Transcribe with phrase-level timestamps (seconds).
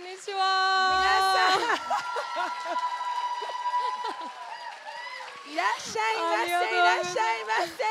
[0.00, 0.40] んにちは。
[5.44, 6.48] いらっしゃいませ。
[6.48, 7.84] いらっしゃいませ。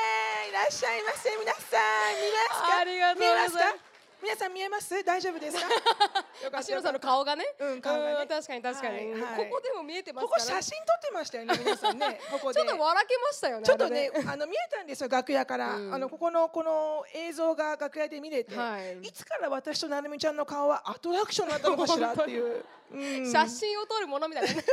[0.49, 1.29] いらっしゃいませ。
[1.37, 2.77] 皆さん見ますか？
[2.81, 3.88] ありがとうご見ますか？
[4.29, 5.03] 皆さん見えます？
[5.03, 5.65] 大丈夫ですか？
[6.45, 6.61] よかあ、った。
[6.61, 7.43] しのさんの顔がね？
[7.57, 8.13] うん顔がね。
[8.21, 9.49] うん確かに確かに、はいはい。
[9.49, 12.21] ここでも見えてますここ写真撮ってましたよね皆さんね。
[12.29, 12.61] ここで。
[12.61, 13.65] ちょっと笑けましたよね。
[13.65, 15.93] ちょっとねあの見えたんですよ楽屋から、うん。
[15.95, 18.99] あのここのこの映像が楽屋で見れて、はい。
[18.99, 23.31] い、つから私となるみちゃんの顔はアトラクションになったのかしらっていう、うん。
[23.31, 24.53] 写真を撮るものみたいな。
[24.53, 24.63] ね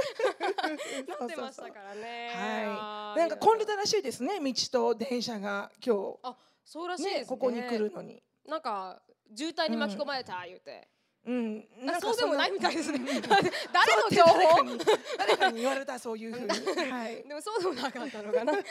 [1.19, 2.31] なってましたからね。
[2.35, 7.19] はい、なんか混んでたらしいですね道と電車が今あ、そうらしいですね。
[7.21, 8.23] 日ねここに来るのに。
[8.45, 9.01] なんか
[9.35, 10.89] 渋滞に巻き込まれた言うて。
[11.25, 12.99] うん、あなんかそうでもないみたいですね。
[12.99, 14.79] うん 誰の情報？
[15.19, 16.49] 誰かに言われたそういうふうに。
[16.89, 17.25] はい。
[17.27, 18.53] でもそうでもなかったのかな。
[18.53, 18.65] はい。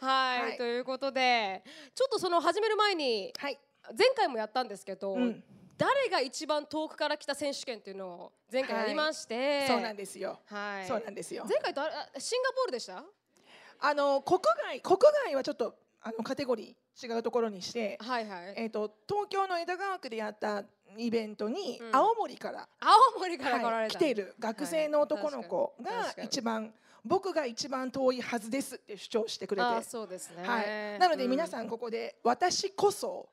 [0.00, 1.64] はい、はいということで
[1.94, 3.58] ちょっとその始める前にはい。
[3.96, 5.42] 前回もやったんですけど、うん
[5.78, 10.40] 誰が一番遠くから来た選手権っていうのを前回やりまして、そうなんですよ。
[10.46, 11.44] はいそうなんですよ。
[11.46, 13.04] 前回誰あシンガポールでした？
[13.80, 15.76] あの国外国外はちょっと
[16.06, 18.54] あのカテゴリー違うところにして、はいはい。
[18.54, 20.62] えっ、と東京の江戸川区でやった
[20.96, 21.96] イベントに、うん。
[21.96, 26.72] 青森から、青森から来らはい、来ている学生の男の子が一番
[27.04, 29.66] 僕が一番遠いはずですって主張してくれて。
[29.66, 33.28] あそうですね、はい、なので皆さんんここで私こそ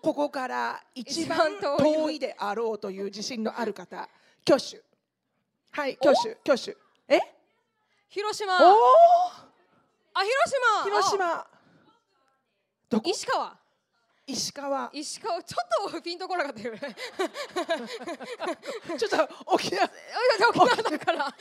[0.00, 4.08] ここから一番遠いであろうという自信のある方
[4.46, 4.80] 挙手。
[5.72, 6.74] はい挙手挙手。
[7.06, 7.20] え？
[8.08, 8.54] 広島。
[8.54, 8.60] あ
[10.14, 10.36] 広
[10.80, 10.84] 島。
[10.84, 11.57] 広島
[12.88, 13.10] どこ？
[13.10, 13.58] 石川。
[14.26, 14.90] 石川。
[14.92, 15.42] 石川。
[15.42, 15.56] ちょ
[15.88, 16.80] っとピンとこなかったよね。
[18.98, 19.90] ちょっと沖縄。
[20.50, 21.24] 沖縄だから。
[21.24, 21.34] ちょっ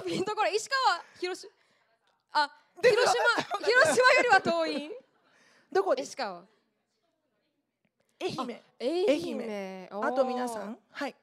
[0.00, 0.56] とピンとこない。
[0.56, 1.50] 石川広島
[2.32, 3.18] あで広島
[3.66, 4.90] 広島よりは遠い？
[5.72, 5.94] どこ？
[5.94, 6.42] です石川。
[8.20, 8.62] 愛媛。
[8.80, 9.88] 愛愛媛。
[9.90, 10.78] あと皆さん？
[10.90, 11.14] はい。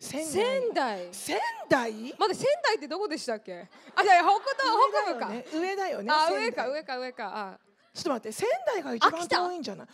[0.00, 0.30] 仙台。
[0.30, 1.08] 仙台。
[1.12, 2.14] 仙台？
[2.18, 3.68] まだ仙台ってどこでしたっけ？
[3.94, 6.02] あじゃあ北東北部か、上だよね。
[6.02, 6.10] 上だよね。
[6.10, 7.36] あ上か上か上か。
[7.36, 7.58] あ
[7.98, 9.88] ちょっと待って仙台が一番遠いんじゃない？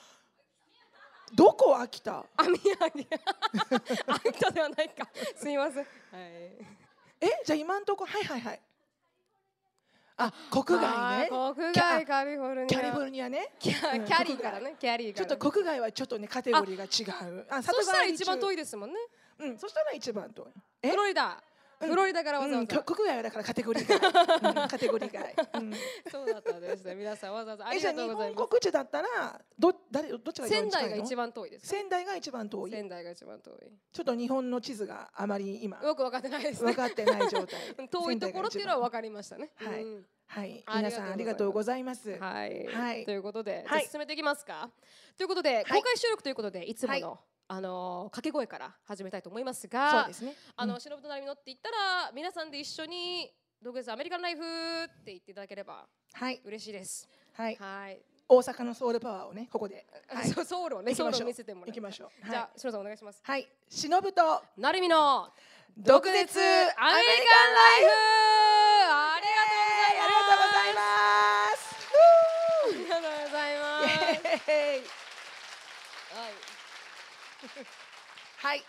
[1.34, 1.76] どこ？
[1.81, 2.25] 秋田。
[2.37, 2.75] あ宮城。
[4.28, 5.09] 秋田ではないか。
[5.37, 5.76] すみません。
[5.78, 5.87] はい。
[7.20, 8.04] えじゃあ今んとこ。
[8.04, 8.60] はいはいはい。
[10.16, 11.28] あ国外ね。
[11.28, 12.66] 国外カリフォルニア。
[12.69, 13.53] キャリフォルニアね。
[13.59, 17.47] キャうんキャリーからねキャリーからちょっと国外はちょっとねカテゴリーが違う。
[17.50, 18.97] あそしたら一番遠いいですもんね。
[19.38, 20.47] うんそしたら一番遠い。
[20.82, 20.91] え？
[20.91, 21.25] フロリダ。
[21.26, 24.00] うんフロリダからわざうん、わざ、国外はだからカテゴリー外、
[24.62, 25.72] うん、カテゴリー外、うん、
[26.10, 26.94] そうだったんですね。
[26.94, 27.66] 皆さんわざわざ。
[27.68, 28.38] ありがとうございます。
[28.38, 32.70] 本国地だったらど誰どっちが仙台が一番遠いです仙台が一番遠い。
[32.70, 33.54] 仙台が一番遠い。
[33.92, 35.80] ちょっと日本の地図があまり今。
[35.82, 36.72] よく分かってないですね。
[36.72, 37.60] 分かってない状態。
[37.88, 39.50] 遠いところっていうのは分かりましたね。
[39.56, 40.06] はいうん。
[40.26, 40.64] はい。
[40.74, 42.18] 皆さんありがとうございます。
[42.18, 43.04] はい、はい。
[43.04, 43.86] ということで、はい。
[43.86, 44.70] 進めていきますか。
[45.16, 45.64] ということで、はい。
[45.64, 50.34] 公開収録ということでいつもの、はあのー掛け声から始めたいと思いますそうがですね。
[50.56, 50.81] あの、うん。
[50.81, 53.32] しのぶとなりみのって言ったら皆さんで一緒に
[53.62, 54.43] 「ドグですアメリカンライフ」
[54.84, 56.41] って言っていただければはい。
[56.44, 57.09] 嬉しいです。
[57.34, 57.56] はい。
[57.56, 59.87] はい、大阪のソウルパワーをねここで。
[60.09, 60.28] はい。
[60.28, 62.31] そうソウルをねソウルを見せてもらう行きましょう。
[62.31, 62.59] じゃあ、はい。
[62.60, 63.21] しのさんお願いします。
[63.22, 63.49] はい。
[63.69, 65.32] 忍となるみの
[65.76, 67.91] 毒舌アメリカンライフ。
[68.87, 70.81] ありありがとうございま
[71.56, 71.75] す。
[72.65, 73.84] ありがとうございます。
[76.15, 76.44] はい
[78.38, 78.62] はい。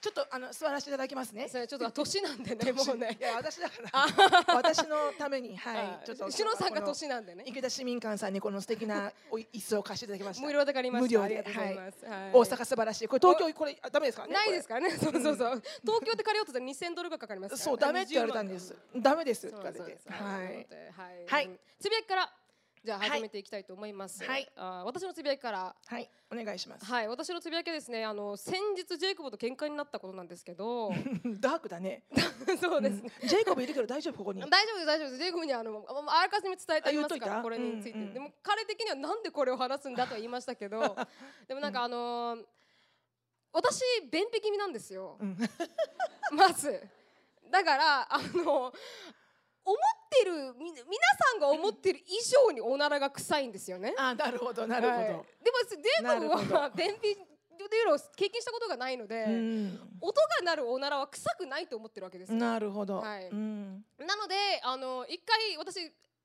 [0.00, 1.48] ちょっとあの座らせていただきますね。
[1.48, 3.16] それちょっと年なんでねもうね。
[3.18, 3.74] いや私だか
[4.46, 4.54] ら。
[4.54, 6.06] 私のためにはい。
[6.06, 7.42] ちょっとしのさんが年なんでね。
[7.44, 10.46] 池田市民館さんにこの素敵な お椅子を貸していただきました。
[10.46, 11.18] 無料で借りました。
[11.20, 11.42] 無料で。
[11.42, 11.76] はい。
[12.32, 13.08] 大阪素晴らしい。
[13.08, 14.90] これ東京これあダメですからねないですからね。
[14.96, 16.46] そうそうそう東京で借りよう。
[16.46, 18.46] としたら2000ドルがかかりますそうダメって言われたん。
[18.48, 20.66] ですダメですはい
[21.26, 21.50] はい
[21.80, 22.32] つぶやきから
[22.88, 23.10] じゃあはい。
[23.10, 24.24] 始めていきたいと思います。
[24.24, 24.50] はい。
[24.56, 25.76] あー私のつぶやきから。
[25.86, 26.08] はい。
[26.32, 26.86] お願いします。
[26.86, 27.08] はい。
[27.08, 30.90] 私のつぶやきはですねあの先日ジェイコブと喧嘩になったことなんですけど。
[31.38, 32.04] ダークだね。
[32.58, 33.10] そうですね。
[33.24, 34.40] ジェイコブいるけど大丈夫ここに？
[34.40, 35.18] 大丈夫です大丈夫です。
[35.18, 40.80] ジェイコブにあのああらかじめ伝えてありますからこれについて、うんうんでも彼的にはなんでこれを話すんだとは言いましたけど。
[41.46, 42.46] でもなんかあのー
[43.52, 45.36] 私便秘気味なんですよ、うん。
[46.32, 46.88] まず。
[47.50, 48.72] だからあの
[49.68, 53.94] 思ってるみ皆さんが思ってる以上におならが臭いんですよね。
[53.98, 55.08] あなるほどなるほはい。
[55.08, 55.24] どでも
[55.68, 59.80] ジェイコブは便秘っていうのを経験したことがないので、うん。
[60.00, 62.38] 音が鳴るおならは臭くないと思ってるわけですよ。
[62.38, 62.98] なるほど。
[62.98, 63.28] はい。
[63.28, 63.84] うん。
[63.98, 65.80] なのであの一回私、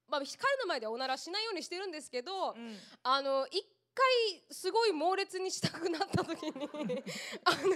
[0.08, 2.78] まあ、彼の前ではおならしないようにしてるんですけど、うん。
[3.04, 6.68] あの一回すごい猛烈にしたくなった時にあの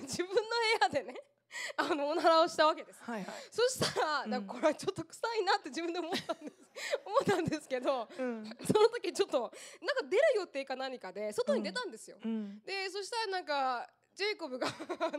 [0.01, 1.15] 自分の部屋でね
[1.77, 3.01] あのおならをしたわけです。
[3.03, 3.35] はいはい。
[3.51, 4.29] そしたら、うん。
[4.29, 6.57] なんかこれはちょっと臭いなって自分で思ったんです。
[7.05, 8.45] 思ったんですけどうん。
[8.65, 9.39] その時ちょっと
[9.81, 12.17] なんか出る予定か何かで外に出たんですよ。
[12.23, 12.61] うん。
[12.63, 14.67] でそしたらなんかジェイコブが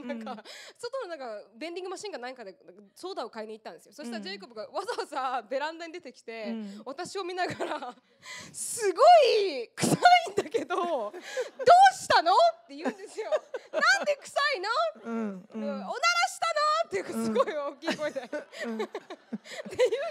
[0.05, 0.43] なんか、
[0.77, 2.53] 外のなんかベンディングマシンかなんかで
[2.97, 3.93] ソーダを買いに行ったんですよ。
[3.93, 6.83] そしたらジェイコブがわざわざベランダに出てきて、うん。
[6.85, 7.95] 私を見ながら
[8.53, 9.03] 「すご
[9.41, 11.13] い臭いんだけどどう
[11.95, 12.33] したの?」
[12.65, 13.31] って言うんですよ。
[13.71, 14.69] なんで臭いの、
[15.05, 15.63] うんうん。
[15.63, 15.89] うんおなら
[16.29, 16.59] したの？
[16.89, 18.79] っていうかすごい大きい声で、ってうん。
[18.79, 18.89] 言う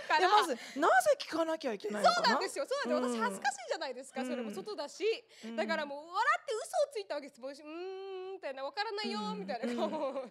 [0.07, 2.27] からでまずなぜ聞かなきゃいけないのかな？
[2.27, 2.65] そうなんですよ。
[2.65, 5.03] そうなんです私恥ずかしいじゃないですか、それも外だし、
[5.43, 5.55] うん。
[5.55, 7.41] だからもう笑って嘘をついたわけです。
[7.41, 9.39] うーんみたいなわからないようん。
[9.39, 10.25] みたいな顔を、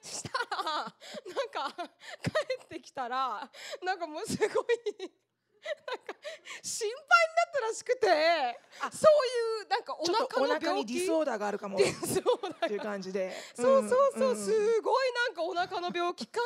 [0.00, 0.88] したらなん
[1.50, 1.76] か
[2.22, 2.30] 帰
[2.64, 3.50] ってきたら
[3.82, 4.62] なんかもうすごいなんか
[6.62, 7.04] 心配に
[7.36, 8.06] なったらしくて
[8.90, 10.94] そういうなんかお腹の病気？
[10.94, 11.80] ディソーダーがあるかもっ
[12.66, 13.32] ていう感じで。
[13.54, 16.40] そうそうそう、んすごいなんかお腹の病気か。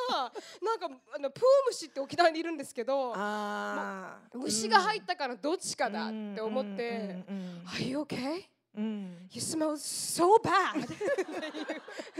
[0.60, 4.38] なんかあのプームシって沖縄にいるんですけどあー。
[4.38, 7.64] 虫が入ったからどっちかだって思って「うん。
[7.68, 8.44] Are you okay?
[8.76, 10.92] うんうん You smell so bad って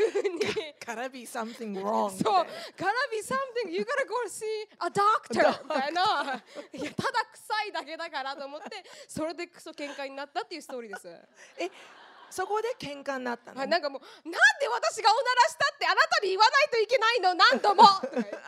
[0.00, 0.40] いうふうに
[0.84, 4.44] gotta be something wrong そう gotta be something you gotta go see
[4.80, 6.02] a doctor みたいな
[6.72, 11.08] いやただ臭いだけだからと思ってそれでクソ喧嘩になったっていうストーリーです
[11.58, 11.70] え
[12.30, 13.60] そこで喧嘩になったの。
[13.60, 17.34] はい、なんかもうなんで私がおならしたってあなたに言わないといけないの？
[17.34, 17.84] 何度も。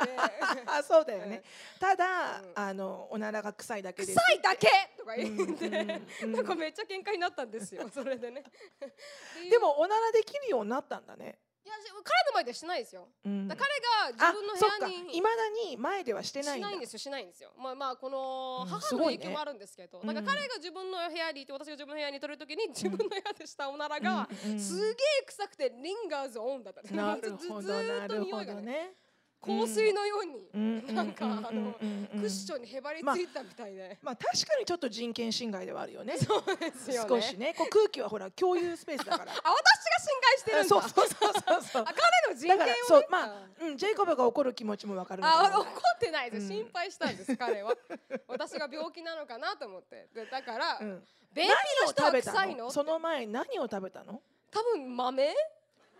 [0.86, 1.42] そうだよね。
[1.80, 2.52] ただうん。
[2.54, 4.18] あのおならが臭いだけです。
[4.18, 4.68] 臭いだけ？
[4.98, 5.74] とか言って、うん
[6.22, 8.44] うんなんかめっちゃ喧嘩になったんですよそれでね。
[9.50, 11.38] でもおならできるようになったんだね。
[11.46, 11.74] いや
[12.04, 13.08] 彼の前ではしないですよ。
[13.24, 13.48] うん。
[13.48, 17.52] 彼が自分の部屋にいまだに前ではしてないしないんですよしないんですよ。
[17.58, 26.80] まあまあこのうん母の影響もあるんですけど、だから彼が自分の部屋にいて私が自分の部屋に取るときに自分の部屋でしたおならがうんうんすげえ臭くてリンガーズオンだった。
[26.80, 28.92] んですなるほど ずっと匂いがね
[29.40, 30.94] 香水のようにうん。
[30.94, 31.56] なんかあのうん。
[31.56, 32.08] うんうん。
[32.14, 32.20] うん。
[32.20, 36.16] クッションにへばりついたみたいで、まあ確かにちょっと人権侵害ではあるよね。
[36.18, 37.08] そうですよね。
[37.08, 37.54] 少しね。
[37.56, 39.32] こう空気はほら共有スペースだから。
[39.32, 39.50] あ私が
[40.00, 40.68] 侵害してるんだ。
[40.68, 41.82] そうそうそうそうそう。
[41.86, 46.48] あ彼の人権を、ね、そうまあうんジェイコブが怒る気持ちもわかるあ怒ってないです、うん。
[46.48, 47.74] 心配したんです彼は。
[48.26, 50.08] 私が病気なのかなと思って。
[50.14, 51.06] でだから、うん。
[51.32, 51.50] 便秘
[51.84, 52.70] の人は何を食べた臭いのの？
[52.70, 54.20] その前何を食べたの？
[54.50, 55.34] 多分豆？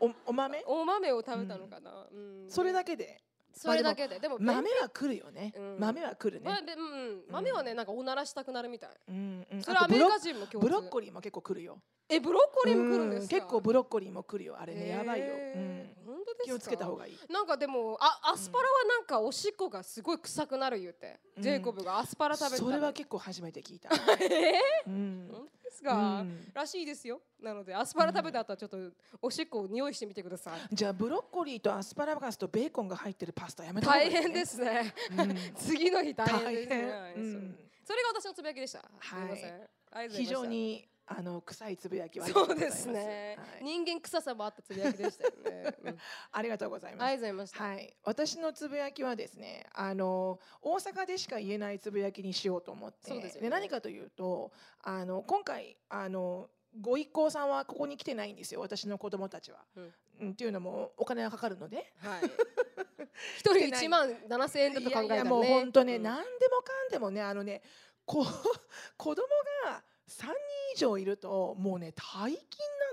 [0.01, 0.63] おお豆？
[0.67, 2.51] お豆を食べたのかな、うん。
[2.51, 3.21] それだけで？
[3.53, 4.21] それだけで？
[4.21, 5.53] でも豆は来るよね。
[5.57, 5.77] うん。
[5.79, 6.51] 豆は来るね。
[6.51, 8.91] まあでうん、豆はねなんかおならしたくなるみたい。
[9.09, 9.63] うんうん。
[9.63, 11.79] それはアメリカ人もブロッコリーも結構来るよ。
[12.09, 14.57] えブロッコリーも来るんです結構ブロッコリーも来るよ。
[14.59, 15.27] あれねやばいよ。
[15.27, 15.91] うん
[16.39, 16.53] ですか？
[16.53, 17.19] 気をつけた方がいい。
[17.33, 21.43] なんかでもあアスパラはなんかおしっこがすごい臭くなる言うて、うん。
[21.43, 23.91] ジェイコブがアスパラ食べてたそれはの結構初めて聞いた。
[24.23, 24.61] え？
[24.87, 25.29] うん。
[25.31, 26.51] ー、本当ですか、うん。
[26.55, 27.21] らしいですよ。
[27.41, 28.79] なのでアスパラ食べた後はちょっと
[29.23, 34.15] おしっこを匂いしてみてください、じゃあブロッコリーとアスパラガスとベーコンが入ってるパスタやめた方がいいね。
[34.17, 34.95] 大変ですね。
[35.17, 35.37] うん。
[35.55, 36.79] 次の日大変ですね、
[37.85, 38.91] それが私のつぶやきでした、はい。
[39.07, 39.69] すみません
[40.11, 43.65] 非常にあの臭いつぶやきはそうですね、はい。
[43.65, 45.99] 人間臭さもあったつぶやきでしたよね、 うん。
[46.33, 46.99] ありがとうございま
[47.47, 47.57] す。
[47.57, 53.09] はい、私のつぶやきはですねあの大阪でしか言えないつぶやきにしようと思って。
[53.09, 53.49] そうでね。
[53.49, 54.53] 何かというと
[54.83, 58.61] あの今回あのご一行さんはここに来てないんですよ。
[58.61, 59.65] 私の子供たちは。
[59.77, 59.95] うん。
[60.21, 61.93] うんっていうのもお金がかかるので。
[61.99, 62.23] はい。
[63.39, 65.15] 一人一万七千円だと考えたらね。
[65.15, 66.03] いやもう本当ね、うん。
[66.03, 67.63] 何でもかんでもねあのね
[68.05, 68.25] こ
[68.97, 69.27] 子供
[69.65, 70.33] が3人
[70.75, 72.39] 以上いるともうね大金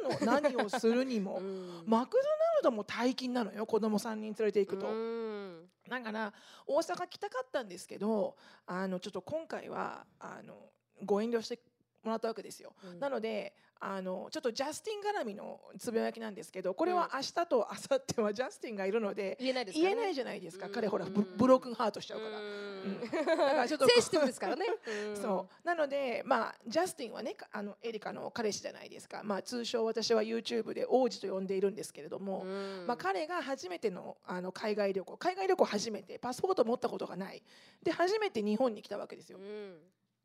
[0.09, 1.37] なの何をするにも。
[1.41, 2.27] うんマクドナ
[2.57, 4.87] ルドも大金なのよ子供3人連れていくと。
[4.87, 6.33] うんだから
[6.65, 10.71] 大阪来たかったんですけどあのちょっと今回はあの
[11.03, 11.59] ご遠慮して
[12.05, 12.73] もらったわけですよ。
[12.83, 12.99] うん。
[12.99, 19.83] なのであのちょっとジャスティン絡みのつぶやきなんですけどこれは明日と明後日はジャスティンがいるので言えないですね。
[19.83, 20.67] 言えないじゃないですか。
[20.67, 20.71] うん。
[20.71, 22.39] 彼ほらブブロークンハートしちゃうから。
[22.39, 23.01] うん。
[23.11, 24.65] だからちょっとセンシティブですからね。
[25.13, 25.15] ん。
[25.15, 25.67] そう。
[25.67, 32.85] なのでまあジャスティンはねかあのエリカの彼氏じゃないですか、まあ、通称私は YouTube で王子と呼んでいるんですけれども、うん。
[32.87, 37.43] まあ、彼が初めてのあの海外旅行海外旅行初めてパスポート持ったことがない。
[37.83, 39.37] で初めて日本に来たわけですよ。
[39.37, 39.79] うん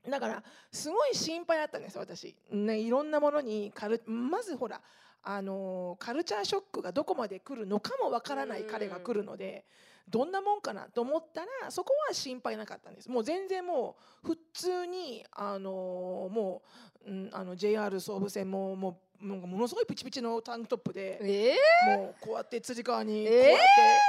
[0.08, 0.42] だから
[0.72, 4.80] すごい心配だったんです私、ね、いろんなものにカルまずほら
[5.22, 9.64] あのカルチャーショックがどこまで来るのかもわからない彼が来るので
[10.08, 13.10] どんなもんかなと思ったらそこは心配なかったんです。
[13.10, 16.62] もう全然もう普通にあのも
[17.06, 21.18] う、うん、あの JR 総武線ももうもうものすごいピチピチのタンクトップで。
[21.22, 23.58] えもうこうやって辻川にこうえーやっ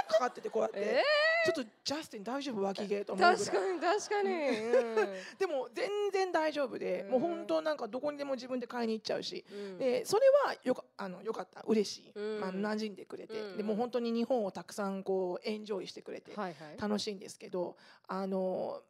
[0.07, 1.03] てかかっててこうやって、え
[1.45, 2.61] ちょっとジャスティン大丈夫？
[2.61, 4.29] 脇毛とー思う確かに確かに。
[5.39, 7.11] でも全然大丈夫で、うん。
[7.11, 9.77] もう本当なんかどこにでも自分で買いに行っちゃうし、うん。
[9.77, 11.61] でそれはよかあのよかった。
[11.67, 12.39] 嬉しい、うん。
[12.39, 13.57] まあ、馴染んでくれて、うん。
[13.57, 16.77] でもう本当に日本をたくさんこうエンジョイしてくれてはいはい。
[16.79, 17.75] 楽しいんですけど
[18.07, 18.81] あの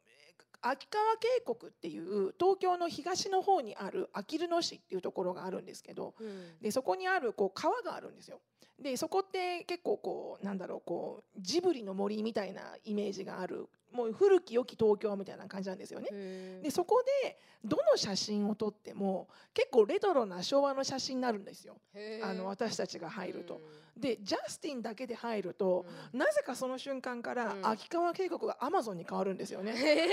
[0.62, 8.39] 秋川渓谷っていう東京の東の方にあるあきる野市っていうところがあるんですけどうんでそこにあるこう川があるんですよ。
[8.80, 16.62] でそこって結構こうなんだろうこうジブリの森みたいなイメージがあるもう古き良き東京みたいな感じなんですよね。
[16.62, 21.77] でそこでどの写真を撮っても結構レトロな昭和の写真になるんですよ。
[22.24, 23.62] あの私たちが入ると。
[23.98, 26.19] でジャスティンだけで入るとうん。
[26.19, 27.67] なぜかその瞬間からうん。
[27.67, 29.74] 秋川渓谷がアマゾンに変わるんですよね。
[29.75, 30.07] へ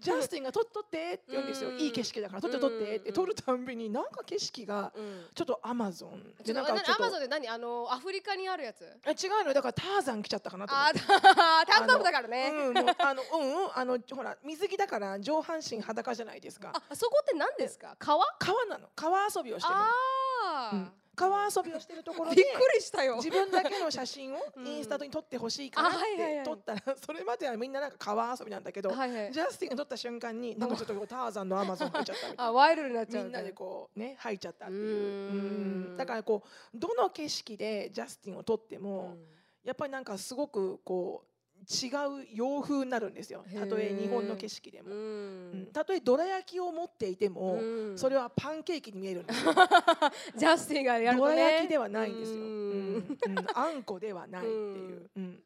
[0.00, 1.70] ジャスティンが撮っとってって言うんですよ。
[1.70, 1.78] うん。
[1.80, 3.14] いい景色だから撮って撮ってってうん。
[3.14, 4.92] 撮るたんびになんか景色が
[5.34, 7.48] ちょっとアマゾンでなんかアマゾンで何？
[7.48, 8.86] あのアフリカにあるやつ？
[9.04, 11.00] あ違うのだからターザン来ちゃったかなと思っあて。
[11.00, 16.72] ータントップだからねうん、もうあのうんうんあのほら水着だから上半身裸じゃないですか。
[16.74, 17.96] あそこって何ですか？
[17.98, 18.24] 川？
[18.38, 18.88] 川なの。
[18.94, 19.80] 川遊びをしてるの。
[19.82, 20.92] あうん。
[21.16, 23.16] 川遊びをしてるところびでっくりしたよ。
[23.16, 24.66] 自分だけの写真を うん。
[24.66, 26.44] インスタに撮ってほしいからっあはいはいはい。
[26.44, 29.32] て撮ったらそれまではみんななんか川遊びなんだけど、はいはい。
[29.32, 32.44] ジャスティンが撮った瞬間になんかちょっとターザンのアマゾン入っちゃったみたいな。
[32.48, 34.80] あワイルドになっちゃうみんなでこうね入っちゃったっていう。
[34.80, 35.90] うーん。
[35.90, 36.48] うんだからこう
[36.78, 39.18] どの景色でジャスティンを撮っても、
[39.62, 41.29] やっぱりなんかすごくこう
[41.70, 41.86] 違
[42.22, 43.44] う洋風になるんですよ。
[43.54, 45.62] たとえ日本の景色でうも、うん。
[45.62, 45.66] ん。
[45.72, 47.98] たとえどら焼きを持っていても、うん。
[47.98, 49.52] それはパンケーキに見えるんですよ。
[50.34, 53.18] ジャスティンがやるどらとね焼きではないんですよ、ううん。
[53.54, 55.44] あんこではないっていう、うん。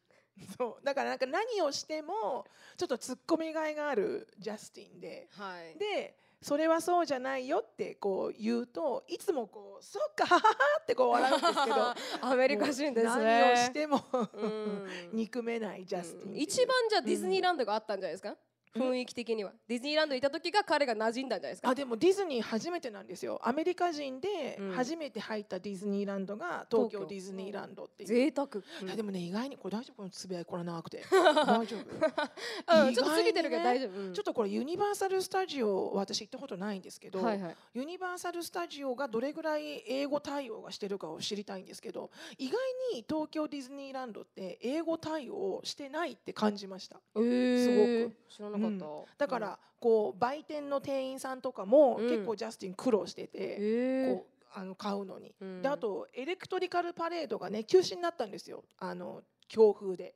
[0.57, 0.85] そう。
[0.85, 5.28] だからなんか何をしてもちょっとツッコミがいがあるジャスティンで。
[5.31, 5.78] はい。
[5.78, 13.25] でそれはそうじゃないよってこう言うといつもこうそっかはははってこう笑うんですけど アメリカ人ですね。
[13.25, 14.87] 何をしてもうん。
[15.17, 16.37] 憎めないジャスティンう。
[16.37, 18.37] 一番じゃあディズニーランドがあったんじゃないですか、うん
[18.76, 19.52] 雰囲気的には。
[19.69, 21.69] ディズニーランドにいた時が彼が馴染んだんじゃないですか。
[21.69, 23.40] あでもディズニー初めてなんですよ。
[23.45, 24.73] アメリカ人でうん。
[24.73, 28.09] 初めて入ったディズニーランドが東京ディズニーランドっていう。
[28.09, 28.49] 贅沢、
[28.83, 29.97] いやでもね意外にこれ大丈夫。
[29.97, 31.04] このつぶやきこれ長くて。
[31.11, 32.87] 大丈夫。
[32.87, 34.12] うん、ちょっと過ぎてるけど大丈夫、うん。
[34.12, 37.57] ちょっとこれユニバーサル・スタジオ私行ったことないんですけど、はいはい。
[37.75, 42.59] ユニバーサル・スタジオがどれぐらい英語対応がしてるかを知りたいんですけど意外
[42.95, 47.00] に東京ディズニーランドって英語対応してないって感じました。
[47.16, 48.25] えー、すごく。
[48.35, 48.87] 知らなかった、
[49.18, 52.09] だから、こう売店の店員さんとかもうん。
[52.09, 54.14] 結構ジャスティン苦労してて、えー。
[54.14, 55.62] こうあの買うのに、うん。
[55.62, 58.64] であとエレクトリカルパレードがね休止になったんですよ。
[58.78, 60.14] あの強風で。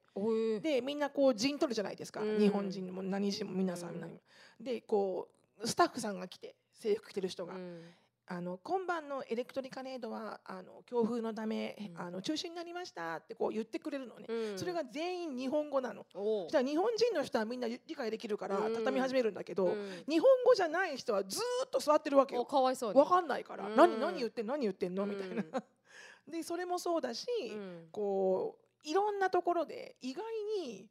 [0.63, 2.39] でみんなこう陣取るじゃないですか、うん。
[2.39, 4.21] 日本人も何人も皆さん、うん。
[4.61, 5.29] でこ
[5.61, 7.83] うスタッフさんが来て制服着てる人が、うん
[8.31, 12.01] あの今晩のエレクトリカレードはあの強風のため、うん。
[12.01, 14.59] あの中止になりましたってこう言ってくれるのね、うん。
[14.59, 16.05] それが全員日本語なの。
[16.15, 18.75] おそしたら日本人の人はみんな理解できるからうん。
[18.75, 20.05] 畳み始めるんだけど、うん。
[20.07, 23.01] 日本語じゃない人はずーっと座ってるわけおよかわいそうに。
[23.01, 23.77] わかんないから、うん。
[23.77, 24.53] 何何言ってんの？
[24.53, 25.07] 何言ってんの？
[25.07, 25.43] みたいな、
[26.29, 27.89] でそれもそうだし、うん。
[27.91, 30.25] こういろんなところで意外
[30.63, 30.87] に、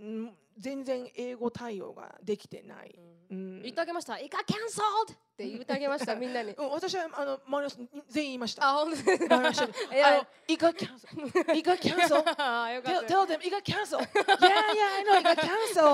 [0.00, 2.94] うん、全然英語対応ができてない、
[3.30, 3.38] うん。
[3.38, 3.62] うん。
[3.62, 6.52] 言ってあげました「イカキャンソーって言ってあげました みんなに。
[6.52, 8.68] うん、私はあの周りの人全員言いました。
[8.68, 11.56] あ本当です周りの人にいやあの、イカキャンセル。
[11.56, 12.42] イカキャンセル。
[12.42, 14.02] あ よか Tell, them イカキャンセル。
[14.02, 15.86] Yeah, yeah, I know イカキャンセル。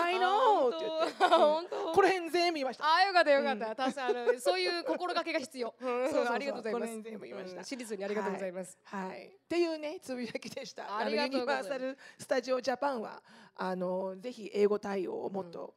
[0.00, 0.76] I know!
[0.76, 1.24] って言って。
[1.24, 1.76] あ本当。
[1.92, 2.94] この辺全部言いました。
[2.94, 6.26] あよかったよかった、確かにあのそういう心がけが必要、 うんそう。
[6.26, 6.80] ありがとうございます。
[6.80, 7.58] この辺全部言いました。
[7.58, 7.64] うん。
[7.64, 9.26] シリーズにありがとうございます、はい。
[9.26, 10.96] っていうね、つぶやきでした。
[10.98, 11.74] ありがとうございます。
[11.74, 13.22] あのユニバーサル・スタジオ・ジャパンは、
[13.56, 15.74] あの、ぜひ英語対応をもっと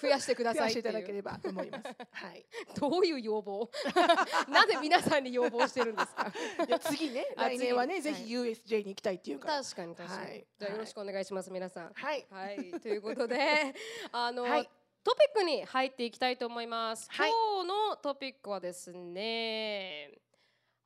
[0.00, 1.84] 増やしてくださいっていうただければと思います。
[2.12, 2.46] はい。
[2.78, 3.70] どういう要望？
[4.48, 6.32] なぜ皆さんに要望してるんですか？
[6.90, 8.14] 次ね、あ来年はね、次。
[8.14, 9.62] ぜひ USJ に行きたいっていうから。
[9.62, 10.46] 確かに確かに、はい。
[10.58, 11.92] じゃあよろしくお願いします皆さん。
[11.92, 12.26] はい。
[12.30, 12.80] はい。
[12.80, 13.74] ということで
[14.12, 14.70] あの、はい。
[15.02, 17.30] トピックに入っていきたいと思います、はい。
[17.30, 20.18] 今日のトピックはですね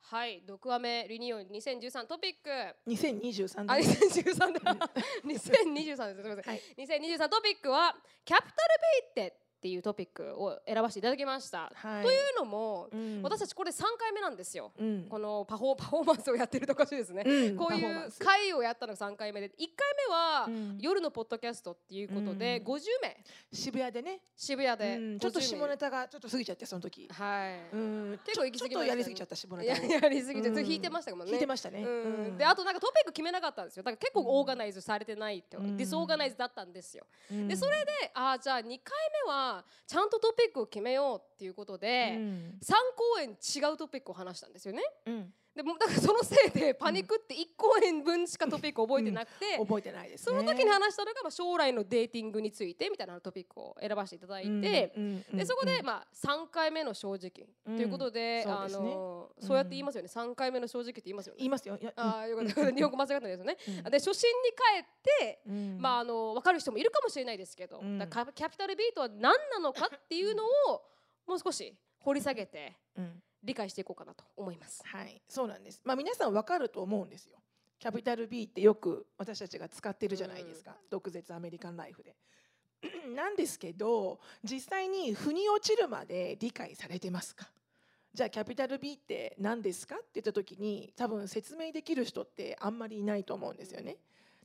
[0.01, 2.49] はい毒アメリニオン2013トピック
[2.87, 3.87] 2023あ、年。
[3.87, 4.89] 2013だ。
[5.23, 5.45] 2023です。
[5.45, 6.43] すみません。
[6.43, 8.53] はい2023トピックはキャピタル
[9.15, 11.71] ベイテっていうトピックを選ばせていただきました。
[11.75, 12.03] はい。
[12.03, 13.21] というのも、うん。
[13.21, 14.71] 私たちこれ3回目なんですよ。
[14.75, 15.05] うん。
[15.07, 17.21] このパフォー パフォーマンスをやってるとおかしいですね。
[17.23, 17.57] うん。
[17.57, 19.67] こういう会をやったのが3回目で、1回
[20.09, 20.77] 目はうん。
[20.79, 22.73] 夜のポッドキャストっていうことで、うん。
[22.73, 23.23] 50名。
[23.53, 25.19] 渋谷でね、渋谷で、うん。
[25.19, 27.07] ちょっと50名下ネタがちょっと過ぎちゃってその時。
[27.11, 27.75] はい。
[27.75, 28.19] うん。
[28.25, 30.55] 結構行き過ぎちょっとやりすぎちゃった下ネタややりすぎて、うん。
[30.55, 31.33] それ引いてましたもんね。
[31.33, 31.85] 聞いてましたね。
[32.35, 33.83] であとなんかトピック決めなかったんですよ。
[33.83, 35.77] だから結構オーガナイズされてないと、うん。
[35.77, 37.47] ディスオーガナイズだったんですよ、うん。
[37.47, 38.69] でそれであーじゃあ2回
[39.25, 39.50] 目は
[39.87, 42.59] ちゃんとトピックを決めようっていうことで、うん。
[42.61, 44.81] 3公演違うトピックを話したんですよね。
[45.05, 50.43] うんでもだからそのせいでパニックって1公演分しかトピック覚えてなくて、覚えてないですそね。
[50.43, 58.89] の時に話したのがまあ将来のデーティングについてみたいなトピックを選ばせていただいて、うんうんうんでそこでまあ3回目の正直うんということで、あそうですね。
[58.95, 60.09] のそうやって言いますよね。
[60.13, 61.37] 3回目の正直って言いますよね。
[61.39, 61.77] 言いますよ。
[61.97, 62.53] ああよかった。
[62.71, 63.57] 日本語間違ったですよね。
[63.67, 63.83] うん。
[63.83, 64.85] で初心に帰っ
[65.19, 65.77] て、うん。
[65.81, 67.97] まああの分かる人もいるかもしれないですけど、うん。
[67.97, 70.81] だキャピタルビートは何なのかっていうのを
[71.27, 74.81] もう少し掘り下げて、うん理解していこうかなと思います。
[74.85, 75.81] はい、そうなんです。
[75.83, 77.37] まあ皆さんわかると思うんですよ。
[77.79, 80.75] キャピタル B ってよく私たちが使ってるじゃないですか。
[80.89, 82.15] 毒舌アメリカンライフで。
[83.15, 87.49] なんですけど、実際に腑に落ちるまで理解されてますか？
[88.13, 93.97] じゃあキャピタル B って何ですかって言った時に多分説明できる人ってあんまりいないと思うんですよね。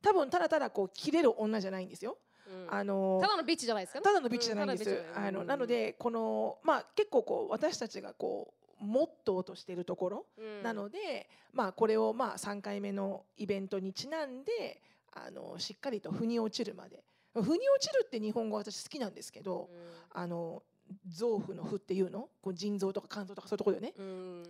[0.02, 2.16] 多分ただただこう切れる女じゃないんですよ。
[2.48, 4.04] うんあのただのビッチじゃないですかね。
[4.04, 4.90] ただのビッチじゃないんです。
[4.90, 10.62] うんあのなのでこのまあ結構こう私たちがこうモットーとしているところうん。
[10.62, 14.80] なので、まあこれをまあ3回目のイベントにちなんで
[15.12, 17.02] あのしっかりと腑に落ちるまで。
[17.34, 19.68] 腑に落ちるって日本語私好きなんですけど、
[20.10, 20.62] あの
[21.08, 22.28] 臓腑の腑っていうの？
[22.40, 23.92] こう腎臓とか肝臓とかそういうところよね。
[23.98, 24.06] うん。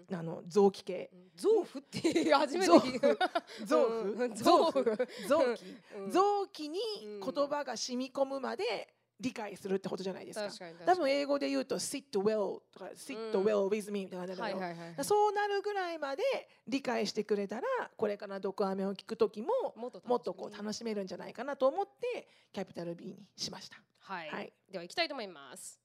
[0.09, 1.11] うんあの臓器系。
[1.35, 3.19] 臓腑って初めて聞く。
[3.65, 4.31] 臓うん。
[4.31, 4.37] 腑。
[4.37, 5.65] 臓器。
[5.97, 6.11] うん。
[6.11, 7.21] 臓器にうん。
[7.21, 10.51] 言葉が染み込むまで理解するってことじゃないですか
[10.85, 15.05] 多分英語で言うと sit well とか sit うん well with me みたいな感じだけど、はいはいはい。
[15.05, 16.23] そうなるぐらいまで
[16.69, 17.63] 理解してくれたら
[17.97, 23.79] これから毒アメを聞く時ももっとこう楽しめるんじゃないかなと思ってキャピタル B にしました。
[24.01, 25.81] はい、はいでは行きたいと思います。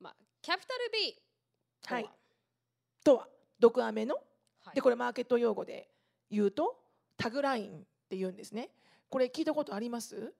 [0.00, 1.14] まあ、キャピタル B
[1.82, 2.00] とは？
[2.00, 2.10] はい
[3.04, 3.28] とは
[3.58, 4.14] 毒アメの？
[4.64, 5.88] はいでこれマーケット用語で
[6.30, 6.78] 言うと
[7.16, 8.70] タグラインって言うんですね。
[9.08, 10.32] これ聞いたことあります？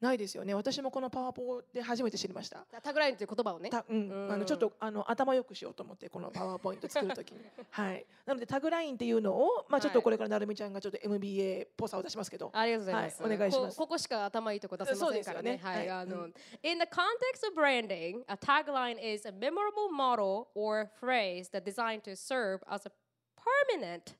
[0.00, 0.54] ないですよね。
[0.54, 2.64] 私もこのパワポで初めて知りました。
[2.82, 3.68] タグラインという言葉をね。
[3.68, 4.08] たうん。
[4.08, 4.32] うん。
[4.32, 7.40] あのちょっとあの頭良くしようと思ってこのパワーポイント作るときに、
[7.70, 13.22] はい、なのでタグラインっていうのを、まあ、ちょっとこれからなるみちゃんがちょっと MBA っぽさを出しますけど、ありがとうございます。
[13.22, 13.34] はい。
[13.34, 13.76] お願いします。
[13.76, 15.52] こここしか頭いいとこ出せませんからね。
[15.52, 15.60] ね。
[15.62, 15.90] はい、はい。
[15.90, 16.34] あの、うん。
[16.62, 22.14] In the context of branding, a tagline is a memorable model or phrase that designed to
[22.14, 22.92] serve as a
[23.36, 24.16] permanent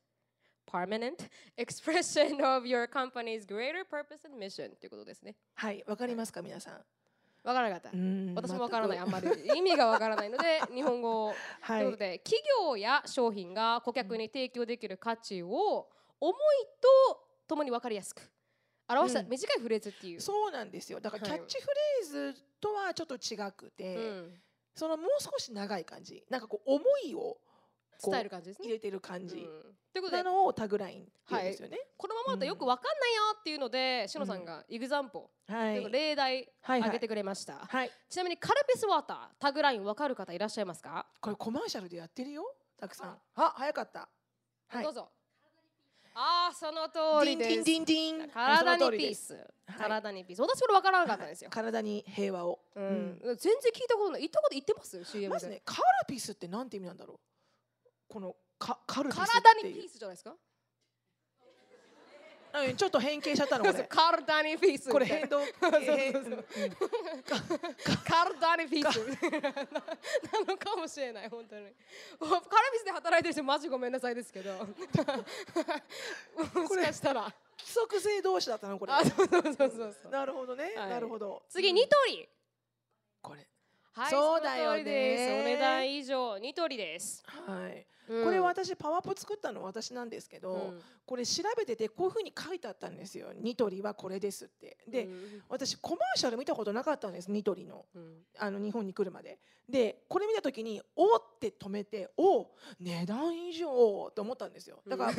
[0.70, 5.34] permanent expression of your company's greater purpose and mission ということですね。
[5.54, 6.84] はい、わかりますか皆さん？
[7.44, 7.96] わからなかった。
[7.96, 9.28] うん私もわからない、あんまり。
[9.28, 15.88] り意味がわからないので 日本語をはということい、で企業や商品が顧客に提供できる価値を
[16.20, 16.66] 思い
[17.08, 18.20] とともに分かりやすく
[18.88, 20.20] 表したうん短いフレーズっていう。
[20.20, 21.00] そうなんですよ。
[21.00, 24.42] だからキはいャッチフレーズとはちょっと違くて、うん
[24.74, 27.36] そのもう少し長い感じ、なんかこう思いを
[28.02, 28.68] 伝える感じですね。
[28.68, 29.36] 入れてる感じ。
[29.36, 29.78] うん。
[29.92, 31.78] ということのをタグラインって言うんですよね。
[31.96, 42.54] このままだとよく分かんないよっていうので、しのさんがエグザンポ、はい、例題はい挙げてくれました、はい、ちなみにカルピスワータータグライン分かる方いらっしゃいますか、これコマーシャルでやってるよ。
[42.78, 43.18] たくさん。
[43.34, 44.08] あ、早かった。
[44.68, 44.84] はい。
[44.84, 44.92] どう。
[44.92, 45.10] ぞ。
[46.14, 47.48] ああその通りです。
[47.48, 48.30] ディンディンディンディン。
[48.30, 49.44] 体にピース、はい。
[49.78, 50.42] 体にピース。
[50.42, 52.60] 私これ分からなかったんですよ、体に平和を。
[52.74, 52.86] ううん。
[52.86, 54.22] ん、全然聞いたことない。
[54.22, 57.18] 言ったこと言ってます？CM で、まずね、カルピスってなんて意味なんだろう。
[58.08, 60.34] このカカルピス体にピースじゃないですか？
[62.54, 63.84] うんちょっと変形しちゃったのこれ。
[63.88, 65.40] 体にピースこれ変動。
[65.44, 65.86] 変体に
[68.70, 68.98] ピース
[70.32, 71.66] なのかもしれない本当に
[72.18, 72.40] カル
[72.72, 74.66] ピスで働いてる人マジごめんなさいですけども
[76.68, 77.34] しかしたら規
[77.70, 78.92] 則性同士だったのこれ。
[78.94, 79.70] あそうそうそう
[80.02, 80.72] そうなるほどね。
[80.76, 81.42] はいなるほど。
[81.50, 82.26] 次うんニトリ
[83.20, 83.46] これ。
[83.98, 87.86] はいそうだよねお値段以上ニトリです、はい。
[88.08, 93.28] うんこれ私パワポ作ったの私なんですけど、うんこれ調べててこういう風に書いてあったんですよ。
[93.34, 94.76] ニトリはこれですって。
[94.86, 97.30] で、うん私コマーシャル見たことなかったんです。
[97.30, 97.86] ニトリの。
[97.94, 99.38] うんあの日本に来るまで。
[99.68, 105.14] でこれ見た時に「お」って止めて「お値段以上」と思ったんですよだから、あ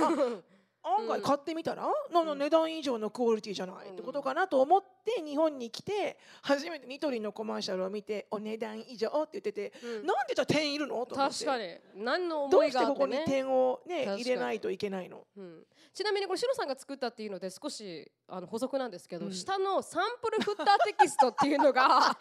[0.84, 2.26] 案外買ってみたら、なん。
[2.26, 10.06] だ値段以上のクオリティじゃない、ってことかなと思って日本に来て初めてニトリのコマーシャルを見て「お値段以上」って言ってて、うん。
[10.06, 11.46] なんでじゃあ点いるのと思って。
[11.46, 11.78] 確かに。
[11.96, 15.26] 何のど思いうしてここに点をね入れないといけないの？
[15.38, 19.34] うん、ちなみにこれシロさんが作ったっていうので少しあの補足なんですけど、うん。
[19.34, 22.14] 下のサンプルフッターテキストっていうのが なん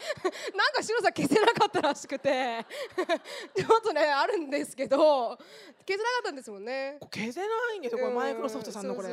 [0.74, 2.64] かシロさん消せなかったらしくて
[3.56, 5.38] ちょっとねあるんですけど消
[5.86, 6.98] せなかったんですもんね。
[7.14, 7.98] 消せないんですよ。
[7.98, 9.08] これマイクロソフトさんのこれ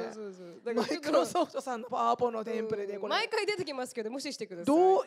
[0.73, 4.75] マイクロソフトさんのパワーポのテンプレでこれ毎回出てきますけど無視してください。
[4.75, 5.05] どう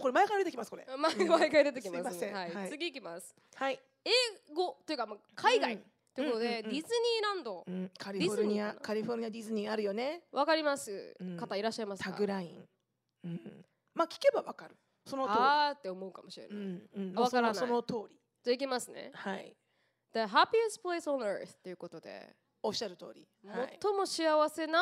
[0.00, 0.86] これ毎回出てきますこれ。
[0.96, 2.18] 毎毎回出てきます。
[2.18, 2.34] すいません。
[2.34, 2.70] はい、はい。
[2.70, 3.34] 次いきます。
[3.54, 4.10] はい、英
[4.54, 5.82] 語というかまあ海外うん。
[6.14, 6.82] ということで、ディズニー
[7.22, 7.64] ランド。
[7.64, 8.72] うん、カリフォルニアディズニー。
[8.72, 10.22] かなカリフォルニアディズニーあるよね。
[10.32, 11.14] わかります。
[11.20, 11.36] うん。
[11.36, 12.10] 方いらっしゃいますか？
[12.10, 12.64] タグライン、
[13.24, 13.64] うん、
[13.94, 14.74] まあ聞けばわかる。
[15.06, 16.64] その通あーって思うかもしれり、ない。
[16.64, 18.16] うんうからその通り。
[18.42, 19.12] じゃあいきますね。
[19.14, 19.54] はい。
[20.12, 22.34] The happiest place on earth ということで、
[22.68, 24.80] おっしゃる通り、はい、最も幸せな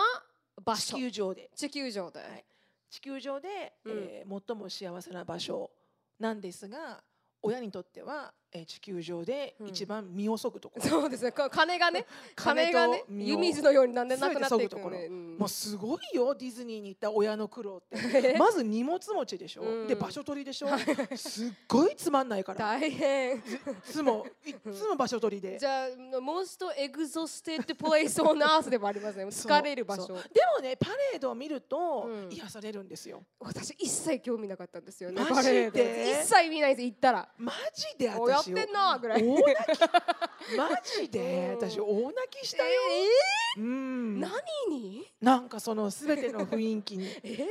[0.65, 1.51] 場地所球上で。
[1.55, 2.45] 地球上で、はい。
[2.91, 3.49] 地球上で、
[3.85, 3.93] うん。
[3.93, 5.71] えー最も幸せな場所
[6.19, 7.03] なんですが
[7.43, 9.69] 親にとっては、えー地球上でうん。
[9.69, 11.33] 一番身をそぐところ、そうですね。
[11.33, 12.07] か金がね。
[12.35, 14.99] 金がね湯水のようになんでなくなっていく全て削ぐところ。
[14.99, 15.35] ねうん。
[15.37, 18.29] んもうすごいよディズニーに行った親の苦労って。
[18.35, 19.87] え まず荷物持ちでしょ、うん。
[19.87, 20.69] で場所取りでしょ。
[21.17, 22.59] すっごいつまんないから。
[22.59, 23.37] 大変。
[23.39, 23.43] い
[23.85, 25.59] つもいつも場所取りで。
[25.59, 29.25] じゃあ most exhausted place on earth でもありますね。
[29.27, 30.07] 疲れる場所。
[30.07, 30.13] で
[30.57, 32.33] もねパレードを見るとうん。
[32.33, 36.21] 癒されるんですよ、私一切興味なかったんですよねマジで？
[36.23, 37.29] 一切見ないです行ったら。
[37.37, 39.23] マジでおやっ私てんなぐらい。
[39.23, 39.81] 大泣き。
[40.57, 40.69] マ
[41.01, 41.49] ジで？
[41.61, 42.71] うん私大泣きしたよ、
[43.57, 44.17] えうん。
[44.19, 44.31] ー、何
[44.71, 45.07] に？
[45.21, 47.07] なんかそのすべての雰囲気に。
[47.25, 47.47] え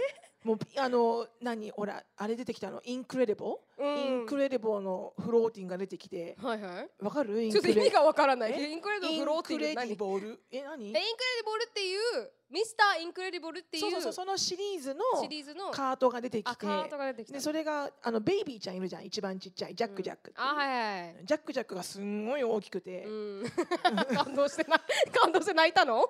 [0.46, 2.80] もうあの何ほらあれ出てきたの？
[2.86, 6.38] Incredible うん Incredible の floating が出てきて。
[6.40, 7.04] はいはい。
[7.04, 7.50] わかる？
[7.50, 8.54] ちょっと意味がわからない。
[8.54, 8.70] え？
[8.72, 9.90] Incredible floating インクレ何？
[9.90, 10.86] ディボルえ何？
[10.86, 16.52] え Incredible っていうミスター・インクレディブルっていうそうそうそうそのシリーズのシリーズのカートが出てきて。
[16.52, 17.34] あカートが出てきた。
[17.34, 19.06] でそれがあのベイビーちゃんいるじゃん。
[19.06, 19.74] 一番ちっちゃい。
[19.74, 20.34] ジャックジャックう。
[20.38, 21.16] あはいはいはい。
[21.26, 23.04] ジャックジャックがすんごい大きくて。
[23.06, 23.44] うん。
[24.16, 24.80] 感動してな
[25.12, 26.08] 感動して泣いたの？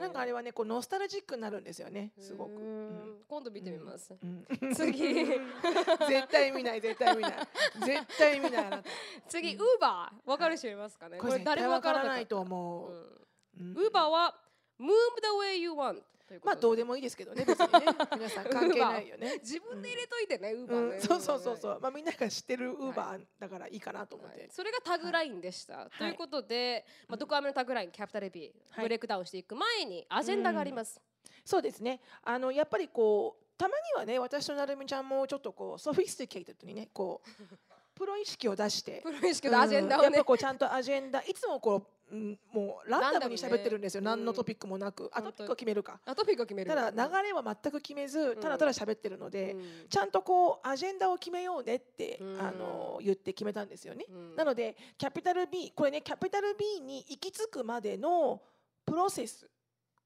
[0.00, 2.52] なんかあれはねこうノスタルジックになるんですよねすごく。
[2.52, 2.88] ううん。
[2.88, 3.16] ん。
[3.28, 4.14] 今度見てみます。
[4.22, 4.74] うん。
[4.74, 4.98] 次。
[4.98, 7.32] 絶対見ない絶対見ない。
[7.84, 8.82] 絶対見ない
[9.28, 10.30] 次 Uber。
[10.30, 11.18] わかる人いますかね？
[11.18, 12.40] これ絶対わからないとう。
[12.40, 12.92] 思う
[13.60, 13.72] うん。
[13.72, 14.34] Uber は
[14.80, 14.90] move
[15.22, 16.02] the way you want
[16.44, 17.86] まあどうでもいいですけどね別にね。
[18.16, 19.38] 皆さん関係ないよね。
[19.42, 21.56] 自分で入れといてね Uber ねうん、そうそうそう。
[21.56, 24.50] そう、まあ、みんなが知ってる Uber だからいいかなと思って、はい。
[24.50, 28.84] それが tagline でした、ということで、まあ、ドクアメのタグラインキャピタル B、はい。
[28.84, 31.00] break down していく前にアジェンダがあります、
[31.44, 32.00] そうですね。
[32.22, 37.28] あのやっぱりこうたまにはね私となるみちゃんもちょっとこう sophisticated にねこう
[37.94, 39.00] プロ意識を出して。
[39.02, 40.08] プロ意識のアジェンダをね。
[40.08, 40.12] うん。
[40.12, 41.86] やっぱ、こうちゃんとアジェンダいつもこう、うん、
[42.52, 44.06] もうランダムに喋ってるんですよ、ね。
[44.06, 46.00] 何のトピックもなく、あトピックを決めるか。
[46.04, 46.70] あトピックを決める。
[46.70, 49.88] ただ流れは全く決めずただただ喋ってるので、うん。
[49.88, 52.40] ちゃんとこうアジェンダを決めようねって、うん。
[52.40, 54.06] あの言って決めたんですよね。
[54.08, 54.36] うん。
[54.36, 58.40] なのでキャピタル B これねキャピタル B に行き着くまでの
[58.84, 59.50] プロセス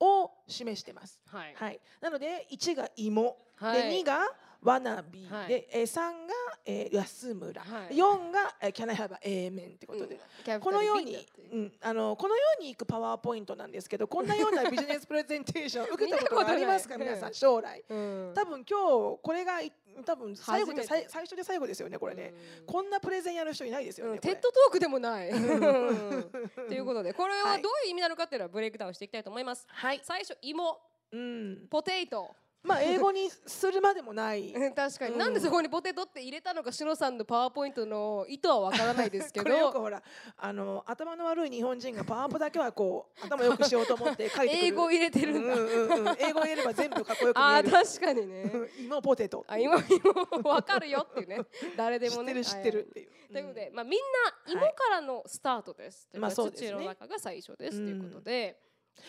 [0.01, 1.21] を示してます。
[1.27, 3.83] はい、はい、なので1が芋、はい。
[3.83, 4.21] で2が
[4.63, 5.49] wannabe、はい。
[5.49, 6.35] でえー3が、
[6.67, 7.95] えー安村、はい。
[7.95, 10.61] 4が、えー、キャナハバ A 面ってことで、うん。
[10.61, 16.97] このようにうん、あのこのようにいくパワーポイントなんですけどこんなようなビジネスプレゼンテーション 受けたことがありますか？
[16.97, 17.83] 皆さん将来。
[17.89, 18.33] うん。
[18.35, 18.79] 多分今
[19.17, 19.73] 日これがい
[20.05, 22.67] 多分最後で最最初で最後ですよねこれね、うん。
[22.67, 24.19] こんなプレゼンやる人いないですよね、うん。
[24.19, 25.31] TED Talk でもない。
[25.35, 29.67] ということでこれはどういう意味なのかっていうのはブレイクダウンしていきたいと思います。
[29.69, 30.81] はい、最初芋、
[31.13, 32.35] うん、ポテト。
[32.63, 34.53] まあ英語にするまでもない。
[34.53, 35.19] う ん確かに、うん。
[35.19, 40.03] なんでそこにポテトって入れたのかしのさんのパワーポイントの意図はわからないですけ これよくどほら
[40.37, 48.43] あの頭の悪い日本人がパワーポだけはこう 頭よくしようと思って書いて英語入れてるんだ、うんうんうん、英語入れれば全部かっこよく見あ確かにね。
[48.43, 49.45] うん芋ポテト。
[49.47, 51.41] あ今今わかるよっていうね。
[51.77, 52.31] 誰でもね。
[52.31, 54.01] 知ってる知ってるっていう、ということで、まあ、みん
[54.47, 56.09] な芋からのスタートです。
[56.09, 56.71] ということまあそうですね。
[56.71, 58.59] 土の中が最初です、うんということで、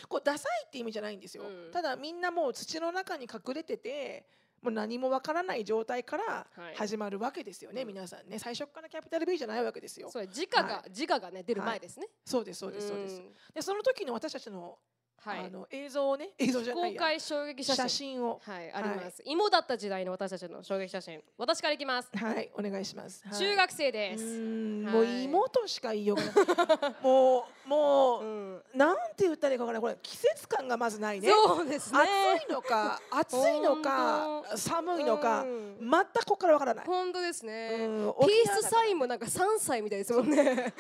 [0.08, 1.72] こうダサいって意味じゃないんですよ、うん。
[1.72, 4.26] ただみんなもう土の中に隠れてて
[4.62, 6.24] もう何もわからない状態から
[6.56, 6.76] はい。
[6.76, 7.88] 始まるわけですよね、うん。
[7.88, 8.38] 皆さんね。
[8.40, 10.10] 最初からキャピタル B じゃないわけですよ。
[10.12, 12.08] それ自我が、は自我がね出る前ですね。
[12.26, 13.24] そうですそうですそうです、ん。
[13.54, 14.78] でその時の私たちの,、
[15.24, 15.40] はい。
[15.46, 15.50] あ。
[15.50, 17.00] の映像をね 映像じゃないや。
[17.00, 18.24] 公開衝撃写真。
[18.24, 18.42] を。
[18.44, 21.24] はい、あります、芋だった時代の私たちの衝撃写真。
[21.38, 23.40] 私からいきます、はいお願いします、はい。
[23.40, 26.96] 中学生でうす、もう妹しか言いようがない。
[27.02, 28.64] もうもう、うん。
[28.74, 31.30] なんて言ったらいいかわからないこれ季節感がまずないね。
[31.30, 32.00] そうですね。
[32.00, 35.78] 暑いのか暑いのか寒いのか、うん。
[35.80, 40.74] 全くここからわからない、本当ですね、うんピースサインもなんか3歳みたいですもんね。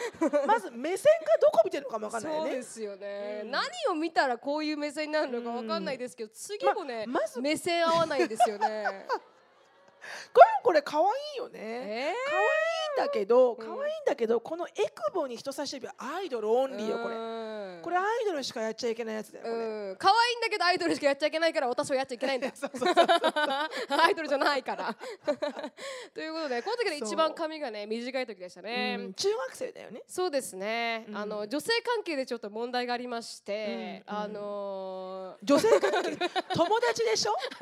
[0.45, 2.49] まず目線がどこ見てるのかもわかんないよね。
[2.49, 7.41] そうですよね、うん何を見たらこういう目線になるのかわかんないですけど、次もね、ままず。
[7.41, 9.07] 目線合わないんですよね。
[10.33, 11.59] これこれ可愛いよね。
[11.61, 12.45] え可愛い。
[12.45, 13.55] んだけどん。
[13.57, 17.15] 可愛いんだけどこのエクボに人差し指はアイドルオンリーよこれ。
[17.15, 19.55] れこれアイドルしかやっちゃいけないやつだよこれ。
[19.55, 19.95] うん。
[19.97, 23.05] 可愛いんだけどアイドルしかやっちゃいけないから私はやっちゃいけないんだそうそうそう。
[23.89, 24.95] アイドルじゃないから。
[26.13, 29.03] ということでこの時で一番髪がね短い時でしたね、う。
[29.09, 30.03] ん中学生だよね。
[30.07, 31.17] そうですね、うん。
[31.17, 36.17] あの女性関係でちょっと問題がありまして、あの女性関係？
[36.53, 37.33] 友達でしょ？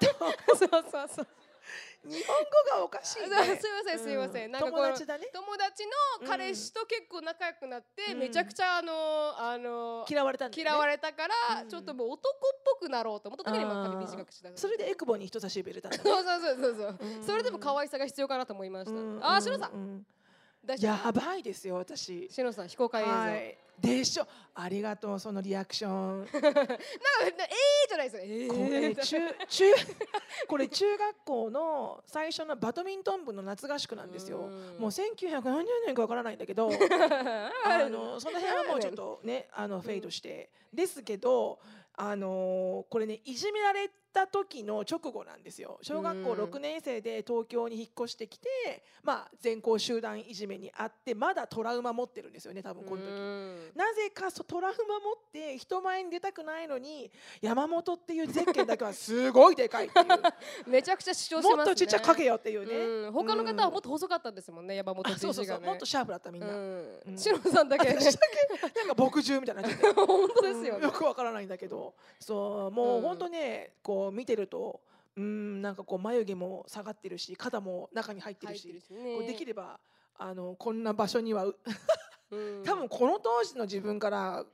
[0.00, 1.26] ーそうそうそう
[2.04, 3.28] 日本語がおかしいね。
[3.28, 3.44] すいま
[3.84, 4.48] せんすいません。
[4.48, 5.30] うなんか友達だね。
[5.32, 5.84] 友達
[6.20, 8.18] の彼氏と結構仲良くなって、うん。
[8.18, 10.54] めちゃくちゃあのあの嫌われたね。
[10.54, 11.68] 嫌われたから、うん。
[11.68, 15.96] ちょっともう男っぽくなろうと思った時に短くしたそれでエクボに人差し指入れたね。
[16.04, 19.24] そうそうそうそうそれでも可愛さが必要かなと思いました、うん。
[19.24, 20.06] あーしろさん、
[20.80, 22.28] やばいですよ私。
[22.30, 23.58] しのさん非公開映像、はい。
[23.80, 24.26] でしょ？
[24.54, 26.18] ありがとうそのリアクション。
[26.24, 26.68] なんかえー
[27.88, 28.22] じゃないですよ。
[28.22, 29.64] えーこれ中中
[30.48, 34.38] これ中学校の最初のバドミントン部の夏合宿なんですよ。
[34.38, 34.50] うん。
[34.78, 36.70] もう1940年かわからないんだけど
[37.64, 40.50] あのその辺はもうちょっとねあのフェードして。
[40.72, 41.58] ですけど
[41.96, 45.78] あのこれねいじめられた時の直後なんですよ。
[45.82, 48.48] 小学校うん6年生で東京に引っ越してきて
[49.02, 53.08] まあ全校集団いじめにあってまだトラウマ持ってるんですよね多分この時。
[53.08, 53.72] うん。
[53.74, 60.06] なぜかそトラウマ持って人前に出たくないのに山本っていうゼッケンだけはすごいでかいっていう。
[60.66, 61.56] めちゃくちゃ主張してますね。
[61.56, 62.74] もっとちっちゃく書けよっていうね、
[63.06, 65.60] うん、他の方はもっとと細かったですもんね山本あそうそう知事がね。
[65.60, 66.54] そうもっとシャープだったみんな、うん。
[67.06, 67.18] うん。
[67.18, 67.88] さんだけ。
[67.88, 71.94] ねなんか牧獣みたいにな 本当ですよよくわからないんだけど。
[72.18, 72.70] そう。
[72.70, 73.02] もううん。
[73.02, 74.80] 本当ねこう見てると
[75.16, 79.16] うんなんかこう眉毛も下がってるし肩も中に入ってるしね。
[79.16, 79.78] こうできれば
[80.16, 81.46] あのこんな場所には
[82.64, 84.46] 多分この当時の自分からん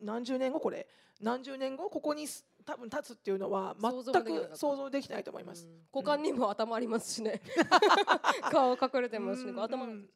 [0.00, 0.88] 何十年後これ
[1.20, 5.66] 何十年後ここにす多分立つっていうのは全く想像できないと思います。
[5.66, 5.80] うん。
[5.92, 7.40] 股間にも頭ありますしね。
[8.50, 9.52] 顔隠れてますしね。
[9.52, 10.10] うん頭もうん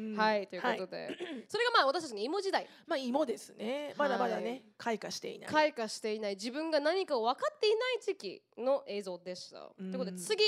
[0.00, 0.16] うん。
[0.16, 1.16] はいということで、
[1.48, 2.66] それがまあ私たちの芋時代。
[2.86, 3.94] まあ芋ですね。
[3.96, 4.44] まだまだはい。
[4.44, 5.50] ね開花していない。
[5.50, 6.34] 開花していない。
[6.34, 9.60] 自分が何かを分かっていない時期の映像でした。
[9.76, 10.42] ということで次。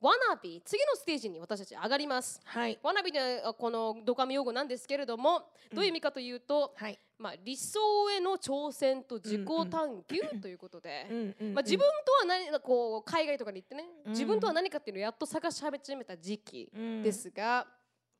[0.00, 2.40] ワナビ次のステージに私たち上がります。
[2.44, 2.78] はい。
[2.82, 5.42] ワナビのこのドカミ用語なんですけれども
[5.74, 6.98] どういう意味かというと、はい。
[7.18, 7.78] まあ、理想
[8.10, 14.12] への挑戦と自己探求ということで、うんうんうんまあ、自分とは何こう海外とかに行ってね、うん。
[14.12, 17.02] 自分とは何かっていうのをやっと探し始めた時期うん。
[17.02, 17.66] ですが、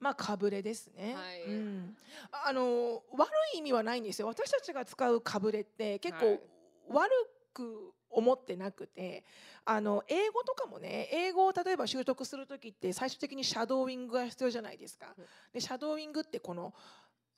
[0.01, 1.15] まあかぶれですね。
[1.15, 1.97] はいうん
[2.33, 4.29] あの悪い意味はないんですよ。
[4.29, 6.41] 私たちが使うかぶれって結構はい
[6.93, 7.11] 悪
[7.53, 9.25] く思ってなくて、
[9.65, 15.25] あの英語とかもね、英語を例えば習得する時って最終的にシャドーイングが必要じゃないですかうん。
[15.53, 16.75] でシャドーイングってこの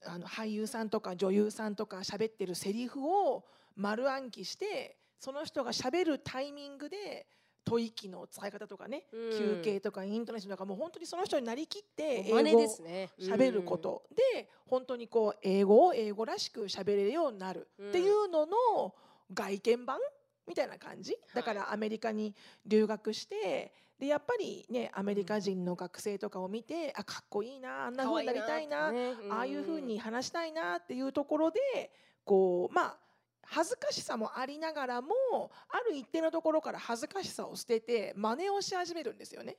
[0.07, 3.45] あの俳優さんとか女優さんとか喋ってるセリフを
[3.77, 7.27] 丸暗記して、その人が喋るタイミングで。
[7.65, 9.39] 吐息の使い方とかね、うん。
[9.39, 13.11] 休憩とかイントネーションとかもう本当にその人になりきって英語ですね。
[13.21, 14.03] 喋ること。
[14.35, 17.69] で本当にこう英語を英語らしく喋れるようになる。
[17.81, 18.95] っていうのの
[19.33, 19.99] 外見版
[20.47, 21.17] みたいな感じ？
[21.35, 22.35] だからアメリカに
[22.67, 29.15] 留学してでやっぱりねアメリカ人の学生とかを見てあかっこいいなあんな風になりたいなね。
[29.31, 31.93] ああいう風に話したいなっていうところで
[32.25, 32.97] こうまあ
[33.47, 39.57] 恥ずかしさもありながらもある一定のところから恥ずかしさを捨てて真似をし始めるんですよね。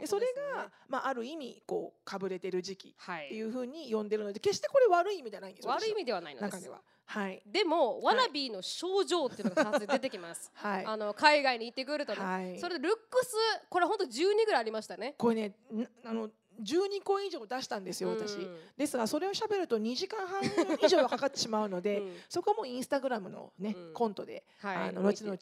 [0.00, 6.68] でそれが、まあ、ある意味こうかぶれてる時期はいっていうふうに呼んでるので決してこれ悪い意味じゃないんですよ悪い意味ではないの中で。
[6.68, 6.82] は。
[7.08, 10.50] はいでも、ワナビーの症状っていうのが2つ出てきます。
[10.58, 13.36] はいあの海外に行ってくるとね、はいそれでルックス
[13.68, 15.14] これ本当12ぐらいありましたね。
[15.16, 16.30] これねんあの
[16.62, 18.36] 12個以上出したんですよ私。
[18.36, 18.56] うん。
[18.76, 20.42] ですがそれを喋ると2時間半
[20.82, 22.16] 以上はかかってしまうので、うん。
[22.28, 23.92] そこもインスタグラムのね、うん。
[23.92, 24.76] コントで、はい。
[24.76, 25.36] あの後々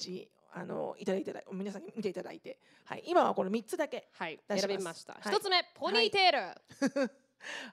[0.56, 4.38] あのいただいて皆さんに見ていただいて、はい、今はこの3つだけはい。
[4.48, 5.14] 出し選びました。
[5.14, 5.34] はい。
[5.34, 7.10] 一つ目ポニーテール。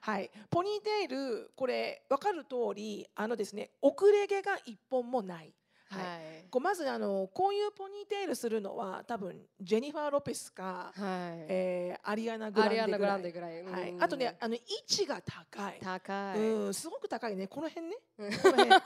[0.01, 5.54] はい、ポニーテールこれ分かる通りあのですね遅れ毛が一本もない。
[5.91, 6.45] はいはい。
[6.49, 11.45] こうまずあのこういうポニーテールするのは多分ジェニファー・ロペスか、はい。
[11.47, 13.63] えーアリアナ・グランデぐらいンデぐらい。
[13.63, 16.39] はいう、んあとねあの位置が高い、高い。
[16.39, 18.82] うん、すごく高いねこの辺ねうんこの辺こ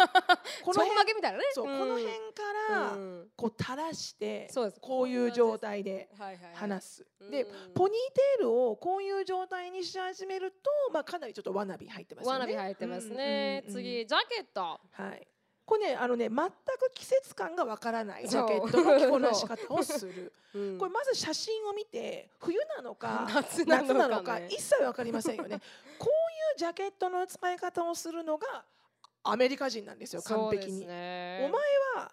[0.66, 1.44] このの辺みたいなね。
[1.54, 2.18] そう、んこの辺か
[2.70, 7.06] らうんこう垂らしてそうですこういう状態ではいはいはい話す。
[7.32, 12.40] でうんポニーテールをこういう状態にし始めると、まあ、かなりちょっとわなび入ってますよね。
[12.40, 13.64] ワナビ入ってますね。
[13.70, 14.80] 次ジャケット。
[14.92, 15.28] はい。
[15.66, 16.52] これねあのね全く
[16.94, 20.32] 季節感がわからないジャケットの着こなし方をする。
[20.54, 25.60] うんこれまず写真を見て冬なのか夏なのかのか一切わかりませんよね。
[26.00, 28.64] こういうジャケットの使い方をするのが
[29.24, 30.88] アメリカ人なんですよ完璧に。
[30.88, 31.62] ねお前
[32.04, 32.12] は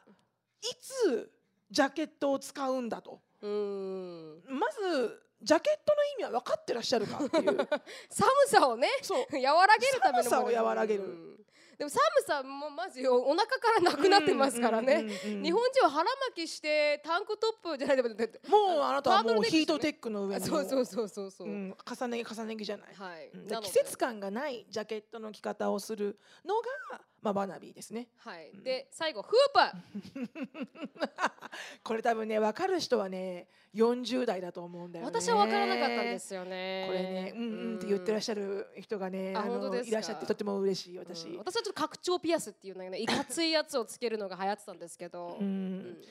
[0.62, 1.31] いつ
[1.71, 3.21] ジャケットを使うんだと。
[3.43, 7.57] うんまずジャケットの意味は分かってらっしゃるかっていう。
[8.11, 9.27] 寒さをねそう。
[9.33, 11.47] 和らげるためのもの寒さを和らげるうん
[11.79, 15.05] でも寒さもまずお腹からなくなってますからね。
[15.43, 21.49] 日本人は腹巻きしてタンクトップじゃないでももうあなたはもうヒートテックの上そうそうそうそうそう。
[21.49, 22.95] うん、重ね着重ね着じゃない。
[22.95, 23.31] はい。
[23.63, 26.55] 季節感がないジャケットの着方をするの
[26.91, 28.09] が、まあ、バナビーですね。
[28.19, 28.51] はい。
[28.51, 29.73] うんで最後フー
[31.85, 35.05] これ多分ね分かる人はね40代だと思うんだプ。
[35.05, 35.21] よね。
[35.21, 36.85] 私は分からなかったんですよね。
[36.89, 39.85] これね、うんうんって言ってらっしゃる人がね、ああ本当ですか？
[39.85, 41.29] のいらっしゃってとても嬉しい私。
[41.29, 45.37] うん私はちょっと拡張ピアスっていうのがねいかついやつをつけるのが流行ってたんですけど。
[45.41, 45.49] うんう
[45.91, 46.05] ん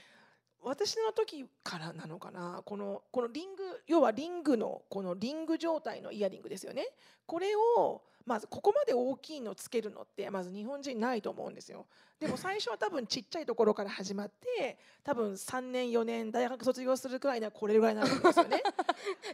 [0.63, 2.62] 私の時からなのかな？
[2.63, 6.88] このこのリング要はリングのこのリング状態のイヤリングですよね
[7.26, 11.86] これをまずここまで大きいのつけるのってまず日本人ないと思うんですよ。
[12.19, 18.62] でも最初は多分ちっちゃいところから始まって多分3年4年大学卒業するくらいにはこれぐらいになるんですよね。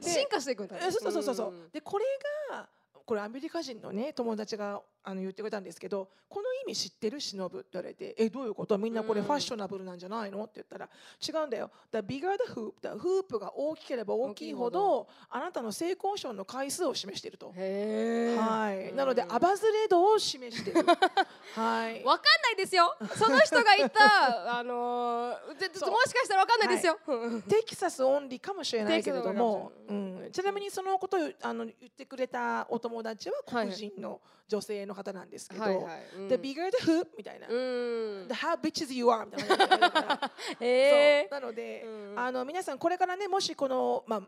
[0.01, 1.69] で 進化していくんだそうそうそうそう、ん。
[1.71, 2.05] でこれ
[2.49, 2.69] が
[3.05, 8.77] これアメリカ人のね友達があの言ってくれたんですけどこの意味知ってる忍ぶって言われてえどういうこと？
[8.77, 9.25] みんなこれうん。
[9.25, 10.43] ファッショナブルなんじゃないの？
[10.43, 10.89] って言ったら
[11.25, 11.71] 違うんだよ。
[11.89, 17.53] だ bigger the hoop だフープが大きければ大きいほどあなたの性交渉の回数を示していると。
[17.55, 20.83] はい、なのでうんアバズレ度を示している。
[21.55, 22.03] はい。
[22.03, 22.93] わかんないですよ。
[23.15, 26.99] その人が言った、 あのもしかしたらわかんないですよ。
[27.07, 29.71] うんテキサスオンリーかもしれないけれども。
[29.87, 35.85] うん、ちなみにそのことをあの言ってくれたお友達ははい黒人の女性の方なんですけど、はいはい。
[36.19, 36.29] うん。
[36.29, 38.27] The bigger the hoop みたいな、うん。
[38.27, 40.31] The how bitches you are みたいな感じで言われるから。
[40.61, 41.39] へ そう。
[41.41, 42.19] なので、うん。
[42.19, 44.21] あの皆さんこれからねもしこのまあ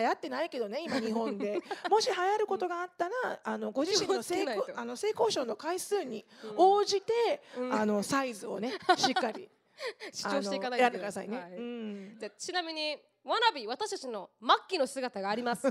[0.00, 1.60] 流行ってないけどね今日本で。
[1.90, 6.54] もし流行ることがあったらあのご自身の性あの性交渉の回数にうん。
[6.56, 7.72] 応じて、うん。
[7.72, 9.50] あのサイズをね しっかり
[10.12, 11.38] 主張していかないてくださいね。
[11.38, 11.52] はい。
[11.52, 12.16] うん。
[12.18, 15.66] じゃあちなみにワナビ私たちの末期の姿があります。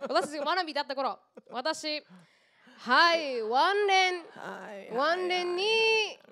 [0.00, 1.18] 私たちがワナビだった頃
[1.50, 2.02] 私
[2.78, 4.14] はいワンレン。
[4.14, 4.20] は
[4.92, 4.96] い。
[4.96, 5.64] ワンレンに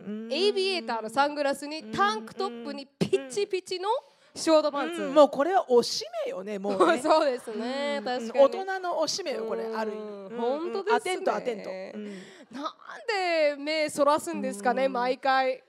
[0.06, 3.88] うんエイビエーターのサングラスにタンクトップにピッチピチの
[4.35, 5.14] ショートパンツ、うん。
[5.14, 7.00] もうこれはおしめよね もうね。
[7.02, 8.44] そうですね、うん確かに。
[8.44, 10.37] 大人のおしめよこれある意味。
[10.37, 10.96] 本当ですね。
[10.96, 11.70] アテントアテント。
[11.70, 12.04] うん。
[12.52, 12.64] なん
[13.09, 14.92] で目そらすんですかね、うん。
[14.92, 15.64] 毎回。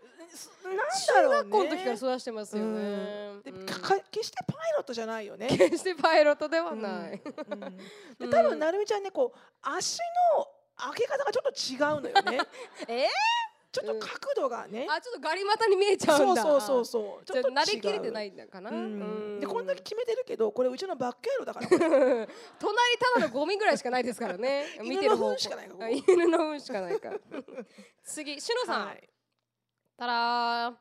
[0.64, 3.42] なんだ中ろう学校の時ねからそらしてますよね、うん。
[3.42, 3.66] でうん。
[3.66, 5.48] かか決してパイロットじゃないよね。
[5.48, 7.22] 決してパイロットではない、
[8.20, 10.00] う多分なるみちゃんねこう足
[10.36, 12.40] の開け方がちょっと違うのよね。
[12.88, 13.08] え
[13.72, 14.88] ちょっと角度がね。
[14.90, 16.42] あちょっとガリ股に見えちゃうんだ。
[16.42, 17.26] そうそうそうそう。
[17.26, 18.78] ちょっと慣れきれてないんだかな、うん。
[18.78, 18.80] う
[19.38, 19.40] ん。
[19.40, 21.68] でこんだけ決めてるけどこれうちのバックヤードだから。
[21.78, 22.28] 隣
[23.14, 24.66] ただのゴミぐらいしかないですからね。
[24.82, 25.36] 見てる方向。
[25.36, 27.20] 犬の糞しかないか犬の糞しかないから。
[28.04, 29.10] 次しのさん、はい。
[29.98, 30.76] たらー。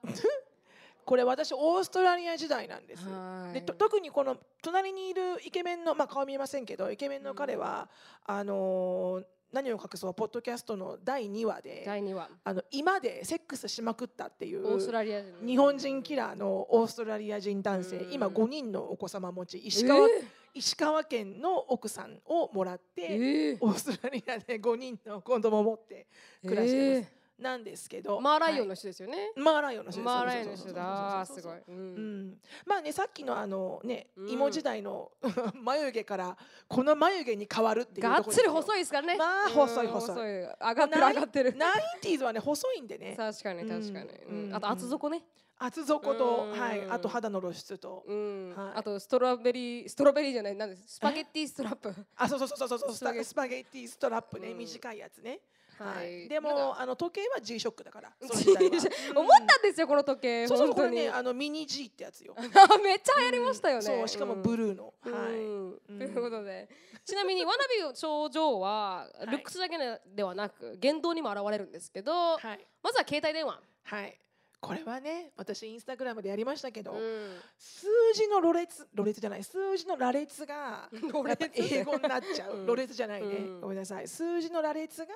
[1.05, 3.09] これ私オーストラリア時代なんです。
[3.09, 3.55] はい。
[3.55, 7.89] でと特にこの隣にいるイケメンのまあ顔見えませんけどイケメンの彼は、
[8.25, 12.29] あのー何を隠そうポッドキャストの第2話で第2話。
[12.45, 18.13] あの今でセックスしまくったっていうオーストラリア人日本人キラーのオーストラリア人男性うん。
[18.13, 23.59] 今5人のお子様持ち石川,、え石川県の奥さんをもらっーて、えー。
[23.61, 26.07] オーストラリアで5人の子供を持って
[26.43, 30.05] 暮らしてます、なんですけどマーライオンはいの人ですよね、マーライオンの人です。
[30.07, 31.27] マーライオンの人だ。
[31.27, 32.29] すごい、う、うん。
[32.29, 34.31] ん、まあねさっきのあのねうん。
[34.31, 35.13] 芋時代の
[35.55, 39.17] 眉毛からこの眉毛に変わるっていうがっつり細いいですからね。
[39.17, 40.43] まあうん細い細い。
[40.43, 41.55] 上がってる上がってる。
[41.57, 43.15] ナインティーズはね細いんでね。
[43.17, 44.45] 確かに確かに、うん。
[44.47, 44.55] うん。
[44.55, 45.23] あと厚底ね、
[45.59, 46.59] 厚底とうん。
[46.59, 46.87] はい。
[46.89, 48.03] あと肌の露出と。
[48.07, 48.55] うん。
[48.57, 48.71] はい。
[48.77, 50.85] あとストロベリーストロベリーじゃないなんです。
[50.87, 51.95] スパゲッティストラップ。
[52.17, 52.93] あそうそうそうそうそう。
[52.93, 54.53] ススパゲッティストラップね。
[54.53, 54.59] うん。
[54.59, 55.41] 短いやつね
[55.79, 56.27] ははい。
[56.27, 60.49] いでもあの時計は G ショックだから 思ったんですよこの時計うん。
[60.49, 62.35] そうそうこれ本当にねあのミニ G ってやつよ。
[62.37, 62.41] あ
[62.79, 64.95] めっちゃ流行りましたよね、そうしかもブルーの。
[65.05, 65.33] うんはい。
[65.33, 65.81] うん。
[65.89, 65.99] うん。
[65.99, 66.69] ということで。
[67.05, 69.27] ちなみにわなびの症状はい。
[69.27, 72.67] ルックスだけではなく言動にも現れるんですけど、はい。
[72.83, 74.19] まずは携帯電話、はい
[74.61, 77.39] これはね私インスタグラムでやりましたけどうん。
[77.59, 82.57] 数字のろれつろれつじゃない数字の羅列が英語になっちゃう。
[82.57, 82.67] うん。
[82.67, 83.61] ろれつじゃないね、うん。
[83.61, 84.09] ごめんなさい。
[84.09, 85.15] 数字の羅列が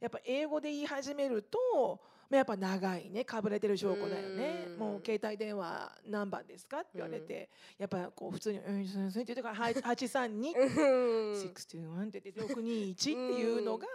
[0.00, 3.24] やっぱ英語で言い始めるとまあやっぱ長いね。
[3.24, 4.64] かぶれてる証拠だよね。
[4.68, 4.78] うん。
[4.78, 13.86] もう携帯電話何番ですかって言われて、やっぱこう普通に「うんそうそう」って言ってから「はい832」うん621って言って621っていうのが、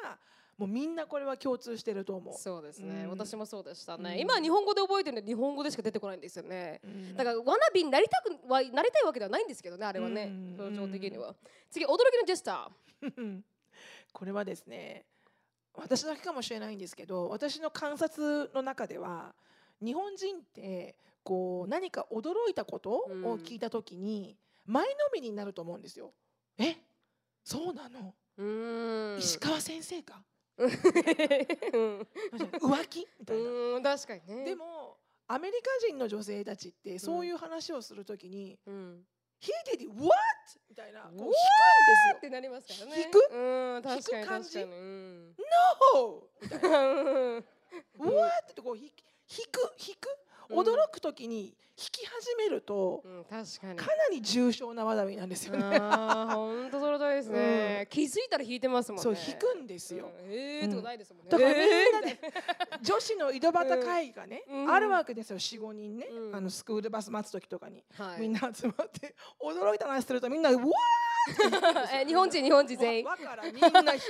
[0.59, 2.33] もうみんなこれは共通してると思う。
[2.37, 3.09] そうですね、うん。
[3.11, 4.19] 私もそうでしたね、うん。
[4.19, 6.81] 今日本語で覚えてるんで日本語でしか出てこないんですよね。
[6.83, 7.15] うん。
[7.15, 10.25] だからわなびになりたくはなりたいわけではないんですけどねあれはね。
[10.25, 10.57] うん。
[10.59, 11.33] 表情的には。
[11.71, 13.41] 次驚きのジェスチャー。
[14.11, 15.05] これはですね
[15.75, 19.33] 私だけかもしれないんですけど私の観察の中では
[19.81, 26.11] 日本人ってこう何か驚いたことを聞いた時に前のめりになると思うんですよ。
[26.57, 26.75] え？
[27.45, 29.19] そうなの、うーん。
[29.19, 30.15] 石川先生か？
[30.15, 30.23] うん
[30.67, 32.05] 浮
[32.89, 33.07] 気？
[33.19, 33.43] みたいな。
[33.49, 39.05] うん確かにねでもアメリカ人の女性たちってそういう話をするときにうん
[39.41, 40.09] 「He did what?」
[40.69, 41.29] みたいなこう引くん What？
[41.29, 41.35] で
[41.95, 42.19] すよっ。
[42.19, 43.19] てなりますからね引く？
[43.31, 44.49] うん確かに引く感じ？
[44.59, 45.35] 確かにうん
[45.93, 46.79] 「No!」みたいな。
[46.79, 46.83] う
[47.39, 47.45] ん
[47.99, 48.91] うわーってこうひ引
[49.51, 50.07] く引く？
[50.49, 51.53] うん驚くく時に引
[51.91, 53.75] き始めるとうん、確かに。
[53.75, 55.79] かなり重症な話題なんですよね。
[55.79, 57.87] 本当その通りですね。
[57.89, 59.03] 気づいたら弾いてますもんね。
[59.03, 60.11] そう引くんですよ。
[60.23, 60.31] うん。
[60.31, 61.29] ええーとかないですもんね。
[61.31, 62.19] だからみんなえで
[62.81, 64.71] 女子の井戸端会議がね、うん。
[64.71, 65.39] あるわけですよ。
[65.39, 66.35] 45人ね、うん。
[66.35, 67.83] あのスクールバス待つ時とかに、
[68.19, 70.29] みんな集まって驚いた話すると。
[70.29, 70.63] みんなうわ
[71.93, 73.05] え日本人日本人ー全員。
[73.05, 74.05] わわからみんな引く。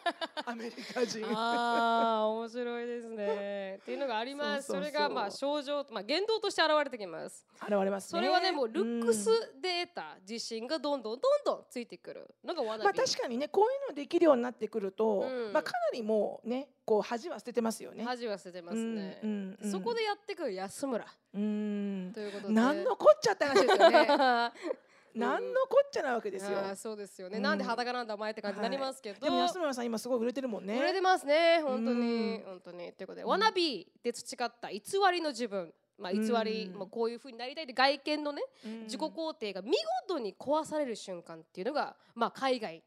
[0.44, 1.24] アメリカ人。
[1.34, 3.78] ああ面白いですね。
[3.82, 4.68] っていうのがあります。
[4.68, 7.46] それがまあ症状まあ言動として現れてきます。
[7.62, 12.62] 現れますねそれはねもうルックスうんで得た自信がどんどんどんどんついてくるのが。
[12.62, 18.04] まあ確かにねこういうのできるようになってくると、うんまあかなりもうねこう恥は捨ててますよね。
[18.04, 19.20] 恥は捨ててますね。
[19.22, 22.54] うんうんうんそこでやってくる安村うんということで。
[22.54, 24.06] 何のこっちゃって話ですよね。
[24.64, 24.86] うん
[25.16, 26.58] 何のこっちゃなわけですよ。
[26.58, 30.78] あーそうですよね、うんなんで裸なんだお前って感じになりますけど、でも安村さん今すごい売れてるもんね。
[30.78, 34.80] 売れてますね本当に、うん本当にということで、うんワナビーで培った偽
[35.10, 36.78] りの自分まあ偽り、うん。
[36.78, 38.82] もうこういう風になりたいって外見のね、うん。
[38.84, 39.72] 自己肯定が見
[40.08, 42.82] 事に壊される瞬間っていうのがまあ海外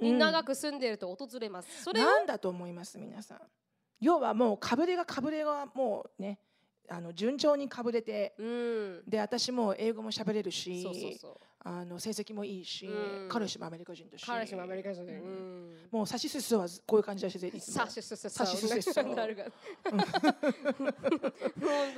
[0.00, 3.40] に長く住んでいると訪れます、それをなんだと思います皆さん。
[4.00, 6.38] 要はもうかぶれがかぶれがもうね
[6.88, 9.02] あの順調にかぶれてうん。
[9.06, 10.86] で私も英語も喋れるし
[11.60, 13.28] あの成績もいいし、うん。
[13.28, 15.72] 彼氏もアメリカ人だし彼氏もアメリカ人で、ううん。
[15.72, 18.92] んもうサシススはこういう感じだしいつもさしすすさしすす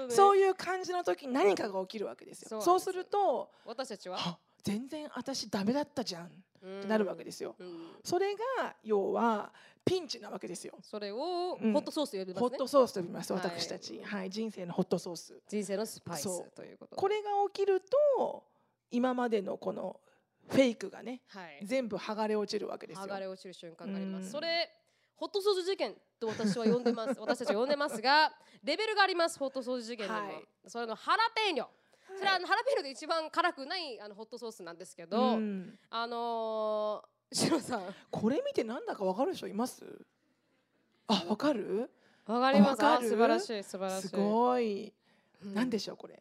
[0.08, 2.60] そういう感じの時に何かが起きるわけですよ。
[2.60, 4.16] そうすると私たちは？
[4.18, 6.28] あ全然私ダメだったじゃんっ
[6.82, 7.56] てなるわけですよ。
[7.58, 7.78] うん。
[8.02, 9.52] それが要は
[9.84, 10.74] ピンチなわけですよ。
[10.82, 11.72] それをうん。
[11.72, 13.42] ホットソースと呼びますね、ホットソースと呼びますはい。
[13.42, 15.40] 私たち、はい、人生のホットソース。
[15.48, 16.96] 人生のスパイそスということ。
[16.96, 18.44] これが起きると
[18.90, 20.00] 今までのこの
[20.48, 21.60] フェイクがねはい。
[21.64, 23.04] 全部剥がれ落ちるわけですよ。
[23.04, 23.08] 剥。
[23.08, 24.30] がれ落ちる瞬間があります、うん。
[24.30, 24.70] それ
[25.14, 27.20] ホットソース事件と私は呼んでます。
[27.20, 28.32] 私たちは呼んでますが
[28.62, 30.44] レベルがありますホットソース事件にも、はい。
[30.66, 31.66] それのハラペーニョ
[32.16, 35.78] それはあのハラペーニョで一番辛くないあのホットソースなんですけど、うん。
[35.90, 37.94] あのー、シロさん。
[38.10, 39.84] これ見てなんだかわかる人います？
[41.06, 41.90] あわかる？
[42.26, 42.82] わかります。
[42.82, 44.08] わか素晴らしい素晴らしい。
[44.08, 44.92] すごい、
[45.44, 45.54] うん。
[45.54, 46.14] なんでしょうこれ？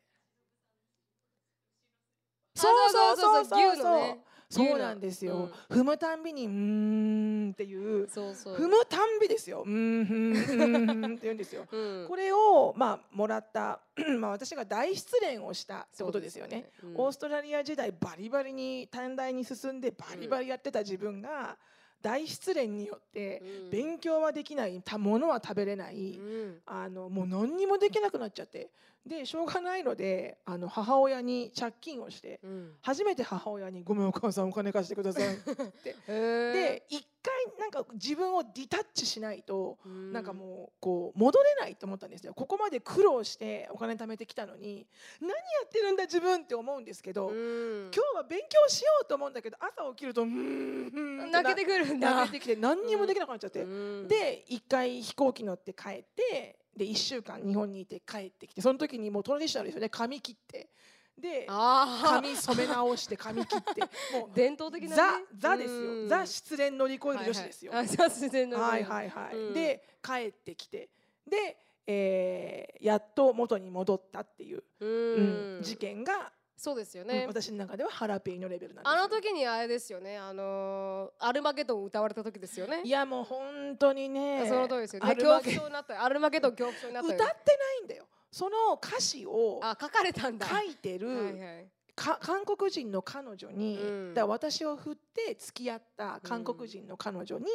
[2.58, 3.72] あそうそうそうそう。
[3.74, 4.20] 牛のね
[4.50, 8.08] そうなんですよ、踏むたんびにうーんっていう。
[8.10, 8.56] そうそう。
[8.56, 9.64] 踏むたんびですよ。
[9.66, 11.66] うーんふんうーんって言うんですよ。
[11.70, 12.06] うん。
[12.08, 13.82] これをまあもらった
[14.20, 16.50] まあ私が大失恋をしたってことですよね。
[16.52, 21.58] そうですよねオーストラリア時代バリバリに短大に進んでバリバリやってた自分が
[22.02, 23.70] 大失恋によってうん。
[23.70, 26.62] 勉強はできないたものは食べれない、うん。
[26.66, 28.70] あのもう何にもできなくなっちゃって
[29.08, 32.72] でしょうがないのであの母親に借金をしてうん。
[32.82, 35.96] 初めて母親に「ごめんお母さんお金貸してください」って。
[36.08, 40.14] で一回なんか自分をディタッチしないとうん。
[40.14, 42.34] なんかもうこう戻れないと思ったんですよ。
[42.34, 44.88] ここまで苦労してお金貯めてきたのに
[45.20, 45.36] 何や
[45.66, 47.92] ってるんだ自分って思うんですけど、うん。
[47.94, 52.16] 今日は勉強しようと思うんだけど朝起きるとうーん泣けてくるんだ。
[52.16, 53.66] 泣けてきて何にもできなくなっちゃって、う
[54.06, 54.08] ん。
[54.08, 59.90] で一回飛行機乗って帰ってで1週間日本にいて帰ってきてその時にもうトラディショナルですよね。
[59.90, 60.70] 髪切って。
[61.18, 63.82] で髪染め直して髪切って。
[64.18, 65.80] もう伝統的な、ね、ザザですよ。
[65.80, 67.72] うんザ失恋乗り越える女子ですよ。
[67.72, 69.54] はいはい、あザ自然のはいはいはい、うん。
[69.54, 70.90] で帰ってきて。
[71.28, 71.58] で、
[71.88, 79.00] えーやっと元に戻ったっていう、ううんん事件が、そうですようんね、私の中ではハラペーニョレベルなんですよ。
[79.00, 80.18] あの時にあれですよね。
[80.18, 82.82] あのーアルマゲドン歌われた時ですよね。
[82.84, 85.16] いやもう本当にねその通りですよね。
[85.16, 86.04] 恐怖症になった。
[86.04, 88.08] アルマゲドン恐怖症になったよ歌ってないんだよ。
[88.32, 90.48] その歌詞をあ書かれたんだ。
[90.48, 91.68] 書いてる、はいはい。
[91.96, 94.14] か韓国人の彼女に、うん。
[94.16, 97.46] だ私を振って付き合った韓国人の彼女に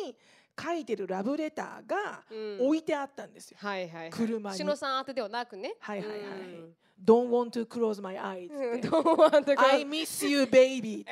[0.61, 2.67] 書いてるラブレターがうん。
[2.67, 3.59] 置いてあったんですよ。
[3.61, 4.11] はいはいはい。
[4.11, 4.57] 車に。
[4.57, 5.75] 篠さん宛てではなくね。
[5.81, 6.19] はいはいはい。
[6.19, 6.77] はいうん。
[7.05, 8.89] Don't want to close my eyes うんって。
[8.89, 11.05] どうもあんたが I miss you baby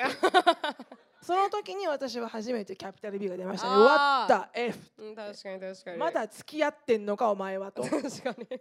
[1.22, 3.84] その時に私は初めてキャピタル B が出ましたね。
[3.84, 5.99] What the F うん確かに確かに。
[5.99, 7.82] まだ付き合ってんのかお前はと。
[7.82, 8.61] 確かに。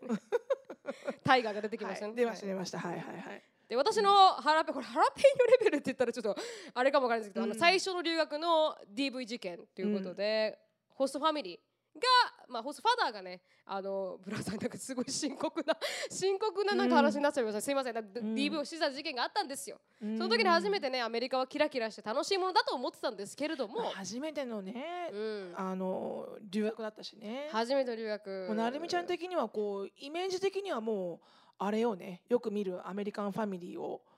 [1.24, 2.80] タイガーが出てきましたね、はい、出ました出ました。
[2.80, 3.44] はいはいはい。
[3.70, 6.36] で私のハラペこれハラペーニョレベルって言ったらちょっと
[6.74, 7.52] あれかもわからないですけど、うん。
[7.52, 10.58] あの最初の留学の DV 事件ということで、
[11.00, 11.60] ホストファミリー。
[11.96, 12.02] が、
[12.48, 15.76] まあ、ホストファダーがねあのブラザーなんかすごい深刻な
[16.10, 17.96] 深刻ななんか話になっちゃいました、すいません。
[17.96, 18.04] なん。
[18.06, 27.50] かん DV をしてた事件があったんですよ、そその時に初めてねアメリカはキラキラして楽しいものだと思ってたんですけれども、初めてのね、うん、あの留学だったしね。
[27.52, 28.46] 初めての留学。
[28.48, 31.20] もうなるみちゃん的にはこうイメージ的にはもう
[31.58, 32.22] あれをね。
[32.30, 34.09] よく見るアメリカンファミリーをはい、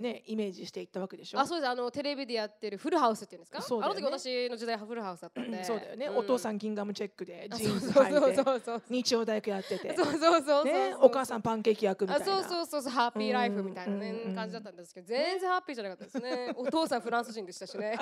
[0.00, 1.40] ねイメージしていったわけでしょ？
[1.40, 1.68] あそうです。
[1.70, 3.58] あのテレビでやってるフルハウスっていうんですか？
[3.58, 4.00] あのそうだよね。
[4.00, 5.64] 時私の時代はフルハウスだったんで。
[5.64, 6.16] そうだよね、ん。
[6.16, 8.84] お父さんギンガムチェックであジーンズ履いて。
[8.90, 9.94] 日曜大工やってて。
[9.94, 17.96] そうそうそうそうねお母さんパンケーキ焼くみたいなあそうそうそうそうハッピーライフみたいなねうん感じだったんですけど全然ハッピーじゃなかったですねお父さんフランス人でしたしね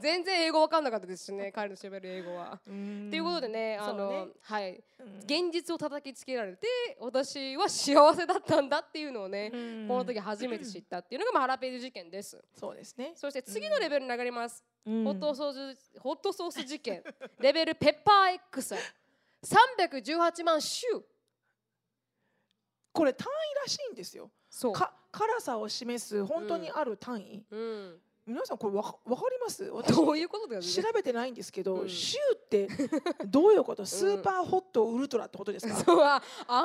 [0.00, 2.60] 全然英語わかんなかったですしね彼の喋る英語は。
[2.64, 6.66] とということでねあのねはいうん現実を叩きつけられて
[7.00, 12.42] 私は幸せだったんだっていうのをねうんこの時初めて知ったっていうのがまあハラページ事件です。
[12.54, 13.12] そうですね。
[13.14, 14.64] そして次のレベルに上がります。
[14.84, 15.04] うん。
[15.04, 17.02] ホットソースホットソース事件。
[17.38, 18.74] レベルペッパー X
[19.44, 21.02] 318万種
[22.92, 24.30] これ単位らしいんですよ。
[24.50, 24.72] そう。
[24.72, 28.00] か辛さを示す本当にある単位、うん、
[28.30, 29.64] 皆さんこれわかわかります？
[29.64, 30.66] 私どういうことだよね。
[30.66, 31.88] 調べてないんですけど、うん。
[31.88, 32.68] シューって
[33.26, 33.84] どういうこと？
[33.84, 36.62] スーパーホットウルトラってことですか、そうああ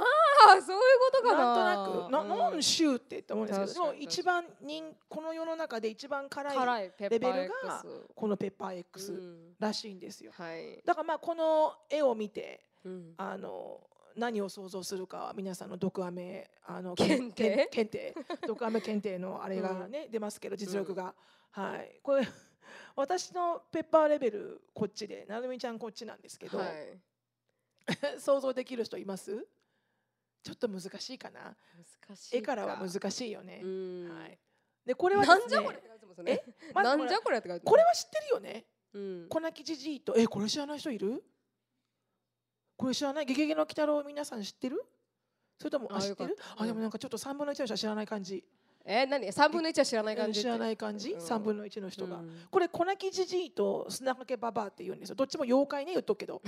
[0.57, 1.55] ーそういうことかな。
[1.55, 2.51] なんとなくな、うん。
[2.51, 4.05] なんシューってって思うんですけどでも確かに。
[4.05, 7.85] 一番人この世の中で一番辛い辛いペッパーレベル X が
[8.15, 13.79] このペッパー X うんらしいんですよ、はい、だからまあこの絵を見てうん、あの
[14.15, 17.67] 何を想像するかは皆さんの毒アメあの検定？
[17.71, 18.13] 検定。
[18.47, 21.15] 毒アメ検定のあれがね、出ますけど実力が、
[21.55, 21.99] はい。
[22.03, 22.27] これ
[22.95, 26.99] 私のペッパーレベルこっちでなるみちゃんこっちなんですけど、はい、
[28.19, 29.47] 想像できる人います？
[30.43, 31.55] ちょっと難しいかな？
[32.07, 34.09] 難しい絵からは難しいよね、うん。
[34.17, 34.39] はい、
[34.85, 36.43] でこれはですねなんじゃこれって書いてますよね。
[36.73, 38.65] まずこれなんじゃこれってこれは知ってるよね？
[38.93, 39.27] うん。
[39.29, 41.23] 粉木じじいとえこれ知らない人いる？
[42.77, 43.25] これ知らない？
[43.25, 44.83] ゲゲゲの鬼太郎皆さん知ってる？
[45.57, 46.37] それともああ知ってる？
[46.57, 48.43] あでもなんかちょっと3分の1の人は知らない感じ
[48.85, 49.31] え何？
[49.31, 51.11] 三分の一は知らない感じ知らないい感じ？
[51.11, 51.19] うん。
[51.19, 52.17] 3分の1の人が。
[52.17, 52.29] うん。
[52.51, 55.15] これ粉木じじいと砂かけババアって言うんですよ。
[55.15, 56.41] どっちも妖怪ね言っとくけど。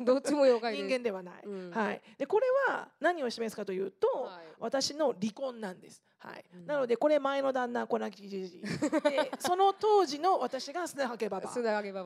[0.00, 0.86] どっちも妖怪です。
[0.86, 1.70] 人間ではない、うん。
[1.70, 4.44] はい、でこれは何を示すかというと、はい。
[4.60, 6.44] 私の離婚なんです、はい。
[6.54, 6.66] うん。
[6.66, 8.60] なのでこれ前の旦那粉木じじい。
[9.10, 11.48] でその当時の私が砂かけばば。
[11.48, 11.60] こ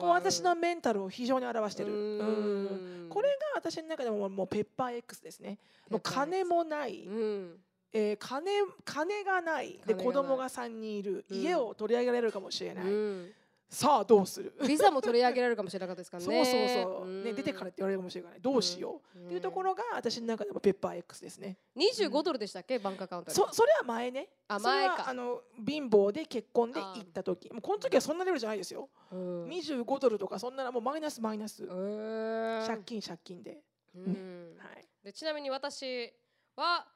[0.07, 5.59] う私のメンタルを非常に表してる、これが私の中でももうペッパー X ですね。
[5.89, 7.59] もう金もない、うん
[7.91, 8.51] えー金
[8.85, 9.79] 金がない。
[9.85, 11.37] で子供が3人いる、うん。
[11.37, 13.31] 家を取り上げられるかもしれない、うん。
[13.71, 14.53] さあどうする？
[14.67, 18.41] ビザも取り上げられるかもしれなかったですからそうねそうそう、ね、出てからって言われるかもしれない。
[18.41, 22.79] どうしよう、っていうところが私の中でもペッパー X ですね、25ドルでしたっけ？
[22.79, 24.29] バンクアカウントにそそれは前ね。
[24.47, 25.05] あ前か。
[25.07, 27.51] あの貧乏で結婚で行った時。
[27.51, 29.45] もうこの時はそんなレベルじゃないですよ、うん。
[29.45, 33.59] 25ドルとかそんなのもうマイナスマイナス、えー借金借金で、
[33.95, 34.55] うん。
[34.57, 34.85] はい。
[35.03, 36.11] でちなみに私
[36.55, 36.87] は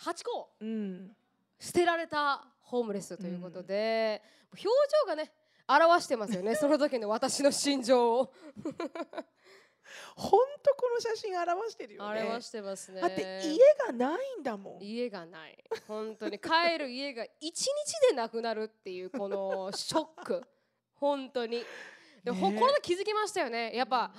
[0.00, 1.16] 8個うん、
[1.58, 4.22] 捨てられたホームレスということで、
[4.52, 5.30] 表情がね
[5.68, 8.32] 表してますよねその時の私の心情を
[10.16, 17.66] 本当この写真表してるよね表してますねだって家がないんだもん家がない本当に帰る家が一日
[18.10, 20.42] でなくなるっていうこのショック
[20.94, 21.62] 本当に
[22.24, 24.12] でねこの時気づきましたよねやっぱ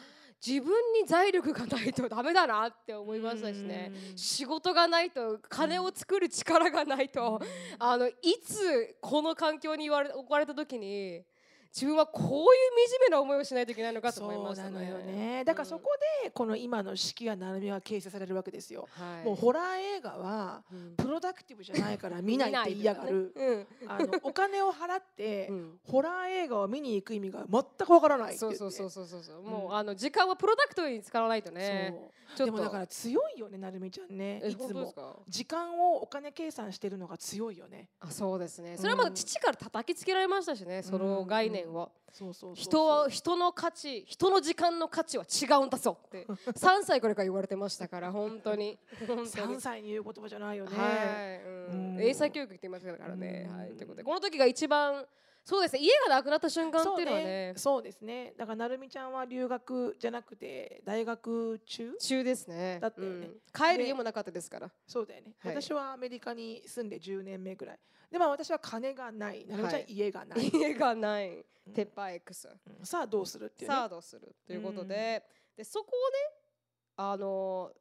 [0.46, 3.94] 自分に財力がないとダメだなって思いましたしね。
[4.12, 4.18] うん。
[4.18, 7.42] 仕事がないと金を作る力がないと
[7.80, 8.14] あのい
[8.46, 11.24] つこの環境に言われ置かれた時に
[11.74, 14.70] 自分はこういう惨めな思いをしないといけないのかとそ思いましたね。
[14.70, 15.44] うなのよね。
[15.44, 15.90] だからそこ
[16.24, 19.64] でこの今の式や成美は形成されるわけですよ、はい、もうホラー
[19.98, 20.96] 映画はうん。
[20.96, 23.56] プロダクティブじゃないから見ないって言いやがる、う。
[23.56, 23.68] ん。
[23.88, 25.80] あのお金を払って、 うん。
[25.84, 29.76] ホラー映画を見に行く意味が全くわからないそうそうそうそうそうそう、もう、うん。
[29.76, 32.12] あの時間はプロダクトに使わないとね。
[32.38, 34.42] でもだから強いよね成美ちゃんね。
[34.44, 35.24] えいつも。
[35.28, 37.90] 時間をお金計算してるのが強いよね。
[38.00, 38.78] あそうですね。
[38.78, 42.64] それはまだ父から叩きつけられましたしね、その概念を、そうそうそうそう。
[42.64, 46.26] 人は人の価値人の時間の価値は違うんだぞって。
[46.54, 48.78] 3歳これから言われてましたから本当に。
[49.08, 49.28] 本当に。
[49.30, 50.86] 3歳に言う言葉じゃないよね、は
[51.34, 51.96] い、うん。
[51.96, 52.02] うん。
[52.02, 53.72] 英才教育って言いますからね、うんはい。
[53.72, 55.06] ということでこの時が一番
[55.46, 55.82] そうですね。
[55.82, 57.54] 家がなくなった瞬間っていうのはね。
[57.58, 58.34] そうですね。
[58.38, 61.98] だから成美ちゃんは留学じゃなくて大学中？
[62.00, 62.80] 中ですね。
[62.82, 63.28] だったよね。
[63.28, 63.36] うん。
[63.54, 64.72] 帰る家もなかったですから。
[64.88, 65.62] そうだよね、はい。
[65.62, 67.80] 私はアメリカに住んで10年目ぐらい。
[68.10, 69.46] でも私は金がない。
[69.46, 69.86] 成美ちゃんはい。
[69.90, 71.46] 家がない、 家がない。
[71.68, 71.74] うん。
[71.74, 72.48] ペッパー X
[72.80, 72.86] うん。
[72.86, 73.76] さあどうするっていうね。
[73.76, 75.26] さあどうするということで,、
[75.58, 76.38] でそこをね
[76.96, 77.74] あの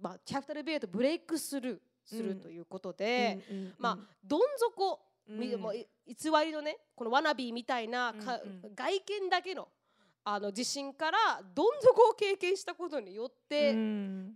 [0.00, 2.40] まあキャピタル B とブレイクスルーするうん。
[2.40, 8.74] ということで、うんうんまあどん底、うんみもうい偽りのねこのワナビーみたいなか、うんうん。
[8.74, 9.68] 外見だけの
[10.24, 11.18] あの自信から
[11.54, 14.32] どん底を経験したことによって、うん。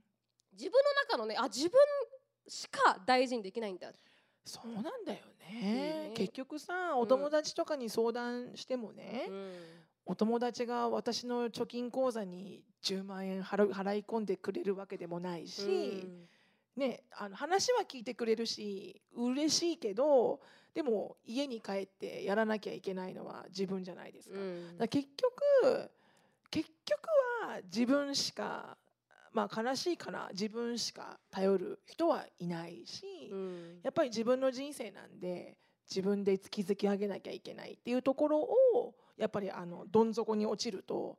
[0.52, 1.78] 自分の中のねあ自分
[2.46, 3.90] しか大事にできないんだ。
[4.44, 6.10] そうなんだよね。
[6.10, 9.52] ね結局さお友達とかに相談してもね、うん。
[10.06, 15.68] お友達が私の貯金口座に10万円払い込んでくれるわけでもないし、う
[16.08, 16.28] ん。
[16.76, 20.40] ねあの話は聞いてくれるし嬉しいけど
[20.74, 24.36] でも家に帰ってやらなきゃいけないのは自分じゃないですか。
[24.36, 25.90] うんだ結局
[26.50, 27.08] 結局
[27.46, 28.76] は自分しか
[29.32, 35.56] まあ悲しいかな自分しか頼る人はいないし、うんやっぱり自分の人生なんで
[35.88, 41.18] 自分で築き上げなきゃいけないっていうところをやっぱりあのどん底に落ちると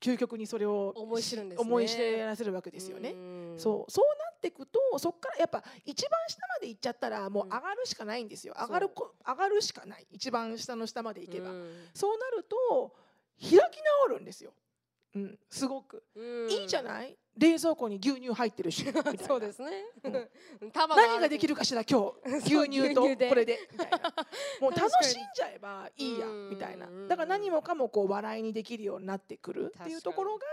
[0.00, 3.10] 究極にそれを思い知るんですね思い知らせるわけですよね。
[3.10, 10.06] うんそうそうなっていくとそこからやっぱ一番下まで行っちゃったらもううん上がるしかないんですよ、上がるこ上がるしかない。
[10.10, 11.88] 一番下の下まで行けば、うん。
[11.94, 12.92] そうなると
[13.40, 13.54] 開き
[14.08, 14.52] 直るんですよ、
[15.14, 16.50] うん、すごく、うん。
[16.50, 17.16] いいじゃない？
[17.36, 18.84] 冷蔵庫に牛乳入ってるし。
[19.26, 19.70] そうですね。
[20.60, 20.70] うん。
[20.70, 22.36] 玉何ができるかしら今日。
[22.54, 23.58] 牛乳とこれで。
[23.72, 23.98] みたいな。
[24.60, 26.86] もう 楽しんじゃえばいいやうんみたいな。
[27.08, 30.44] だから何もかもこう笑いにできるようになってくるっていうところが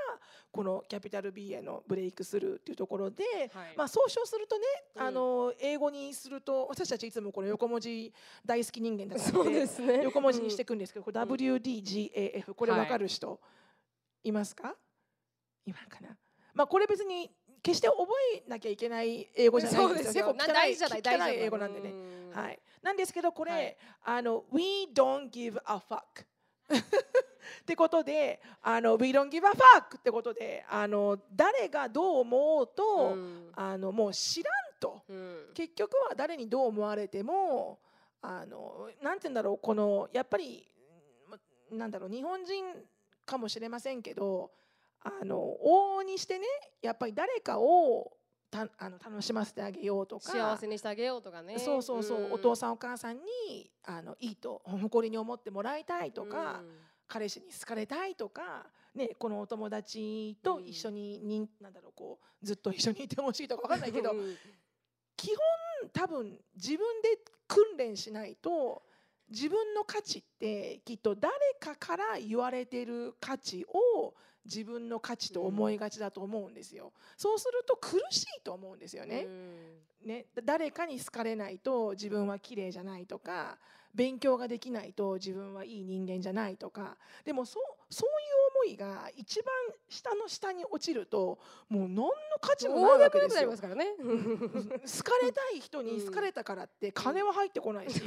[0.52, 3.74] このキャピタル B へのブレイクスルーっていうところではい。
[3.76, 4.66] まあ総称するとね
[4.96, 5.02] うん。
[5.02, 8.14] あの英語にすると私たちいつもこの横文字
[8.46, 10.02] 大好き人間だからそうですね。
[10.04, 13.42] 横文字にしていくんですけど WDGAF これ分かる人
[14.24, 14.78] いますか？
[15.66, 16.18] 今かな？
[16.60, 17.32] まあこれ別に
[17.64, 18.04] 決して覚
[18.36, 20.34] えなきゃいけない英語じゃないんですよ。
[20.34, 21.92] 結構大事じゃない大事英語なんでね。
[21.92, 22.60] うんはい。
[22.84, 37.80] なんですけどこれ、はいあの We don't give a fuck ってことであの We don't give a fuck ってことであの誰がどう思おうと、うんあのもう知らんとうん結局は誰にどう思われても
[38.22, 40.68] あのなんて言うんだろうこのやっぱり
[41.72, 42.66] うんなんだろう日本人
[43.26, 44.52] かもしれませんけど
[45.02, 46.46] あの往々にしてね
[46.82, 48.12] やっぱり誰かを
[48.52, 50.32] たあの楽しませてあげようとか。
[50.32, 51.60] 幸せにしてあげようとかね。
[51.60, 52.32] そうそうそう、ん。
[52.34, 56.62] お父さんお母さんにあのいいと誇りに思ってもらいたいとか、
[57.08, 64.36] 彼氏に好かれたいとか、ね、このお友達と一緒にになんだろうこうずっと一緒にいてほしいとかわかんないけどうん。
[65.16, 68.84] 基本多分自分で訓練しないと
[69.30, 74.16] 自分の価値ってきっと誰かから言われてる価値を
[74.46, 76.92] 自分の価値と思いがちだと思うんですよ。
[77.18, 79.26] そうすると苦しいと思うんですよね。
[79.26, 83.58] うんね、誰かに好かれないと自分は綺麗じゃないとか
[83.94, 89.54] 勉強ができないと自分はいい人間じゃないとかでもそうそういう思いが一番
[89.90, 93.50] 下の下に落ちるともう何の価値どもないうわけですよ。
[93.50, 93.96] ますからね。
[93.98, 98.02] 好かれたい人に好かれたからって金は入ってこないし、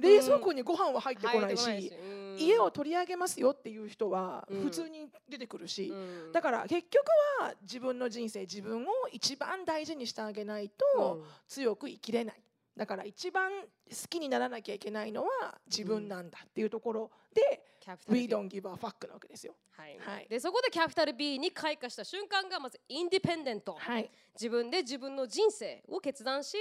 [0.00, 1.92] 冷蔵庫にご飯は入ってこないし、
[2.38, 4.62] 家を取り上げますよっていう人はうん。
[4.62, 5.94] 普通に出てくるし、う
[6.28, 6.32] ん。
[6.32, 7.06] だから結局
[7.40, 11.24] は自分の人生自分を一番大事にしてあげないと、うん。
[11.48, 12.42] 強く生きれない。
[12.76, 13.66] だから一番好
[14.08, 19.54] きにならなきゃいけないのは自分なんだっていうところで、キャピタル We don't give a fuck なわけですよ。
[19.70, 19.98] はい。
[19.98, 20.26] はい。
[20.28, 23.74] でそこでキャピタル B に開花した瞬間がまずインディペンデント。
[23.78, 26.56] はい、自分で自分の人生を決断し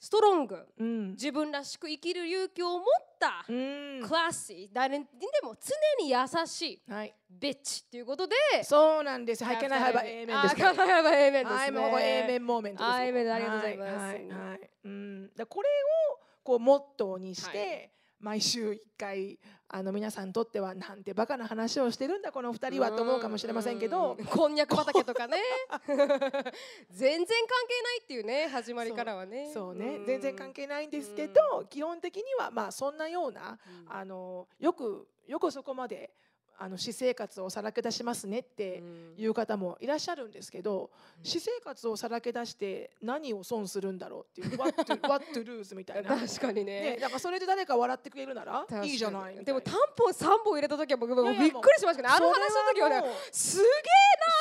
[0.00, 0.66] ストロング。
[0.76, 1.10] うん。
[1.12, 2.84] 自分らしく生きる勇気を持っ
[3.18, 4.02] たうん。
[4.02, 4.68] クラッシー。
[4.72, 5.10] 誰にで
[5.42, 8.34] も常に優しいはい、ビッチっていうことで
[8.64, 9.44] そうなんです。
[9.44, 10.70] はい、けないはば A 面ですから。
[10.70, 10.86] あ、か？
[10.86, 11.60] ないは A 面ですね。
[11.60, 12.88] はい、もうこれ A 面モーメントです。
[12.90, 12.94] よ。
[12.94, 13.96] あ A 面でありがとうございます。
[13.96, 14.70] はい、はい、はい。
[14.84, 17.90] うん、だこれをこうモットーにして、はい
[18.24, 25.36] 毎週一回あの皆さんにとってはなんてバカな話をしてるんだこの二人はと思うかもしれませんけどうん、こんにゃく畑とかね。
[26.90, 29.50] 全然関係ないっていうね始まりからはね。
[29.52, 30.06] そうね、ん。
[30.06, 33.92] 全然関係ないんですけど、基本的にはまあそんなようなうん。
[33.92, 36.14] あのよくよくそこまで
[36.58, 39.14] あの私生活をさらけ出しますねってうん。
[39.16, 41.24] いう方もいらっしゃるんですけど、うん。
[41.24, 46.10] 私生活をさらけ出して何を損するんだろうっていう what to, what to lose みたいな。
[46.18, 46.80] 確かにね。
[46.80, 52.08] ね、なんかそれで誰か笑ってくれるならいいじゃないでもタンポン3本入れた時は僕もびっくりしましたね。
[52.10, 53.02] あの話の時はね
[53.32, 53.66] すげえ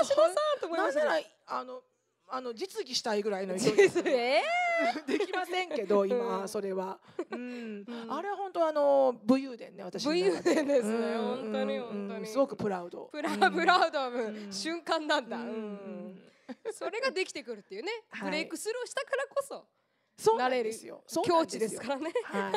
[0.02, 1.28] なそれ橋本さんと思いましたねなんなら
[1.60, 1.84] あの
[2.36, 4.42] あの実技したいぐらいの勢い実え
[5.06, 6.98] できませんけど今、それは、
[7.32, 16.20] うんあれは本当あの武勇伝ね私武勇伝ですねうん本当に本当にすごくプラウドプラうんブラウドム、うん瞬間なんだ、うんうん
[16.72, 19.66] それができてくるっていうね、はいブレイクスルーしたからこそ
[20.18, 22.12] そうなれるんですよ境地ですからね。
[22.26, 22.54] はい、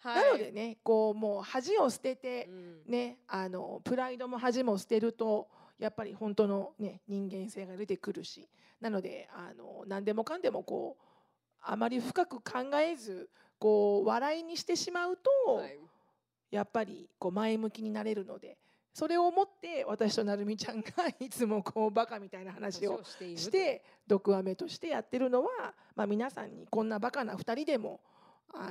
[0.00, 8.48] はい、なのでねこうもう恥を捨ててうんねあのプライドも恥も捨てるとやっぱり本当のね人間性が出てくるし
[8.82, 11.04] なのであの何でもかんでもこう
[11.62, 15.78] あまり深く考えずこう笑いにしてしまうと、はい。
[16.52, 18.58] やっぱりこう前向きになれるので
[18.92, 20.86] それを思って私となるみちゃんが
[21.18, 28.00] いつもこうバカみたいな話をして毒アメとしてやってるのは、まあ、皆さんにこんなバカな2人でも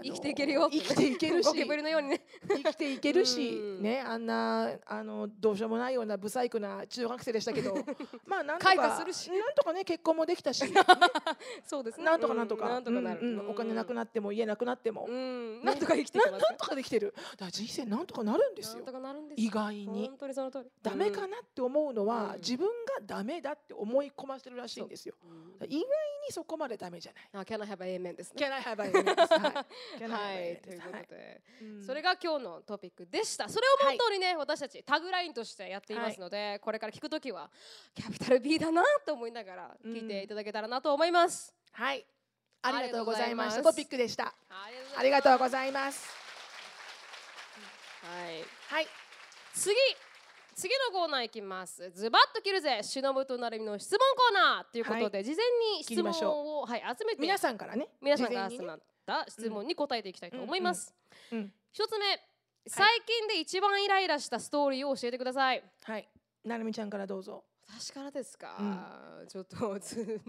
[0.03, 0.69] 生きていけるよ。
[0.71, 1.45] 生きていけるし。
[1.45, 2.21] ゴキブリのようにね。
[2.47, 3.81] 生きていけるし、うん。
[3.81, 7.75] ね、あんなあのどうしようもないような不細工な中学生でしたけど
[8.25, 9.31] まあなんとかするし。
[9.31, 10.71] なんとかね結婚もできたし、ね
[11.65, 12.05] そうですね。
[12.05, 15.63] なんとかなんとか、うなんとかなる、うんうんお金なくなっても家なくなっても、うん。
[15.63, 17.13] なんとか生きてますななんとかできてる。
[17.31, 18.83] だから人生なんとかなるんですよ。
[19.35, 20.07] 意外に。
[20.09, 20.69] 本当にその通り。
[20.81, 22.39] ダメかなって思うのは、うん。
[22.39, 25.15] 自分がダメだって思い込ませてるらしいんですよ。
[25.23, 25.63] う。
[25.65, 25.67] ん。
[25.67, 25.85] 意外に
[26.31, 27.43] そこまでダメじゃない。
[27.43, 28.45] あ Can I have a amen ですね。
[28.45, 29.33] Can I have a amen です。
[29.33, 29.65] はい
[30.07, 30.61] はい。
[30.61, 31.05] というこはい。
[31.05, 31.85] とで、うん。
[31.85, 33.49] それが今日のトピックでした。
[33.49, 37.49] それを本当にね、私たちタグラインとしてやっていますので、これから聞くときは
[37.93, 42.05] キャピタル B だなと思いながら聞いていただけたらなと思います、はい。
[42.61, 44.25] ありがとうございましたトピックでした。
[44.49, 46.07] はいありがとうございます。
[48.03, 48.43] はい。
[48.67, 48.87] はい。
[49.53, 49.75] 次。
[50.53, 51.91] 次のコーナーいきます。
[51.91, 52.81] ズバッと切るぜ。
[52.83, 55.45] しのぶとなるみの質問コーナーということで、事前
[55.77, 57.87] に質問を、はい、集めて皆さんからね。
[58.01, 60.93] 皆さんから集まった質問に答えていきたいと思います、
[61.31, 61.53] うん。
[61.71, 62.19] 一つ目
[62.67, 65.63] 最近で一番イライラしたストーリーを教えてください。
[65.83, 66.07] はい。
[66.43, 67.43] なるみちゃんからどうぞ。
[67.79, 68.57] 私からですか、
[69.29, 70.19] ちょっとつ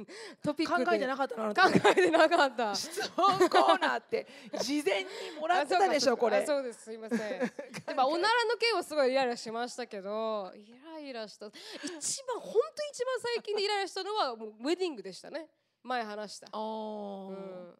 [0.42, 0.84] トピックで。
[0.86, 2.74] 考えてなかったな考たえてなかった。
[2.74, 4.26] 質問コーナーって
[4.60, 5.08] 事前に
[5.40, 6.36] もらってたでしょこれ。
[6.44, 6.84] あそうです。
[6.84, 6.92] す。
[6.92, 7.18] いません。
[7.84, 15.48] でまあおならの件はすごいイライラしましたけどイライラした一番本当に一番最近でイライラしたのはもうウェディングでしたね。
[15.82, 17.74] 前話した、うん、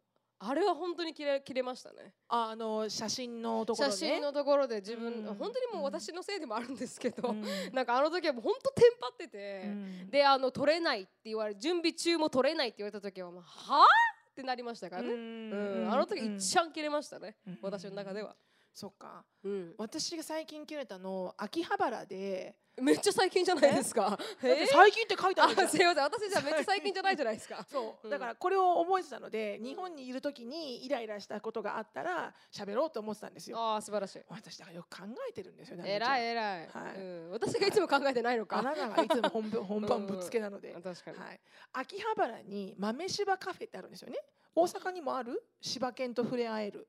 [0.44, 2.14] あれは本当に切れ切れましたね。
[2.28, 5.34] ああの写真のところね写真のところで自分、うん。
[5.34, 7.42] 本当にもう私のせいでもあるんですけど、うん。
[7.72, 10.10] なんかあの時はもう本当テンパってて、うん。
[10.10, 13.86] であの取れないって言われ準備中も取れないって言われた時はもうはあ？
[14.30, 15.84] ってなりましたからね、ううん。
[15.84, 17.58] んあの時一番切れましたね、うん。
[17.62, 18.34] 私の中では、
[18.74, 19.24] そっか。
[19.44, 22.56] うん、私が最近切れたの秋葉原で。
[22.80, 24.18] めっちゃ最近じゃないですか。
[24.40, 25.66] 最近って書いてあるじゃん。
[25.66, 26.04] あすいません。
[26.04, 27.62] 私じゃめっちゃ最近じゃないじゃないですか。
[27.70, 28.06] そう。
[28.06, 33.58] うんだからこれを覚えてたので日本にいる時にイライラしたことがあったら喋ろうと思ってたんですよ。
[33.58, 34.22] ああ素晴らしい。
[34.28, 36.96] 私だからよく考えてるんですよねえらいいえらい、はい。
[36.96, 38.58] うん、私がいつも考えてないのか。
[38.58, 41.40] あなたがいつも本番本番ぶっつけなので、 確かに、はい、
[41.74, 44.18] 秋葉原に豆柴カフェってあるんですよね。
[44.54, 45.42] 大阪にもある？
[45.60, 46.88] 柴犬と触れ合える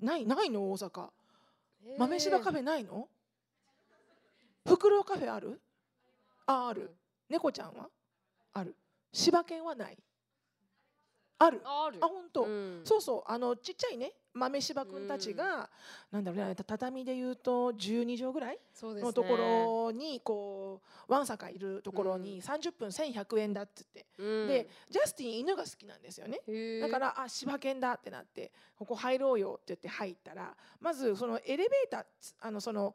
[0.00, 0.70] ないないの？
[0.72, 1.10] 大阪。
[1.98, 3.08] 豆柴カフフェないの？
[4.66, 5.60] フクロウカフェある？
[6.46, 6.94] あある。
[7.28, 7.88] 猫ちゃんは？
[8.52, 8.74] ある。
[9.12, 9.98] 柴犬はない。
[11.38, 11.62] ある。
[11.64, 11.98] ある。
[12.00, 12.80] あ本当、うん。
[12.84, 13.22] そうそう。
[13.30, 15.68] あのちっちゃいね豆柴くんたちが、
[16.12, 24.48] なんだろうね畳で言うと12畳ぐらいのところにこうわんさかいるところに30分1100円だっつって、うん。
[24.48, 26.40] でジャスティン犬が好きなんですよね。
[26.80, 32.04] だからあ柴犬だってなってここ入ろうよって言って入ったらまずそのエレベーター
[32.40, 32.94] あのその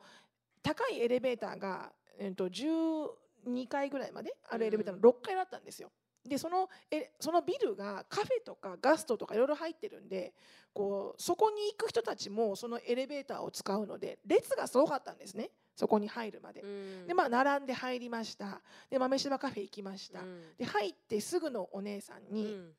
[0.64, 5.92] 高いエレベーターが、えっと12階ぐらいまであるエレベーターの6階だったんですよ。
[6.28, 10.34] でそのえそのビルがカフェとかガストとかいろいろ入ってるんで
[10.74, 15.50] こうそこに行く人たちもそのエレベーターを使うので列がすごかったんですね。
[15.76, 16.62] そこに入るまで。
[16.62, 17.08] うん。
[17.08, 18.62] でまあ並んで入りました。
[18.90, 20.44] で豆柴カフェ行きました、うん。
[20.58, 22.72] で入ってすぐのお姉さんうに、ん。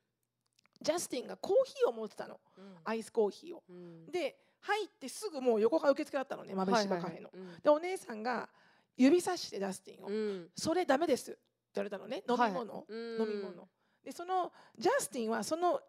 [0.81, 2.39] ジャスティンがコーヒーを持ってたの。
[2.57, 2.77] うん。
[2.85, 3.63] アイスコーヒーを。
[3.69, 4.07] うん。
[4.07, 7.29] で入ってすぐもう横が受付だったのね豆柴カフェの。
[7.29, 7.63] はいはいはい。
[7.63, 8.49] でお姉さんが
[8.97, 10.51] 指さしてジャスティンを「うん。
[10.55, 11.37] それダメです」
[11.81, 12.23] 言われたのね。
[12.29, 13.69] 飲み物、はい飲み物。
[14.05, 15.81] でそのジャスティンはその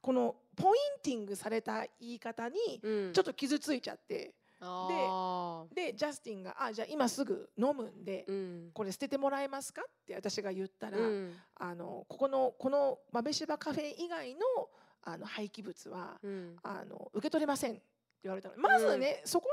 [0.00, 3.12] このポインティングされた言い方にうん。
[3.12, 4.34] ちょっと傷ついちゃって。
[4.60, 5.74] あー。
[5.74, 8.70] でジャスティンが「あじゃあ今すぐ飲むんで、うん。
[8.72, 11.36] これ捨ててもらえますか?」って私が言ったら、うん。
[11.56, 14.40] あのここのこの豆柴カフェ以外の
[15.02, 16.56] あの廃棄物は、うん。
[16.62, 17.82] あの受け取れませんって
[18.22, 18.56] 言われたの。
[18.56, 19.48] まずね、そこ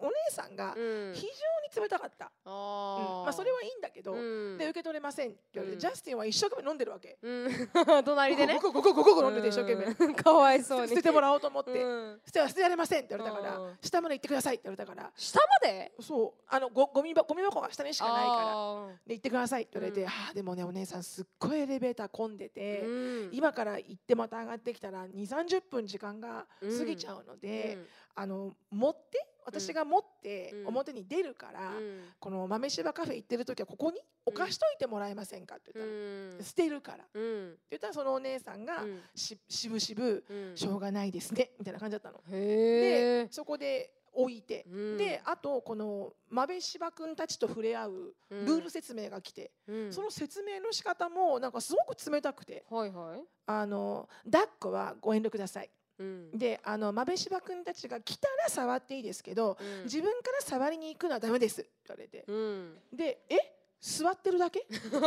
[0.00, 1.12] のお姉さんがうん。
[1.14, 1.28] 非常
[1.74, 3.06] に冷たかった、あうん。
[3.22, 4.58] ーまあ、それはいいんだけど、うん。
[4.58, 5.30] で受け取れません。
[5.30, 5.80] って言われて、うん。
[5.80, 7.18] ジャスティンは一生懸命飲んでるわけ。
[7.22, 7.70] うん。
[8.04, 8.54] 隣でね。
[8.54, 22.84] ゴクゴクゴクゴクゴク飲んでて一生懸命、うんかわいそうに捨ててもらおうと思って、うん捨ては捨てられませんって言われたから、うん下まで行ってくださいって言われたから下までそうあのごゴミばゴミ箱が下にしかないからあで行ってくださいって言われて、うんああでもねお姉さんすっごいエレベーター混んでて、
[23.32, 27.78] 今から行ってまた上がってきたら2 3 0分時間が過ぎちゃうので、
[28.14, 30.66] あの持って私が持ってうん。
[30.68, 32.00] 表に出るから、うん。
[32.18, 36.44] この豆柴カフェ行ってる時はここに置かしといてもらえませんかってう言ったの、ん。
[36.44, 37.04] 捨てるから。
[37.04, 39.00] ってうん言ったらそのお姉さんがうん。
[39.14, 40.56] ししぶしぶうん。
[40.56, 42.20] しょうがないですねみたいな感じだったの。
[42.28, 44.64] でそこで置いて、
[44.96, 49.92] であとこの豆柴くんたちと触れ合うルール説明が来て、うん。
[49.92, 52.64] その説明の仕方もなんかすごく冷たくて。
[52.70, 53.20] はいはい。
[53.48, 56.38] あの抱っこはご遠慮くださいうん。
[56.38, 59.84] であの豆柴くんたちが来たら触っていいですけど、うん。
[59.84, 61.60] 自分から触りに行くのはダメです。
[61.60, 62.74] って言われて、うん。
[62.92, 63.52] でえ？
[63.80, 64.60] 座ってるだけ？
[64.70, 65.00] 来る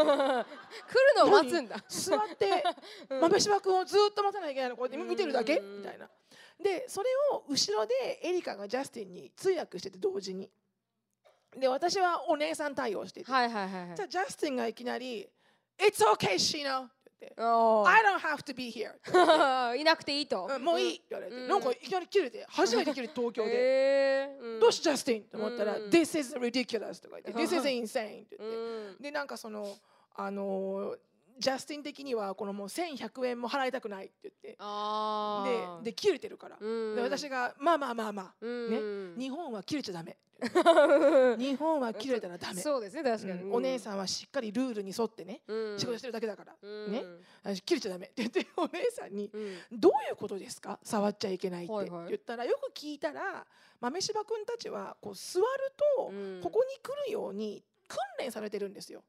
[1.18, 1.84] のを待つんだ。
[1.88, 2.64] 座って
[3.10, 3.22] うん。
[3.22, 5.58] 豆柴くんをずっと待たなきゃいけないのこうやって見てるだけ？
[5.58, 6.10] うんみたいな。
[6.62, 10.50] でそれを後ろでエリカがジャスティンに通訳してて同時に。
[11.58, 13.96] で私はお姉さん対応してて、はいはいはいはい。
[13.96, 15.28] じゃあジャスティンがいきなり
[15.80, 16.88] 「It's okay, ー
[17.38, 18.94] I don't have to be here.
[19.76, 20.48] いなくていいと。
[20.50, 21.48] うんもういいって言われて、うん。
[21.48, 24.30] なんかいきなり切れて初めて切れて東京で。
[24.60, 25.90] どうしジャスティンと思ったら、うん。
[25.90, 29.02] This is ridiculous とか言って、う ん This is insane って言って、うん。
[29.02, 29.78] でなんかその
[30.16, 30.98] あのー
[31.40, 34.58] ジャスティン的にはこのもう1100円も払いたくないって言って。
[35.84, 36.96] でで切れてるから、うん。
[36.96, 39.16] で私がまあまあまあまあ、うん。
[39.18, 40.18] 日本は切れちゃダメ。
[41.38, 43.54] 日本は切れたらダメ、そうですね確かに、うん。
[43.56, 45.78] お姉さんはしっかりルールに沿ってね、ん。
[45.78, 46.92] 仕事してるだけだから、うん。
[46.92, 47.04] ね。
[47.44, 50.80] あ切れちゃダメって言って お姉さんにうん「どういうことですか？
[50.84, 51.74] 触っちゃいけないって」
[52.08, 53.46] 言ったらよく聞いたら
[53.80, 55.46] 豆柴君たちはこう座る
[55.98, 56.42] とうん。
[56.42, 59.04] ここに来るように訓練されてるんですよ。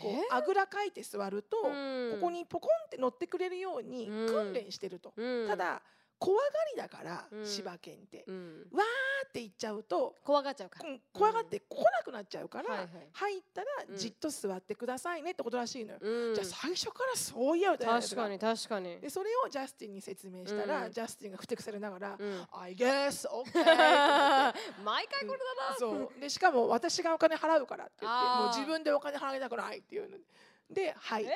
[0.00, 0.16] こうえ？
[0.30, 2.10] あぐらかいて座ると、うん。
[2.20, 5.48] ここにポコンって乗ってくれるようにうん訓練してると、うん。
[5.48, 5.82] ただ
[6.18, 7.46] 怖がりだから、うん。
[7.46, 8.66] 柴犬って、うん。
[8.72, 10.88] わーって言っちゃうと、怖がっちゃうから。
[10.88, 12.88] うん怖がって来なくなっちゃうから、はいはい。
[13.12, 13.96] 入ったらうん。
[13.96, 16.34] じっと座ってくださいねってことらしいのよ、うん。
[16.34, 19.00] じゃあ最初からそう言うたら確かに確かに。
[19.00, 20.92] でそれをジャスティンに説明したら、うん。
[20.92, 22.46] ジャスティンがふてくされながら「うん。
[22.52, 23.44] I guess OK」
[24.84, 26.20] 毎回これだなそう。
[26.20, 30.18] でしかも私がお金払うからって言ってもう自分でお金払いたくないっていうの。
[30.70, 31.34] で入って、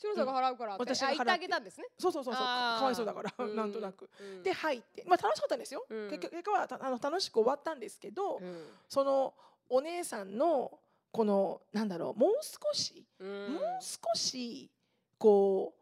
[0.00, 1.30] シロさんが払うからって私が払って。
[1.32, 1.86] あげたんですね。
[1.98, 2.42] そうそうそうそう。
[2.42, 3.56] かかわいそうだから、うん。
[3.56, 4.08] なんとなく。
[4.18, 4.42] うん。
[4.42, 5.04] で入って。
[5.06, 6.08] まあ楽しかったんですよ、うん。
[6.08, 8.64] 結局結果はたあの楽しく終わったんですけど、うん。
[8.88, 9.34] その
[9.68, 10.72] お姉さんの
[11.12, 13.52] このなんだろうもう少し、うん。
[13.54, 14.70] もう少し
[15.18, 15.74] こ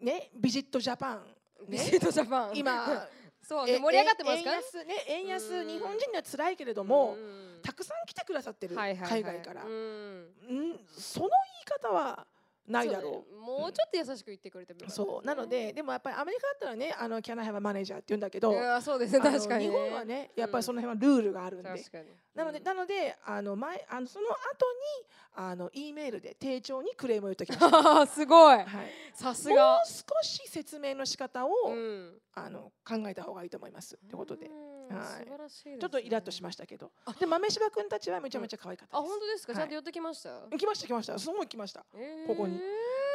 [0.00, 1.24] うねビジットジャパン
[1.68, 1.76] ね。
[1.76, 2.56] ビジットジャパン。
[2.56, 3.08] 今
[3.42, 4.50] そう盛り上がってますか？
[4.52, 5.66] ら円安ね円安うん。
[5.66, 7.60] 日本人には辛いけれども、うん。
[7.62, 9.70] たくさん来てくださってる、海外から、うん。
[9.70, 10.86] うん？
[10.96, 11.32] その言
[11.62, 12.26] い方は
[12.70, 13.12] ないだろう。
[13.12, 15.26] ねもうちょっと優しく言ってくれてもよかったそう。
[15.26, 19.20] なのででもやっぱりアメリカだったらねあの Can I have a manager って言うんだけどそうですね。
[19.20, 19.70] 確かにね。
[19.70, 22.04] 日本はねやっぱりその辺はルールがあるんで、確かに。
[22.34, 22.64] なので、うん。
[22.64, 28.06] なのであの前あのその後にあの E メールで丁重にクレームを言ってきました。
[28.12, 28.58] すごい。
[28.58, 28.66] はい、
[29.14, 33.96] さすもうが少し説明の仕方を、うんあの考えた方がいいと思います。
[33.96, 35.06] ってことで、うんはい。
[35.06, 35.78] 素晴らしいですね。
[35.80, 39.10] ちょっとイラッとしましたけど、で豆柴くんたちはめちゃめちゃ可愛かったあです。
[39.12, 39.52] 本当ですか？
[39.52, 39.60] はい。
[39.60, 40.56] ちゃんと寄ってきました？
[40.58, 41.18] 来ました来ました。
[41.18, 41.84] すごい来ました。
[41.94, 42.26] えー。
[42.26, 42.58] ここに。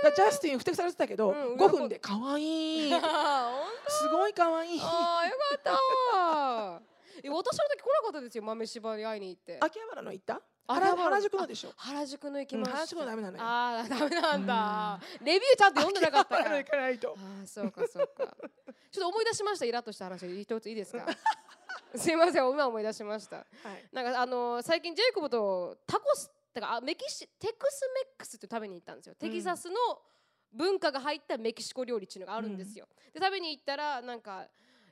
[0.04, 2.94] だジャスティンふてくされてたけど、うん5分で可愛い。
[2.96, 3.52] あ
[3.88, 4.80] すごい可愛い。
[4.82, 6.18] あーよかった。
[6.18, 6.82] わ
[7.24, 9.58] え私の時来なかったですよ豆柴に会いに行って。
[9.62, 10.42] 秋葉原の行った？
[10.68, 11.74] あ原原宿のでしょ？
[11.78, 13.44] 原宿の行きました、うん原宿のダメなのよ。
[13.44, 16.40] ああダメなんだ、レビューちゃんと読んでなかったから。
[16.40, 17.16] 秋葉原行かないと。
[17.18, 18.36] ああそうかそうか。
[18.92, 21.06] ちょっと思い出しましたイラッとした話一ついいですか？
[21.96, 23.38] すいません今思い出しました。
[23.38, 23.46] はい。
[23.92, 29.76] なんかあのー最近ジェイコブとタコスだからあメキシテクスメックスって食べに行ったんですよ、テキサスの
[30.54, 34.48] 文化が入ったメキシコ料理っていうのがあるんですよ、で食べに行ったらなんか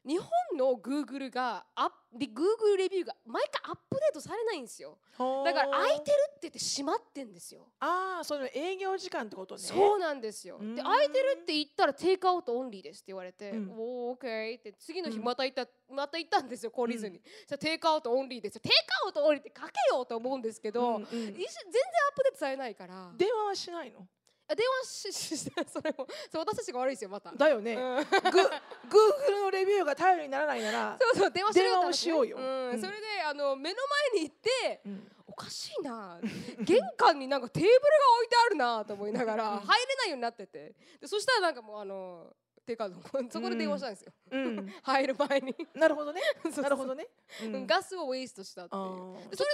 [0.05, 4.97] 日本のグーグルがアップでグーグルレビューが毎回アップデートされないんですよ。
[5.17, 7.67] だから空いてるって言って閉まってんですよ。
[7.79, 9.61] ああその営業時間ってことね。
[9.61, 10.57] そうなんですよ。
[10.59, 10.75] うん。
[10.75, 13.71] で空いてるって言ったらテイクアウトオンリーですって言われて、うん。
[13.71, 15.23] おーって次の日うん。
[15.23, 17.21] また行った、また行ったんですよ懲りずに。
[17.47, 18.55] じゃテイクアウトオンリーです。
[18.55, 18.61] よ。
[18.61, 21.05] テイクアウトオンリーって書けよと思うんですけど、うんうん。
[21.07, 21.43] 全然アップ
[22.23, 23.11] デートされないから。
[23.17, 23.99] 電話はしないの？
[23.99, 24.03] あ
[24.55, 27.31] 電話しししてそれもそう私たちが悪いですよまた。
[27.31, 27.95] だよね、うん。
[27.97, 32.37] ググーグルのレビューが頼りにならないならそうそう電話しよう電話をしようよ。
[32.37, 32.41] ん。
[32.71, 32.79] うん。
[32.81, 32.97] それで
[33.27, 33.77] あの目の
[34.13, 34.81] 前に行って。
[34.85, 35.07] うん。
[35.25, 36.19] おかしいな。
[36.59, 37.79] 玄関になんかテーブルが
[38.17, 40.75] 置いてあるなと思いながら入れないようになってて。
[41.01, 42.35] でそしたらなんかもうあの
[42.65, 42.89] てか
[43.29, 45.55] そこで電話したんですよ、うん、 入る前に。
[45.73, 46.21] なるほどね。
[46.61, 47.07] なるほどね、
[47.43, 47.67] うん。
[47.67, 48.81] ガスをウェイストしたっていう。
[48.81, 48.89] そ
[49.19, 49.45] れで来れ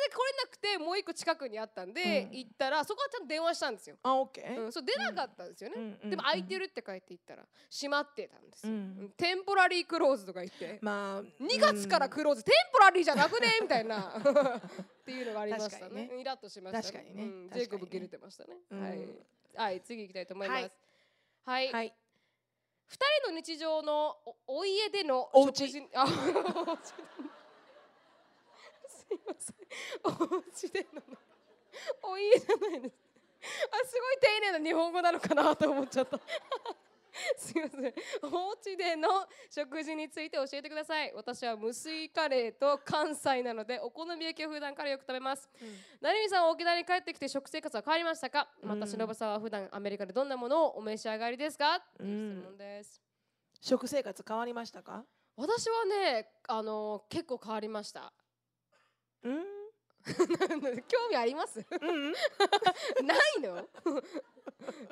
[0.43, 2.37] なくてもう一個近くにあったんで、うん。
[2.37, 6.09] 行ったらそこはちゃんと電話したんですよ、あオッケー、うん、そう出なかったんですよね、うん。
[6.09, 9.13] でも空いてる、るって書いて行ったら閉まってたんですよ、うん。
[9.17, 14.19] テンポラリークローズとか言って、まあ2月からクローズ、テンポラリーじゃなくねみたいな。
[14.19, 16.11] っていうのがありましたね。
[16.19, 17.09] イラッとしましたね。
[17.09, 17.49] うん、確かにね。
[17.53, 18.81] ジェイコブ切れてましたね、うん。
[18.81, 19.07] はい、
[19.55, 20.71] はい、次行きたいと思います。
[21.45, 21.71] はい。
[21.71, 21.93] はい、
[22.89, 25.63] はい二人の日常のおお家でのお家。
[25.93, 26.13] あす
[29.11, 29.55] いません。
[30.03, 30.09] お
[30.39, 31.01] 家での。
[32.01, 32.95] お家じゃないです。
[33.71, 36.19] あすごい丁寧な日本語なのかなと思っちゃった
[37.37, 37.93] すいません。
[38.23, 41.11] お家での食事について教えてください。
[41.13, 45.49] 私は無水カレーと関西なのでお好み焼きを普段からよく食べます。
[46.01, 48.49] 成美さんは沖縄に帰ってきて食生活は変わりましたか？
[48.61, 51.83] またうん忍さんは普段アメリカでどんなものをお召し上がりですか？
[51.99, 52.37] うん。
[52.41, 53.01] 質問です。
[53.61, 55.05] 食生活変わりましたか？
[55.35, 58.13] 私はねあの結構変わりました。
[59.23, 59.58] うん
[60.87, 61.59] 興味あります？
[61.59, 62.11] うん
[63.05, 63.57] ないの？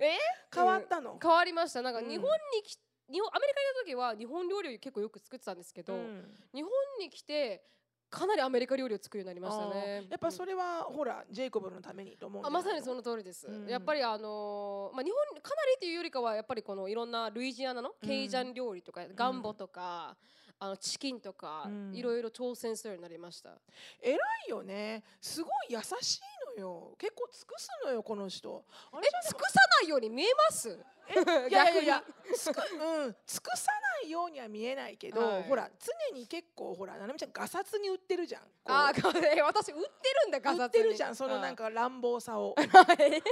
[0.01, 0.18] え？
[0.53, 1.82] 変わったの、変わりました。
[1.82, 2.10] なんかうん。
[2.10, 2.80] 日本に来
[3.10, 6.36] 日本アメリカにいた時は日本料理を結構よく作ってたんですけど、うん。
[6.53, 7.64] 日本に来て
[8.10, 10.12] かなりアメリカ料理を作るようになりましたあねー。
[10.12, 13.68] やっぱそれは、ほらジェイコブのためにと思うんあまさにその通りです、うん。
[13.68, 20.18] やっぱりあのーまあ日本かなりというよりかはやっぱりこのいろんなルイジアナのケイジャン料理とか、ガンボとか
[20.60, 21.95] あのチキンとか、うん。
[21.95, 23.51] いろいろ挑戦するようになりました。
[23.51, 23.53] い
[24.47, 25.03] いよね。
[25.22, 26.22] すごい優しい
[26.60, 26.95] のよ。
[26.97, 28.64] 結構尽くすのよこの人。
[28.91, 30.70] あえ尽くさないように見えます？
[31.49, 32.03] いやいやいや
[32.36, 35.43] つく、うん、尽くさないようには見えないけど、はい。
[35.43, 35.69] ほら
[36.11, 38.41] 常に結構ほらななみちゃんガサツに売ってるじゃん。
[38.65, 39.81] あーえ私売って
[40.23, 42.55] るんだガサ売ってるじゃんそのなんか乱暴さを。
[42.57, 43.23] はい。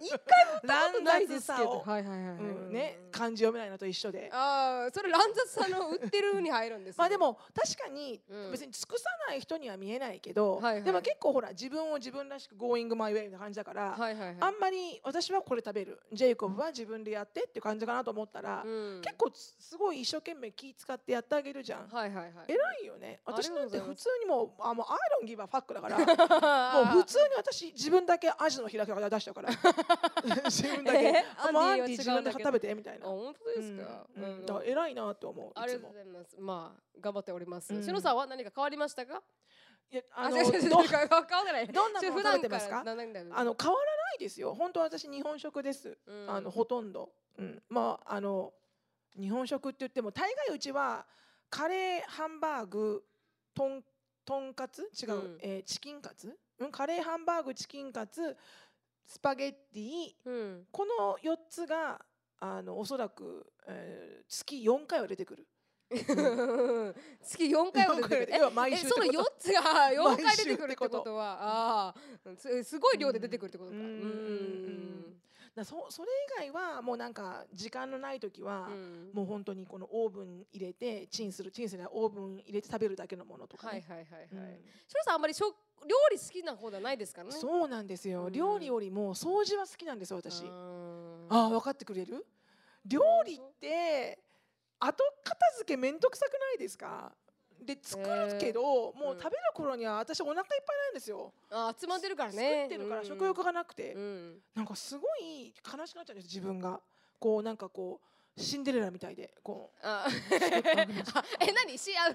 [0.00, 2.72] 一回乱ないですけ雑さを、どはいはいはい。
[2.72, 4.30] ね漢字読めないのと一緒で。
[4.32, 6.98] ああそれ乱雑さの売ってるに入るんですね。
[6.98, 8.52] まあでも確かにうん。
[8.52, 10.82] 別に尽くさない人には見えないけど、はいはい。
[10.84, 14.36] でも結構ほら自分を自分らしく Going my way な感じだから、はいはいはい。
[14.40, 16.00] あんまり私はこれ食べる。
[16.12, 19.00] ジェイコブは自分でやってっていう感じかなと思ったら、うん。
[19.02, 21.88] 結構つすごい一生懸命気使ってやってあげるじゃん。
[21.88, 22.44] はいはいはい。
[22.48, 23.20] 偉いよね。
[23.24, 25.98] 私がとうんて普通にもうあもうアイロンギバーファックだから。
[26.84, 29.50] もう普通に私自分だけアジの開き方出しちゃうから。
[30.50, 30.98] 自分だけ。
[30.98, 31.24] え？
[31.36, 33.06] あもうアンディ自分で食べてみたいあな。
[33.06, 34.46] 本当ですか、うん。
[34.46, 36.36] だから偉いなと思うありがとうございます。
[36.38, 37.82] まあ頑張っております、うん。
[37.82, 39.22] しのさんは何か変わりましたか？
[39.90, 42.80] いやあのどんなもの食べてますか？
[42.80, 43.52] あの変わらな
[44.14, 44.54] いですよ。
[44.54, 46.30] 本当私日本食です、うん。
[46.30, 48.52] あのほとんど、うん、まああの
[49.18, 51.06] 日本食って言っても大概うちは
[51.50, 53.04] カレーハンバーグ
[53.54, 53.82] とん
[54.24, 54.82] とんかつ？
[55.02, 55.38] 違う、うん。
[55.40, 58.36] えーチキンカツ、うん、カレーハンバーグチキンカツ
[59.06, 60.14] スパゲッティ？
[60.24, 60.66] うん。
[60.72, 62.00] この4つが
[62.40, 65.46] あのおそらく、えー月4回は出てくる。
[67.22, 68.28] 月4回も出てくる。
[68.36, 69.34] 要は毎え週その4ってこと。
[69.38, 69.60] つが
[69.92, 71.94] 4回出てくるってこととはあ
[72.26, 73.76] あすすごい量で出てくるってことか。
[73.76, 73.86] ううん
[75.10, 75.20] ん
[75.54, 76.08] だそそれ
[76.40, 79.10] 以外はもうなんか時間のない時は、うん。
[79.12, 84.58] もう本当にこのオーブン入れてチンするチンするオーブン入れて食べるだけのものとかね、はいはいはいはい、うん。
[85.04, 85.54] さんあんまりしょ
[85.86, 87.34] 料理好きな方ではないですからね。
[87.38, 88.32] そうなんですよ、うん。
[88.32, 92.26] 料理よりも掃除は好きなんですよ私、うんああ分かってくれる？
[92.84, 94.18] 料理って
[94.80, 97.12] 後片付けめんどくさくないですか？
[97.64, 103.06] で作るけど、もう食べる頃には私お腹いっぱいなんですよ、あ集まってるから作ねってるからうん。
[103.06, 104.42] 食欲がなくて、うん。
[104.54, 106.80] なんかすごい悲しくなっちゃうんです自分が。
[107.18, 109.32] こうなんかこうシンデレラみたいで。
[109.42, 109.78] こう。
[111.40, 111.78] え何？
[111.78, 112.14] しあの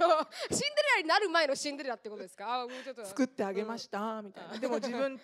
[0.51, 2.61] シンデレラになる前のシンデレラってことですか？
[2.61, 3.05] あもうちょっと。
[3.05, 5.19] 作ってあげましたみたいな、うんでも自分いっ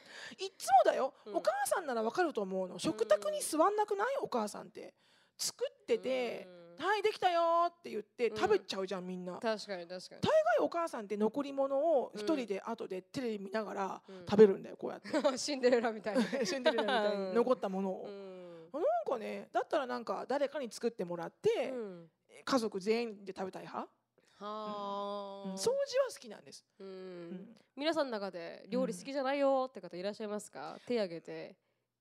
[0.58, 1.36] つもだよ、うん。
[1.36, 2.80] お母さんならわかると思うの。
[2.80, 4.08] 食卓に座んなくない？
[4.22, 4.94] お母さんって。
[5.38, 6.48] 作ってて
[6.78, 8.38] 「はいできたよ」って言ってうん。
[8.38, 10.22] 食べちゃうじゃんみんな、大確かに確かに。
[10.22, 14.26] 概お母さんって残り物を一人で後でテレビ見ながらうん。
[14.26, 15.38] 食べるんだよこうやって。
[15.38, 16.24] シンデレラみたいな。
[16.46, 18.72] シンデレラみたいに残ったものを、 うん。
[18.74, 22.10] なんかねだったらなんか誰かに作ってもらって、うん。
[22.44, 23.88] 家族全員で食べたい派、は
[24.40, 25.44] あ。
[25.48, 25.54] うん。
[25.54, 25.76] 掃除は
[26.14, 27.58] 好きなんです、ううんん。
[27.76, 30.78] 皆さんの中で料理好きじゃないよって方いらっしゃいますか？
[30.86, 31.56] 手挙げて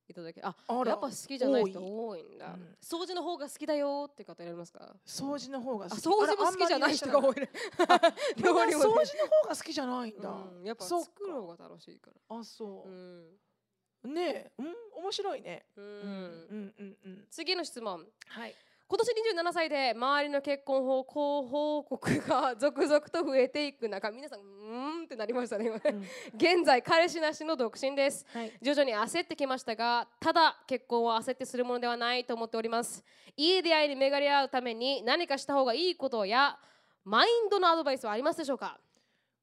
[0.08, 0.54] いただけあ
[0.86, 2.46] やっぱ好きじゃない人多多いんだ。
[2.52, 2.76] うん。
[2.82, 4.94] 掃除の方が好きだよって方いられますか？
[5.06, 5.98] 掃除の方があ好き。
[6.00, 7.36] 掃除も好きじゃない人が多い。
[7.36, 7.50] ね。
[8.36, 10.64] 掃除の方が好きじゃないんだ、うん。
[10.64, 12.36] やっぱ作る方が楽しいから。
[12.38, 12.88] あそう。
[12.88, 14.14] う、ん。
[14.14, 14.52] ねえ。
[14.58, 14.74] うん？
[14.96, 17.26] 面白いね、ううんん、うんうんうん。
[17.30, 18.06] 次の質問。
[18.28, 18.54] はい
[18.86, 19.08] 今年
[19.44, 25.82] 27歳で周りの結婚報報告が続々と増えていく中皆さんうーんってなりましたね今ね。
[25.86, 26.02] うん。
[26.36, 28.26] 現在彼氏なしの独身です。
[28.32, 28.52] はい。
[28.60, 33.02] 徐々に焦ってきましたがただ結婚は焦ってするものではないと思っております。
[33.36, 36.58] いい出会いに巡り合うために何かした方がいいことや
[37.04, 38.78] マインドのアドバイスはありますでしょうか？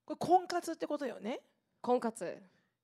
[0.06, 1.42] これ婚活ってことよね。
[1.82, 2.38] 婚活、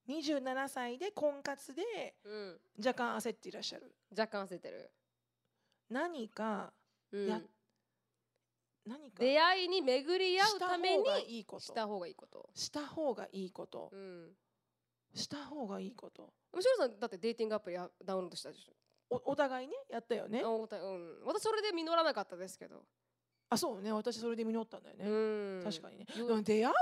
[0.10, 1.84] 27歳で婚活で
[2.26, 3.94] うん、若干焦っていらっしゃる。
[4.18, 4.90] 若干焦ってる、
[5.90, 6.74] 何か
[7.12, 7.28] うん。
[7.28, 7.42] や
[8.86, 11.62] 何か出会いに巡り合うためにした方がいいこと。
[11.66, 13.90] した方がいいこと、した方がいいこと。
[13.92, 14.30] うん、
[15.14, 16.34] した方がいいこと。
[16.54, 18.74] むしろさんだってデーティングアプリやダウンロードしたでしょ？
[19.10, 20.42] おお互いねやったよね。
[20.44, 20.82] あおた。
[20.82, 22.86] うん、私それで実らなかったですけど、
[23.50, 23.92] あそうね。
[23.92, 25.10] 私それで実ったんだよね、う
[25.60, 26.06] ん、確かにね。
[26.44, 26.76] 出会う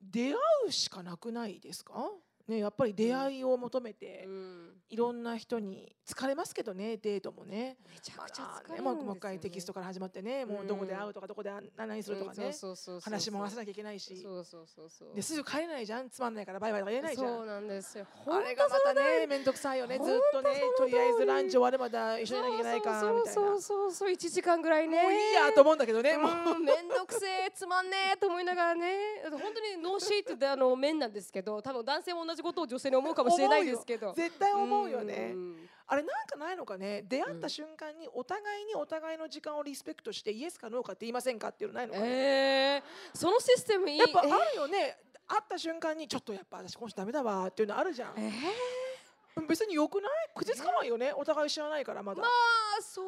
[0.00, 0.34] 出会
[0.66, 2.10] うしかなくないですか？
[2.50, 7.76] ねやっぱり出会いを求めて、うん、いろんな人に疲れますけどねデートもね。
[7.88, 12.52] めちゃくちゃまあ疲れるんもう一回テキストから始まってね、もうどこで会うとかどこで何するとかね、
[13.02, 14.20] 話も合わせなきゃいけないし。
[14.20, 15.14] そうそうそうそう。
[15.14, 16.10] ですぐ帰れないじゃん。
[16.10, 18.06] つまんないからバイバイとか言えないじゃそうんなんですよ。
[18.26, 19.26] あれがまたね。
[19.28, 19.98] 面倒くさいよね。
[19.98, 23.32] ずっとねとりあえずランチ終わるまで一緒にいなきゃいけないかみたいな。
[23.32, 24.10] そうそうそうそう。
[24.10, 25.02] 1時間ぐらいね。
[25.02, 26.30] もういいやと思うんだけどね、もう。
[26.56, 29.22] うんめんどくせえつまんねえと思いながらね。
[29.30, 34.12] 本当にノーシートであの面なんですけど多分男性も同じじことを女性に思うかもしれないですけど。
[34.14, 35.32] 絶対思うよね。
[35.32, 35.56] ん。
[35.86, 37.02] あれなんかないのかね？
[37.02, 42.82] 出会った瞬間にお互いにお互いの時間をリスペクトしてイエスかノーかって言いませんかっていうのないのかね、えー、
[43.18, 43.98] そのシステムいい。
[43.98, 44.98] やっぱあるよね。
[45.26, 48.14] 会った瞬間にちょっとやっぱ私この人ダメだわっていうのあるじゃん。
[48.16, 50.10] えー、別に良くない？
[50.34, 51.12] 口つかないよね？
[51.12, 53.02] お互い知らないからまだ、まあそ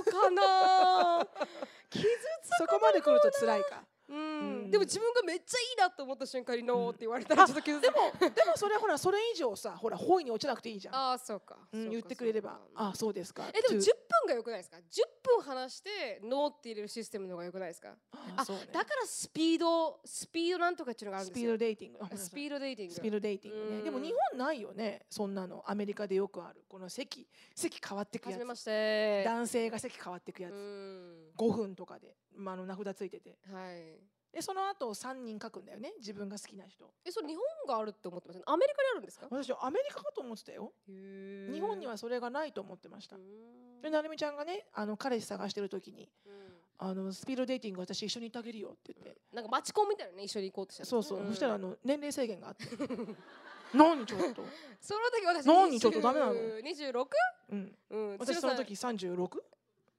[0.00, 1.26] うかな。
[1.90, 2.04] 傷
[2.42, 12.58] つそこまで来ると辛いかでも自分がめっちゃいいなと思った瞬間にノーって言われたらちょっと傷つでもでもそれはほらそれ以上さほらホイに落ちなくていいじゃん、ああそうか,、言ってくれれば。
[12.74, 13.44] ああそうですか。
[13.48, 13.86] えでも to 10
[14.24, 14.80] 分が良くないですか？10
[15.22, 17.94] 分話してノーって入れるシステムの方が良くないですか？
[18.12, 18.68] ああそうね。
[18.72, 22.16] だからスピードスピードなんとかっていうのがあるんスピーですよドデーティング。
[22.18, 22.94] スピードデーティング。
[22.94, 25.62] スピードデーティングでも日本ないよねそんなの。
[25.66, 26.64] アメリカでよくある。
[26.68, 28.32] この席席変わってくやつ。
[28.32, 29.22] はじめまして。
[29.24, 31.30] 男性が席変わってくやうつん。
[31.36, 33.38] 5分とかで、まあ、あの名札ついてて。
[33.52, 34.00] はい。
[34.32, 35.92] でその後3人書くんだよね。
[35.98, 36.88] 自分が好きな人。
[37.04, 39.26] えそれ日本があるって思ってますアメリカにあるんですか？
[39.28, 40.72] 私アメリカかと思ってたよ。
[40.86, 43.16] 日日本にはそれがないと思ってました。
[43.16, 43.82] うん。
[43.82, 46.32] でなるみちゃんがねあの彼氏探してる時にうん。
[46.78, 51.28] あのスピードデーティング私一緒に行ってあげるよって言って、なんかマチコンみたいなね一緒に行こうとしたそうそう、ん。
[51.28, 52.66] そしたらあの年齢制限があって。
[53.74, 54.42] 何ちょっと、
[54.80, 57.06] その時私何ちょっとダメなの？26?
[57.50, 58.18] うん、うん。
[58.18, 59.38] 私その時 36?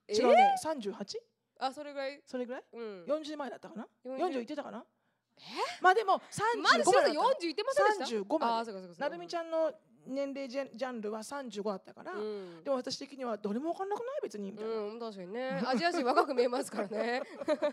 [0.10, 0.14] え？
[0.14, 0.56] 違うね。
[0.62, 1.20] 38?
[1.62, 2.20] あそれぐらい？
[2.26, 2.64] それぐらい？
[2.74, 3.06] うん。
[3.06, 4.84] 40前だったかな？40 40いってたかな？
[5.82, 7.10] まあでも35までだった。
[7.44, 8.46] 40いってませんでした？35まで。
[8.46, 9.02] あーそうかそうかそうか。
[9.02, 9.72] なるみちゃんの
[10.08, 12.64] 年齢ジャンジャンルは35だったから、うん。
[12.64, 14.20] でも私的にはどれも分かんなくない？
[14.24, 15.62] 別にみたいな、うん確かにね。
[15.66, 17.22] アジア人若く見えますからね。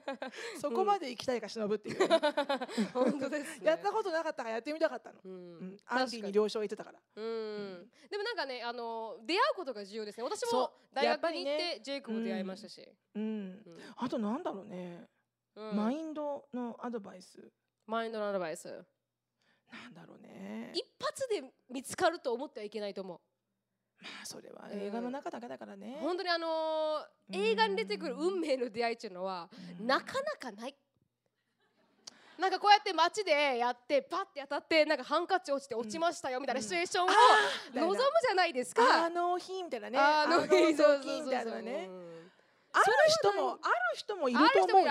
[0.60, 1.98] そこまで行きたいか忍ぶっていう。
[2.08, 2.08] ね、
[2.92, 3.66] 本当ですね。
[3.66, 5.70] やったことなかったからやってみたかったの、ううん。
[5.72, 7.00] んアンディに了承言ってたから。
[7.16, 7.90] うん。
[8.10, 10.24] でもなんかねあの出会うことが重要ですね。
[10.24, 11.74] 私も大学に行っね。
[11.76, 12.86] てジェイクも出会いましたし。
[13.14, 13.62] うん。
[13.96, 15.08] あとなんだろうね、
[15.56, 15.76] うん。
[15.76, 17.50] マインドのアドバイス。
[17.86, 18.84] マインドのアドバイス
[19.72, 20.72] なんだろうね。
[20.74, 23.20] 一発で見つかると思ってはいけないと思う。
[24.02, 29.50] まあそれは映画の中だけだからね、本当にあのー映画に出てくる運命の出会いっていうのは
[29.80, 29.86] うん。
[29.86, 30.74] なかなかない。
[32.38, 37.08] なんかこうやって街でやってパッて当たってなんかハンカチ落ちて落ちましたよみたいなシチュエーションを
[37.74, 39.06] 望むじゃないですか。
[39.06, 39.98] あの日みたいなね。
[39.98, 41.86] あの時そうそうそうみたいなね。
[41.88, 42.30] うん
[42.78, 44.90] ある人もある人もいると思うよ。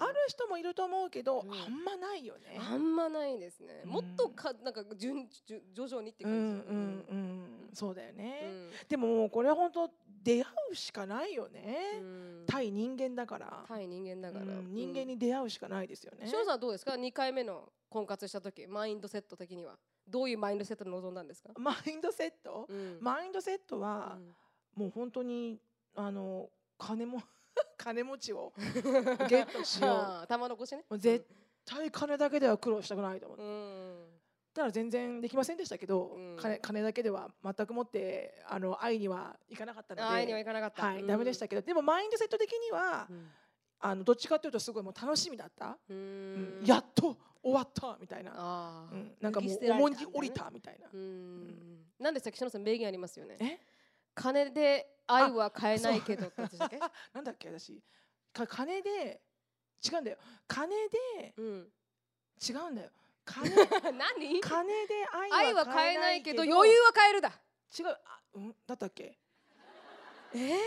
[0.00, 1.52] ある人もいると思うけど、うん。
[1.52, 2.58] あんまないよね。
[2.60, 3.82] あんまないですね。
[3.84, 3.90] うん。
[3.90, 8.40] もっとかなんか順順徐々にってうん感じうんうん、そうだよね。
[8.44, 8.70] うん。
[8.88, 9.90] でももうこれは本当
[10.22, 11.98] 出会うしかないよね。
[12.00, 12.44] うん。
[12.46, 14.44] 対人間だから、対人間だから。
[14.44, 16.26] うん人間に出会うしかないですよね。
[16.28, 19.76] しょうさんどうですか？2回目の婚活した時マインドセット的には。
[20.08, 21.50] どういうマインドセットで臨んだんですか？
[21.56, 22.98] マインドセット、うん。
[23.00, 24.18] マインドセットは
[24.76, 24.82] う、ん。
[24.82, 25.58] もう本当に
[25.94, 26.48] あの
[26.78, 27.22] 金も
[27.76, 28.52] 金持ちを
[29.28, 30.26] ゲットしよう。
[30.26, 30.54] 玉ね。
[30.54, 31.26] もう絶
[31.64, 33.44] 対金だけでは苦労したくないと思って。
[33.44, 34.06] うん。
[34.54, 36.36] たら全然できませんでしたけど、うん。
[36.36, 40.86] 金金だけでは全くもってあの愛にはいかなかったので、会いにはいかなかった。
[40.86, 43.08] はい、ダメでしたけどでもマインドセット的には、
[43.80, 46.62] あのどっちかというとすごいもう楽しみだった、ううん。
[46.62, 51.86] んやっと終わったみたいな、うん、なんかもう重荷降りたみたいな、うん。
[51.98, 53.36] なんでしたっけ篠田さん名言ありますよね。
[53.40, 53.71] え？
[54.14, 56.78] 金で愛は買えないけどってやつでしたっけ？
[57.12, 57.82] なんだっけ私。
[58.32, 59.20] か金で
[59.84, 60.18] 違うんだよ。
[60.46, 61.72] 金でうん。
[62.48, 62.90] 違うんだよ。
[63.24, 63.50] 金
[63.96, 64.40] 何？
[64.40, 67.28] 金で愛愛はは買えないいけどけど余裕は買えるだ。
[67.78, 69.18] 違うあ、うん、だったっけ？
[70.34, 70.58] えー、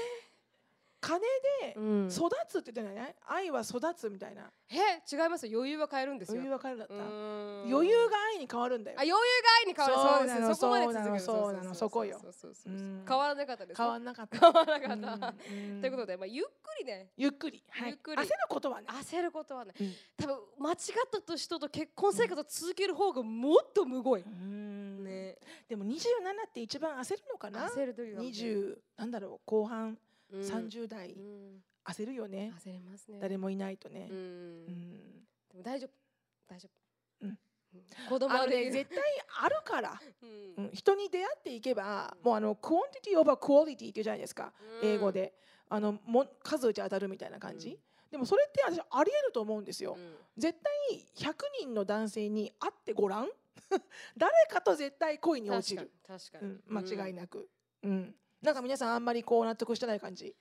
[1.05, 2.07] 金でうん。
[2.07, 4.49] 育つって言ってない愛は育つみたいな。
[4.71, 4.75] え
[5.11, 5.45] 違います。
[5.45, 6.41] よ余裕は買えるんですよ。
[6.41, 6.93] 余裕は変えるだった。
[6.95, 8.97] 余余裕が愛に変わるんだよ。
[8.97, 9.21] あ余裕が
[9.61, 10.29] 愛に変わる。
[10.29, 12.19] そうですそこまで続くそうなのそうなのそこよ。
[13.07, 14.39] 変わらなかったです変わんなかった。
[14.39, 15.27] 変わらなかった。
[15.27, 17.11] うん ということでまあゆっくりね。
[17.17, 18.21] ゆっくり、はい、ゆっくり。
[18.23, 19.73] 焦ることはね、焦ることはね。
[19.79, 19.93] うん。
[20.17, 20.77] 多分間違っ
[21.25, 24.21] た人と結婚生活を続ける方がもっとむごい。
[24.21, 25.03] うん。
[25.03, 25.37] ね。
[25.67, 25.97] でも27
[26.47, 27.67] って一番焦るのかな？
[27.69, 28.11] 焦るとい。
[28.13, 29.97] うか20なんだろう後半
[30.31, 30.41] うん。
[30.41, 31.63] 30代うん。
[31.85, 32.53] 焦るよね。
[32.63, 33.19] 焦りますね。
[33.21, 34.07] 誰もいないとね。
[34.09, 34.65] う、うん。
[34.65, 34.65] ん
[35.49, 35.89] でも大丈夫。
[36.47, 36.69] 大丈
[37.21, 37.25] 夫。
[37.25, 37.37] うん。
[38.09, 38.99] 子供あるね絶対
[39.41, 40.01] あるから、
[40.57, 40.65] うん。
[40.65, 44.53] うん、人に出会っていけばもうあの quantity over quality って言うじゃないですか。
[44.83, 45.33] 英語で。
[45.67, 47.77] あのも数打ち当たるみたいな感じ、うん。
[48.11, 50.15] でもそれって私ありえると思うんですよ、うん。
[50.37, 53.29] 絶対100人の男性に会ってごらん。
[54.15, 56.51] 誰かと絶対恋に落ちる、確かに。
[56.51, 57.49] ん、間違いななく、
[57.83, 58.15] うん
[58.45, 60.35] なんか皆さんあんまりこう納得してない感じ、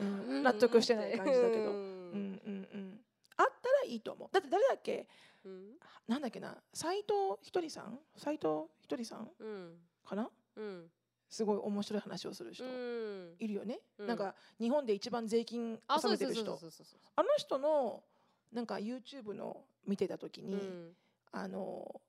[0.00, 0.42] うん。
[0.42, 1.70] 納得してない感じだけど、うん。
[1.72, 1.76] う
[2.16, 3.00] んうん、
[3.36, 3.52] あった
[3.84, 4.28] らいいと思う。
[4.32, 5.06] だって誰だっけ？
[5.44, 5.78] うん。
[6.08, 6.56] なんだっけな？
[6.74, 7.98] 斎藤ひとりさん？
[8.16, 9.30] 斎藤ひとりさん？
[9.38, 9.78] うん。
[10.04, 10.28] かな？
[10.56, 10.90] うん。
[11.28, 13.36] すごい面白い話をする人、うん。
[13.38, 14.06] いるよね、うん。
[14.08, 16.58] なんか日本で一番税金納めてる人。
[17.14, 18.02] あの人の
[18.52, 20.92] なんか YouTube の見てた時に、うん。
[21.30, 22.00] あの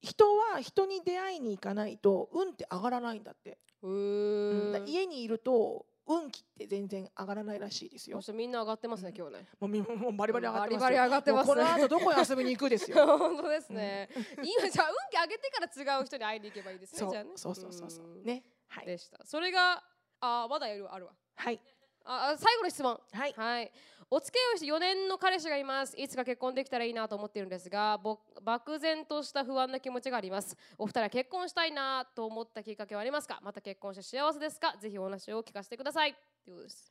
[0.00, 9.46] 人は人に出会いに行かないと運って上がらないんだって、ううん家にいると運気って全然上がらないらしいですよみんな上がってますね、うん今日ね。
[9.60, 14.08] もうみもうバリバリ上がってますよバリバリ上がってますもうこの後どこへ遊びに行くですよ 本当ですね。
[14.36, 16.98] 今じゃあ運気上げてから違う人に会いに行けばいいですね。
[16.98, 17.30] そうじゃあね。
[17.36, 19.18] そうそうそうそううんねはいでした。
[19.24, 19.84] それが
[20.20, 21.12] あまだいるあるわ。
[21.34, 21.60] はい
[22.04, 22.98] ああ最後の質問。
[23.12, 23.72] はいはい。
[24.10, 25.94] お付き合いをして4年の彼氏がいます。
[26.00, 30.56] いつか結婚できたらいいなと思っているんですが、ぼ漠然とした不安な気持ちがあります。
[30.78, 33.38] お二人は結婚したいなと思ったきっかけはありますか？
[33.42, 34.76] また結婚して幸せですか？
[34.80, 36.14] ぜひお話を聞かせてください。
[36.44, 36.90] ということです。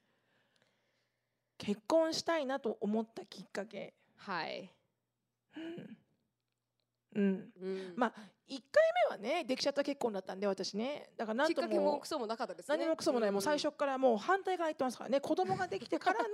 [1.57, 4.71] 結婚したいなと思ったきっかけはい。
[7.15, 8.13] うんうんまあ
[8.49, 11.09] 1回目はねできちゃった結婚だったんで私ね。
[11.17, 12.77] だからなんきっともかけもクソもなかったですね。
[12.77, 13.31] 何もクソもない。
[13.31, 15.19] もう最初からもう反対から言ってますからね。
[15.19, 16.29] 子供ができてからの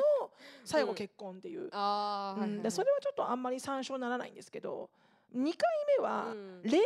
[0.64, 4.90] 最後結婚っていう、あでそれはちょっとあんまり参照ならないんですけど
[5.36, 5.58] 2回
[5.98, 6.62] 目はうん。
[6.64, 6.84] 恋愛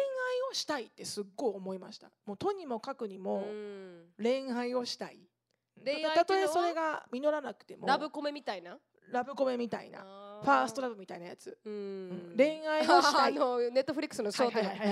[0.49, 2.09] をしたいってすっごい思いました。
[2.25, 4.13] もうとにもかくにもうん。
[4.21, 5.17] 恋愛をしたい。
[5.17, 7.85] うのはとえそれが実らなくても。
[7.85, 8.79] ラブコメみたいな？
[9.11, 10.03] ラブコメみたいな
[10.43, 14.89] ファーストラブみたいなやつ、恋愛をしたいネットフリックスのショトはいはいはい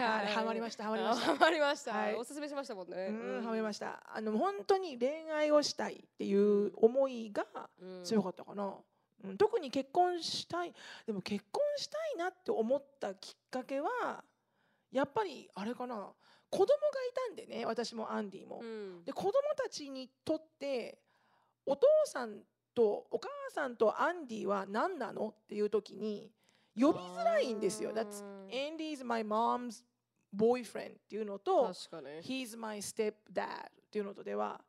[0.00, 3.10] はいハマりましたハマりましたハマりました、はい、おすすめしましたもんね
[3.42, 7.44] ハマりましたあの本当に恋愛をしたいっていう思いが
[8.04, 8.74] 強かったかな、
[9.38, 10.72] 特に結婚したい
[11.06, 14.22] でも結婚したいなって思ったきっかけは
[14.92, 16.08] やっぱりあれかな
[16.48, 16.68] 子供がい
[17.28, 18.62] たんでね私もアンディも、
[19.04, 20.98] で子供たちにとって
[21.66, 22.38] お父さん
[22.76, 25.28] とお母さんとアンディは何なの？
[25.28, 26.30] っていう時に
[26.78, 27.92] 呼びづらいんですよ。
[27.92, 28.76] That's あー。
[28.76, 29.82] Andy's my mom's
[30.36, 31.72] boyfriend っていうのと
[32.22, 34.60] He's my stepdad っていうのとでは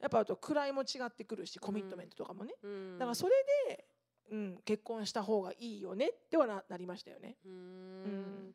[0.00, 2.98] やっぱあと位も違ってくるしコミットメントとかもね、うん。
[2.98, 3.32] だからそれ
[3.68, 3.84] で、
[4.32, 7.36] うん、結婚した方がいいよねってはななりましたよね。
[7.46, 7.52] うん。
[8.50, 8.54] ん。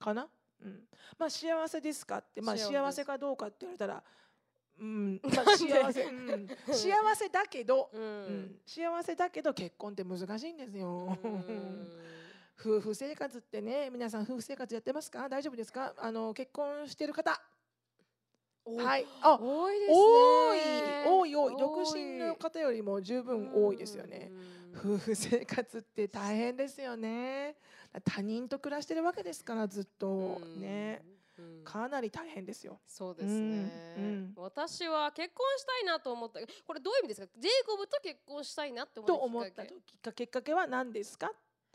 [0.00, 0.28] かな、
[0.62, 0.80] うん、
[1.18, 4.02] まあ幸せですかって、まあ、幸せかどうかって言われたら、
[4.78, 5.20] うん。
[5.22, 8.42] まあ、幸せ、うん、 幸せだけど、ううん。
[8.42, 11.16] ん、幸せだけど結婚って難しいんですよ。
[11.22, 11.88] うん。
[12.58, 15.28] 夫婦生活ってね皆さん夫婦生活やってますか？
[15.28, 15.92] 大丈夫ですか？
[15.98, 17.40] あの結婚してる方。
[18.66, 19.06] おはい。
[19.20, 19.94] あ多いですね。
[21.06, 21.56] 多い多い多い。
[21.58, 24.30] 独身の方よりも十分多いですよね。
[24.74, 24.94] うん。
[24.94, 27.56] 夫婦生活って大変ですよね。
[28.04, 30.06] 他人と暮らしてるわけですからずっと。
[30.42, 30.60] うん。
[30.60, 31.02] ね。
[31.06, 31.14] うん
[31.64, 32.80] かなり大変ですよ。
[32.86, 36.40] そうですね、うん私は結婚したいなと思った。
[36.66, 37.28] これどういう意味ですか？
[37.36, 39.14] ジェイコブと結婚したいなって思と
[39.46, 39.74] ったきっかけ。
[39.74, 41.32] 思ったきっかけは何ですか？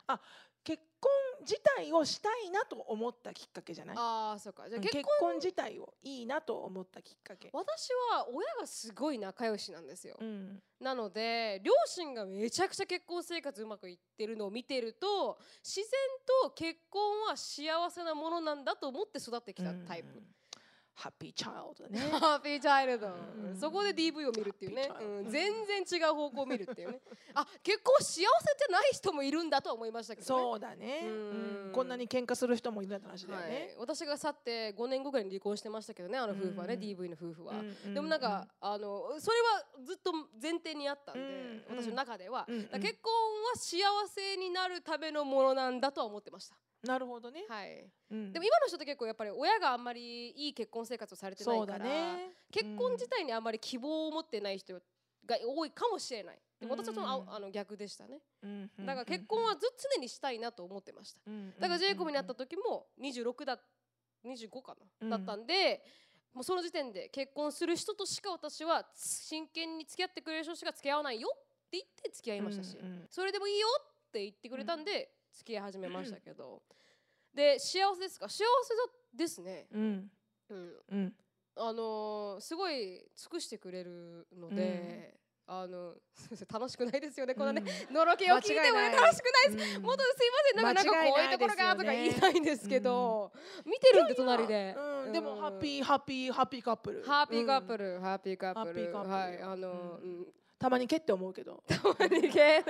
[0.07, 0.19] あ
[0.64, 1.11] 結婚
[1.41, 3.95] 自体をしたいなと思ったきっかけじゃない？
[3.98, 4.70] ああそうか。
[4.70, 7.49] じゃ結婚結婚自体をいいなと思ったきっかけ。
[7.53, 10.61] 私は親がすごい仲良しなんですよ、うん。
[10.80, 15.86] なので両親がめちゃくちゃ結婚生活うまくいってるのを見てると自然
[16.44, 20.24] と結婚は幸せなものなんだと思って育ってきたタイプ、うん
[21.00, 22.20] ハッピーチャイルドね。
[22.20, 23.56] ハッピーチャイルド、うん。
[23.56, 24.90] そこで DV を見るっていうね。
[25.00, 27.00] うん、全然違う方向を見るっていうね。
[27.36, 30.44] あ結婚幸せじゃない人もいるんだとは思いましたけどね。
[30.44, 31.10] そうだね、うん。
[31.68, 31.72] うん。
[31.74, 33.50] こんなに喧嘩する人もいるって話だよはい。
[33.50, 40.12] ね。、私が去って5年後ぐらいに離婚してましたけどねあの夫婦はね、うん DV の夫婦は、うんでもなんか、あのそれはずっと
[40.42, 41.24] 前提にあったんで、う
[41.74, 43.14] ん私の中では、結婚
[43.44, 47.44] は幸せになるためのものなんだとは思ってました、なるほどね。
[47.50, 48.32] はい、うん。
[48.32, 52.32] でも今の人って結構やっぱり親があんまりいい結婚生活をされてないうから、ね。
[52.52, 54.74] 結婚自体にあんまり希望を持ってない人
[55.26, 56.40] が多いかもしれない。
[56.60, 58.20] でも私はその、うんああの逆でしたね。
[58.44, 61.20] うんだから結婚はず常にしたいなと思ってました。
[61.28, 63.60] うんだからジェイコブになった時も26だ
[64.26, 65.10] 25かうん。
[65.10, 65.84] な、だったんで
[66.34, 71.40] もうその時点で結婚する人としか私は真剣に付き合ってくれる人しか付き合わないよっ
[71.70, 73.08] て言って付き合いましたし、うんうん。
[73.10, 76.62] それでもいいよって言ってくれたんで付き合い始めましたけど、
[77.34, 78.28] で幸せですか？
[78.28, 78.82] 幸せだ
[79.14, 80.12] ですね、うん。
[80.50, 81.16] うん、うん。
[81.56, 85.96] あのーすごい尽くしてくれるので、あの
[86.52, 89.78] 楽しくないですよねこのね、のろけを聞いてもね楽しくないです。
[89.78, 89.84] うん。
[89.84, 93.32] もっとすいませんなんかなんかこういうところがとか言いたいんですけど、
[93.66, 95.12] 見てるんで隣で、うん。
[95.12, 97.04] でもハッーピーハッピーハッピーカップル。
[97.04, 98.66] ハッピーカップルル、ハッピーカップル。
[98.66, 99.14] ハッピーカップル。
[99.14, 99.42] はい。
[99.42, 100.22] あの、ううん。
[100.22, 101.64] んたまに蹴って思うけど。
[101.68, 102.61] たまにけ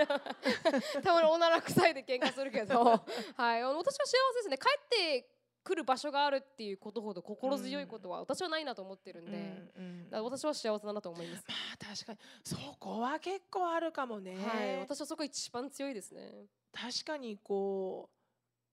[1.03, 2.83] たまにおなら臭いで喧嘩するけど。
[3.35, 3.63] はい。
[3.63, 4.57] 私は幸せですね。
[4.57, 4.87] 帰っ
[5.21, 5.29] て
[5.63, 9.31] くる場所があるっていうことほど心強いことは私はないなと思ってるんで、
[9.75, 10.23] うんうん。
[10.23, 12.19] 私は幸せだなと思います、まあ確かに。
[12.43, 14.79] そこは結構あるかもね、はい。
[14.79, 16.45] 私はそこ一番強いですね。
[16.71, 18.18] 確かにこう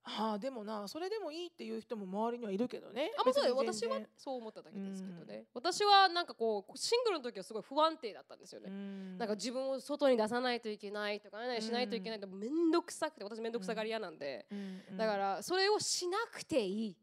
[0.09, 3.11] はあでもなそれでもいいっていう人も周りにはいるけどね。
[3.19, 3.57] あ、まあ、そうだよ。
[3.57, 9.19] 私はそう思っただけですけどね、私はなんかこうシングルの時はすごい不安定だったんですよね、うん。
[9.19, 14.81] なんか自分を外に出さないといけないとか何々しないといけないと面倒くさくて私面倒くさがり屋なんで、うん。
[14.91, 14.97] うん。
[14.97, 16.97] だからそれをしなくていい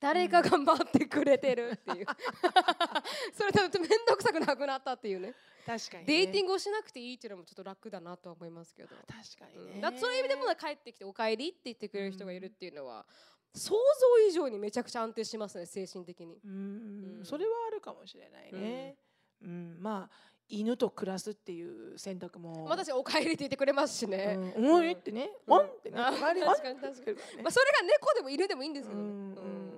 [0.00, 2.06] 誰かが待ってくれてるっていう。
[3.34, 5.34] それで面倒くさくなくなったっていうね。
[5.66, 9.98] 確かに、ね、デーティングをしなくていいっていうのもちょっと楽だなとは思いますけど、確かにね、うん。
[9.98, 13.06] そういう意味でも帰ってきて「おかえり」って言ってくれる人がいるっていうのは、
[13.54, 16.40] 想像以上にめちゃくちゃ安定しますね精神的に。
[16.44, 17.18] うん。
[17.18, 17.24] うん。
[17.24, 18.96] それはあるかもしれないね、
[19.42, 19.76] うん。
[19.80, 22.64] まあ犬と暮らすっていう選択も。
[22.64, 24.36] まあ、私「おかえり」って言ってくれますしね。
[24.56, 25.54] うん、おいってね、うん。
[25.54, 27.42] ワンってね、あ周り確かに確かにに。
[27.42, 29.06] まあ、それが猫でも犬でもいいんですけどね。
[29.06, 29.69] うんうんうんうん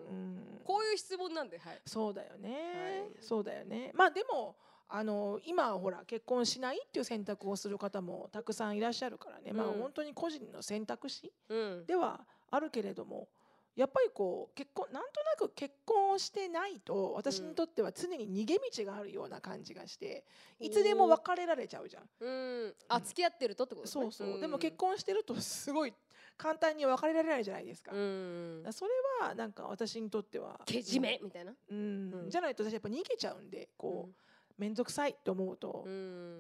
[0.63, 1.81] こういう質問なんで、はい。
[1.87, 4.57] そうだよね、はいそうだよねまあでも
[4.89, 11.87] あの今はほら結婚しないっていう選択をする方もたくさんいらっしゃるからね、まあうん本当に個人の選択肢うん。
[11.87, 12.21] では
[12.51, 13.29] あるけれども
[13.75, 20.25] やっぱりこう結婚なんとなく結婚をしてないと私にとっては常に逃げ道があるような感じがして
[20.61, 22.03] いつでも別れられちゃうじゃん。
[22.21, 22.75] うん。
[22.89, 24.77] あ、付き合ってるとってことですねそうそう、でも結。
[24.77, 25.95] 婚してるとすごい
[26.43, 27.93] 簡単に別れられないじゃないですか。
[27.93, 30.61] それはなんか私にとっては。
[30.67, 31.53] けじめみたいな？
[31.71, 32.13] うん。
[32.25, 32.31] うん。
[32.31, 35.85] じゃないと私やっぱ逃げちゃうんでこう面倒くさいと思うと。
[35.87, 35.93] う、ん。
[35.93, 35.97] う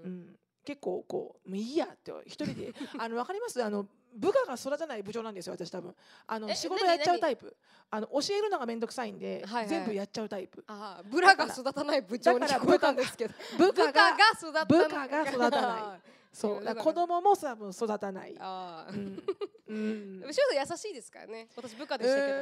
[0.08, 0.36] ん。
[0.64, 2.72] 結構こうもういいやって一人で。
[2.98, 3.62] あのわかります？
[3.62, 5.94] あの部下が育たない部長なんですよ私多分。
[6.26, 7.56] あのえ仕事やっちゃうタイプ。
[7.90, 10.64] あの教えるのが面倒くさいんで、全部やっちゃうタイプ。
[10.66, 13.34] ああ、ブラが育たない部長に聞こえたんですけど。
[13.58, 14.66] 部下部下がが育たない。
[14.66, 16.64] 部下が育たないそう。
[16.64, 18.94] だ子供も多分育たない、ああう。
[18.96, 19.22] ん。
[19.68, 20.20] うん。
[20.20, 21.48] でも、翔さん優しいですからね。
[21.56, 22.32] 私部下でしたけど。
[22.32, 22.38] う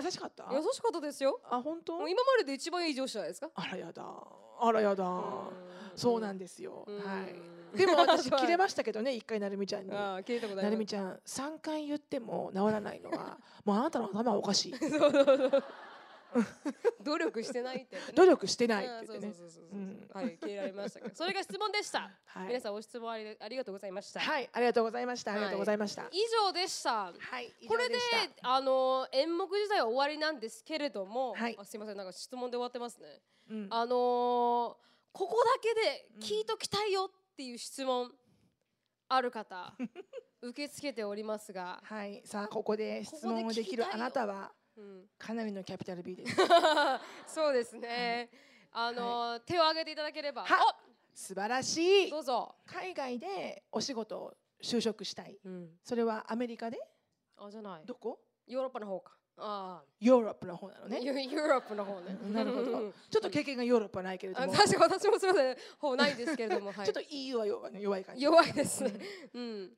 [0.00, 0.48] ー優しかった？
[0.52, 1.40] 優しかったですよ。
[1.48, 2.06] あ本当？
[2.08, 3.50] 今までで一番いい上司じゃないですか。
[3.54, 4.04] あらやだ。
[4.58, 5.04] あらやだ。
[5.94, 6.98] そうなんでですよ、うん。
[6.98, 7.34] はい。
[7.76, 9.92] でも私切れましたけどね一回なるみちゃんに。
[9.92, 10.76] ああ、聞いたことあなる。
[10.76, 14.76] みちゃん3回言っても治らないのは もうあなたの頭はおかしい。
[14.76, 15.64] そうそうそう。
[17.02, 17.96] 努力してないって。
[18.14, 19.34] 努力してないって言ってね。
[20.12, 21.00] はい、切られました。
[21.00, 21.14] けど。
[21.14, 22.10] それが質問でした。
[22.24, 22.48] はい。
[22.48, 24.20] 皆さんお質問ありありがとうございました。
[24.20, 25.32] はいありがとうございました。
[25.32, 26.08] ありがとうございました。
[26.10, 27.12] 以上でした。
[27.12, 27.96] はい以これで
[28.42, 31.56] あの演目自体は終わりなんですけれども、はい。
[31.58, 33.20] あすいませんなんか質問で終わってますね。
[33.50, 33.68] うん。
[33.70, 34.86] あのー
[35.16, 38.12] ここだけで聞いときたいよっていう質問
[39.08, 39.74] ある方
[40.42, 42.20] 受け付けておりますが、はい。
[42.26, 44.65] さあここで質問をできるあなたはうん、
[45.18, 46.36] かなりのキャピタル B です。
[47.26, 48.28] そうですね。
[48.72, 50.76] あのー手を挙げていただければ、は
[51.14, 52.06] 素晴らしい。
[52.08, 52.54] おどうぞ。
[52.66, 55.38] 海外でお仕事を就職したい。
[55.44, 56.78] うん、それはアメリカで？
[57.38, 57.86] あじゃない。
[57.86, 58.18] どこ？
[58.46, 59.16] ヨーロッパの方か。
[59.38, 62.16] あヨーロッパの方なのあ、ねユユーロップの方ね。
[62.32, 62.70] なるほど。
[62.78, 62.92] うん。
[63.10, 64.52] ちょっと経験がヨーロッパはないけれども。
[64.52, 66.88] 確か私もすみません、方ないんですけれども、 はい。
[66.88, 66.92] っ。
[66.92, 68.22] と EU は弱い弱い感じ。
[68.24, 68.92] 弱いですね。
[69.34, 69.76] うん。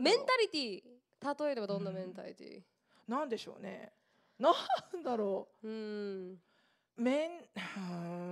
[0.00, 2.62] メンタリティ、例えばどんなメンタリティ？
[3.08, 3.92] なんでしょうね
[4.42, 6.32] なんだろうん。
[6.98, 7.30] うめん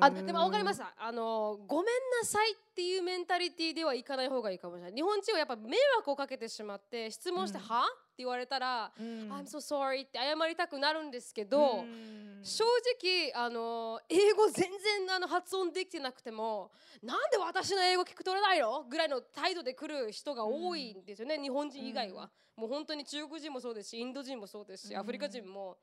[0.00, 0.92] あ、でもわかりました。
[0.98, 1.86] あのごめん
[2.20, 4.92] なさいっていうメンタリティではいかない方がいいかもしれない。
[4.92, 7.84] 日本人はやっぱ迷惑をかけてしまって質問して、うんは？
[8.20, 9.04] 言われたら、うん。
[9.32, 11.80] I'm so sorry って謝りたくなるんですけど。
[11.80, 12.40] うん。
[12.42, 12.64] 正
[12.98, 14.70] 直あの英語全
[15.06, 16.70] 然あの発音できてなくても
[17.02, 18.82] なんで私の英語聞く取れないの？
[18.84, 25.00] ぐらいの態度で来る人が多いんですよね、日本人以外は、もう本当に中国人もそうですしインド人もそうですし、うん。
[25.00, 25.76] アフリカ人も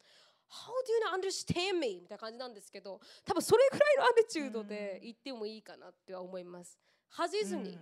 [0.49, 2.01] How do you not understand me?
[2.01, 6.79] みたいな感じなんですけど多分それぐらいのアティチュードで言ってもいいかなっては思います。
[7.09, 7.77] 恥じずに、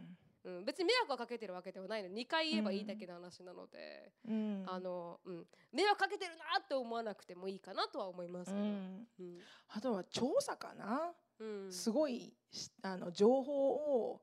[0.45, 2.09] うん別に迷惑はかけてるわけではないの。
[2.09, 4.63] 2回言えばいいだけの話なので、うん。
[4.67, 9.07] あのうん、迷惑かけてるなって思わなくてもいいかなとは思いますけど、うん。
[9.19, 9.39] うん。
[9.69, 11.11] あとは調査かな。
[11.39, 11.71] うん。
[11.71, 13.73] すごいしあの情報
[14.11, 14.21] を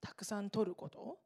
[0.00, 1.18] たくさん取ること。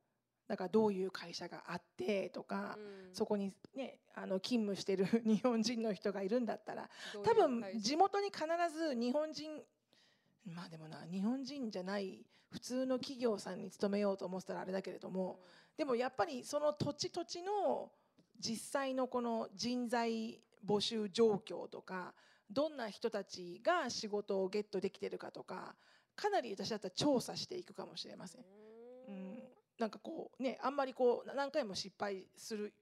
[0.49, 2.81] だからどういう会社があってとか、う
[3.13, 3.15] ん。
[3.15, 6.89] そこにねあの勤務してる日本人の人がいるんだったら
[7.25, 8.43] 多分地元に必
[8.75, 9.63] ず日本人
[10.47, 15.41] まあでもな日本人じゃない普通の企業さんに勤めようと思ってたらあれだけれども
[15.77, 17.91] でもやっぱりその土地土地の
[18.39, 22.15] 実際のこの人材募集状況とか
[22.51, 25.75] どんな人たちが仕事をゲットできてるかとか
[26.15, 28.45] かなり私だったら調査していくかもしれません。
[29.09, 29.43] うん、
[29.79, 32.73] なんかこうねあんまりこう何回も失敗する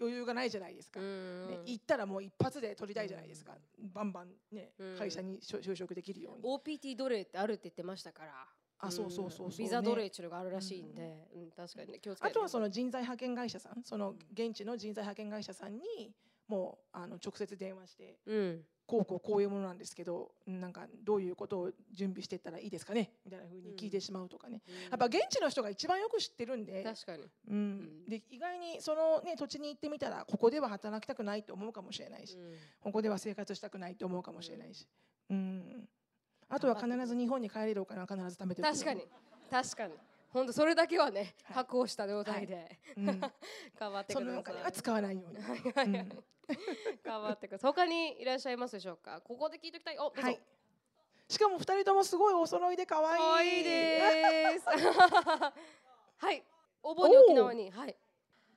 [0.00, 0.98] 余裕がないじゃないですか。
[0.98, 6.42] うんね、行ったらもう一発で取りたいじゃないですか、バンバンね、うん会社に就就職できるように。
[6.42, 8.48] OPT 奴隷ってあるって言ってましたから
[8.84, 11.50] あそうそうそうそうビザ奴隷っていうのがあるらしいんで、うん。
[11.52, 11.98] 確かにね。
[12.00, 13.82] 気をつけてあとはその人材派遣会社さん。
[13.84, 16.12] その現地の人材派遣会社さんに
[16.48, 18.64] もうあの直接電話してうん。
[18.84, 23.12] こうこうこういうものなんですけどなんかどういうことを準備していったらいいですかね？
[23.24, 24.60] みたいな風に聞いてしまうとかね、
[24.90, 26.82] やっぱ現地の人が一番よく知ってるんで。
[26.82, 27.30] 確かに。
[27.48, 27.78] うん。
[27.78, 28.08] ん。
[28.08, 32.56] で意外にその、ね、土地に行ってみたらここでは働きたくないと思うかもしれないし、うん。
[32.80, 34.86] ここでは生活したくないと思うかもしれないし、
[35.30, 35.88] うん、
[36.54, 39.08] あとは必ず日本に帰れるお金は必ず貯めて確かに。
[39.50, 39.94] 確かに。
[40.28, 41.56] 本当それだけはねはい。
[41.56, 43.06] 確保した状態でうん、
[43.80, 45.42] 頑張ってそくださのお金はい使わないように。
[45.42, 45.72] はいはい。
[45.72, 46.24] はいうん。
[47.02, 47.72] 頑張ってください。
[47.72, 49.22] 他にいらっしゃいますでしょうか？
[49.22, 49.98] ここで聞いておきたい。
[49.98, 50.40] おはい。
[51.26, 53.22] しかも二人ともすごいお揃いで可愛い。
[53.22, 54.66] 可愛いです。
[56.18, 56.44] はい。
[56.82, 57.70] お盆に沖縄に。
[57.70, 57.96] はい。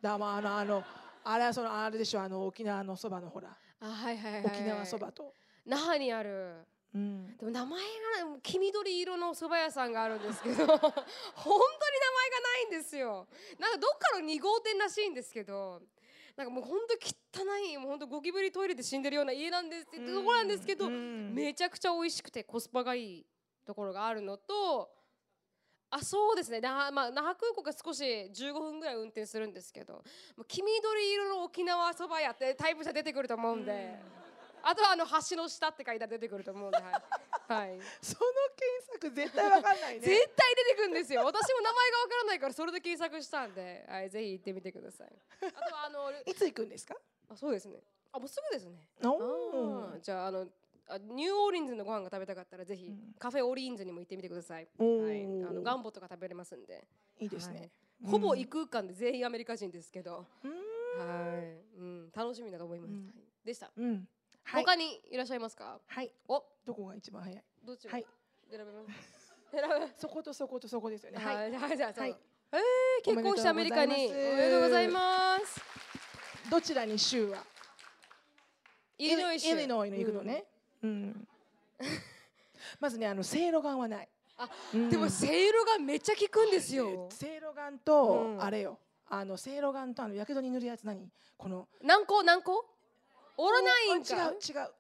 [0.01, 0.83] だまああのあの
[1.23, 3.57] あれはそのあれでしょあの沖縄のそばのほら。
[3.79, 4.45] あはいはいはい。
[4.45, 5.33] 沖縄そばと。
[5.65, 7.37] 那覇にあるうん。
[7.37, 7.85] でも名前が
[8.33, 11.01] ね黄緑色の蕎麦屋さんがあるんですけど 本当に名前が
[12.41, 13.27] ないんですよ。
[13.59, 15.81] なんかどっかの2号店らしいんですけど
[16.35, 21.33] なんかもう本当汚いもう本当ゴキブリトイレで死んでるような家なんですってところなんですけど、うん。
[21.35, 23.25] めちゃくちゃ美味しくてコスパがいい
[23.65, 24.89] ところがあるのと
[25.89, 26.59] あそうですね。
[26.59, 30.01] 那覇,、まあ、那覇空港が少し15分ぐらい運転するんですけども
[30.39, 33.99] う黄緑色の沖縄そば屋ってタイプじゃ出てくると思うんで、
[34.65, 36.93] あとはあの橋の下って書いたら出てくると思うんで、はい。
[37.47, 38.25] はい、その
[38.57, 39.99] 検索絶対わかんないね。
[39.99, 41.23] 絶対出てくるんですよ。
[41.23, 45.15] 私も名前がわからないからそれで検索したんで、はい、ぜひ行ってみてください。
[45.41, 46.95] あとはあの いつ行くんですか？
[47.29, 47.83] あそうですね。
[48.11, 48.89] あもうすぐですね。
[50.01, 50.47] じゃああの
[50.87, 53.15] あニューオーリンズのご飯が食べたかったらぜひ、うん。
[53.19, 54.67] カフェオーリンズにも行ってみてください。
[54.79, 56.87] おはい、あのガーンボとか食べれますんで。
[57.19, 57.59] いいですね。
[58.01, 58.11] はい。
[58.11, 60.51] ほぼ異空間で全員アメリカ人ですけど、うん。
[60.97, 62.93] はい、うん、楽しみだと思います。
[63.43, 63.71] でした。
[64.45, 64.53] うん。
[64.53, 64.63] はい。
[64.63, 65.79] 他にいらっしゃいますか？
[65.85, 66.11] はい。
[66.27, 67.43] お、どこが一番早い？
[67.65, 68.05] どっちはい。
[68.49, 69.33] 選べます。
[69.51, 69.93] 選べます。
[69.97, 71.17] そことそことそこですよね。
[71.17, 71.51] ははい。
[71.51, 72.15] い、はい、じゃあ、はい
[72.51, 73.93] えー、結婚してアメリカに。
[73.93, 75.61] おおめめでとうございます。
[76.49, 77.43] どちらに州は？
[78.97, 79.49] イリノイ州。
[79.49, 80.45] イリノイに行くのね。
[80.83, 81.27] うん。
[82.79, 84.09] まずねあのせいろがんはない。
[84.37, 87.07] あうんでも、せいろがめっちゃ効くんですよ。
[87.09, 88.77] せいろがんと、うんあれよ
[89.07, 91.09] あのせいろがんとあのやけどに塗るやつ何？
[91.37, 92.65] この何個、何個？
[93.37, 93.97] オロナイン。
[93.97, 94.71] 違う違う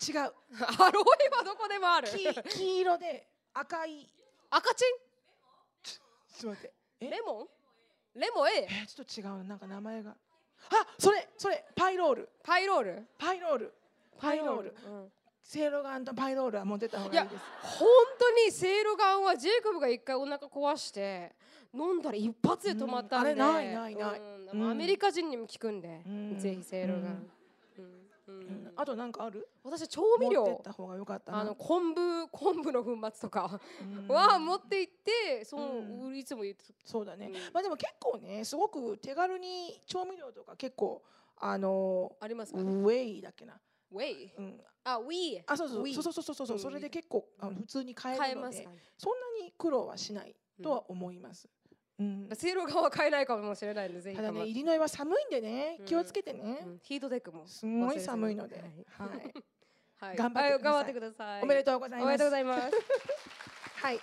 [0.00, 0.32] 違う。
[0.78, 2.08] アロエはどこでもある。
[2.08, 4.08] 黄黄色で赤い。
[4.50, 4.84] 赤チ
[5.82, 6.70] ちょっと待っ
[7.00, 7.10] て。
[7.10, 7.48] レモ
[8.14, 8.20] ン？
[8.20, 8.66] レモン？A え。
[8.84, 9.38] ーちょっと違う。
[9.38, 10.10] ななんか名前が。
[10.10, 10.14] あ
[10.98, 12.28] それそれパイロール。
[12.42, 13.06] パイロール？
[13.18, 13.74] パイロール。
[14.18, 14.74] パイロール。
[14.86, 15.12] うん
[15.42, 17.42] せいろがんとパイロールはもう出た方がいいです。
[17.62, 17.88] 本
[18.18, 21.32] 当にセイロガンはジェイコブが一回お腹壊して
[21.72, 24.20] 飲んだら一発で止まったんで、うんあれないないない。
[24.52, 26.38] うんうんアメリカ人にも効くんで、うん。
[26.38, 27.26] ぜひセイロガン、
[28.76, 29.48] あとなんかある？
[29.64, 31.40] 私調味持って料った方がよかったな。
[31.40, 33.60] あの昆布昆布の粉末とか。
[34.08, 34.14] うん。
[34.14, 35.58] は持って行ってそ
[36.14, 37.34] いつも言ってそうだね、うん。
[37.52, 41.02] まあでも結構ねすごく手軽に調味料とか結構
[41.36, 43.54] あのありますか、ウェイだっけな、
[43.92, 44.32] ウェイ？
[44.36, 45.42] うん、あウィー。
[45.46, 45.88] あそうそう。
[45.88, 46.56] そうそうそうそうそう。
[46.56, 51.48] うんそれで結構あの普通に買えるのでそんなに苦労はしないとは思います、
[51.98, 52.28] うん。
[52.34, 54.16] セイロガンは買えないかもしれないんでぜひ。
[54.16, 55.84] ただねイリノイは寒いんでねうん。
[55.86, 56.78] 気をつけてね、うん。
[56.82, 57.46] ヒートテックも。
[57.46, 58.62] すごい寒いので、
[58.96, 59.18] ははい。
[59.18, 59.32] い。
[60.00, 60.16] はい。
[60.16, 60.60] 頑張ってください。
[60.60, 61.42] はい頑張ってください。
[61.42, 62.04] おめでとうございます。
[62.04, 62.70] おめでとうございます。
[63.82, 64.00] はい。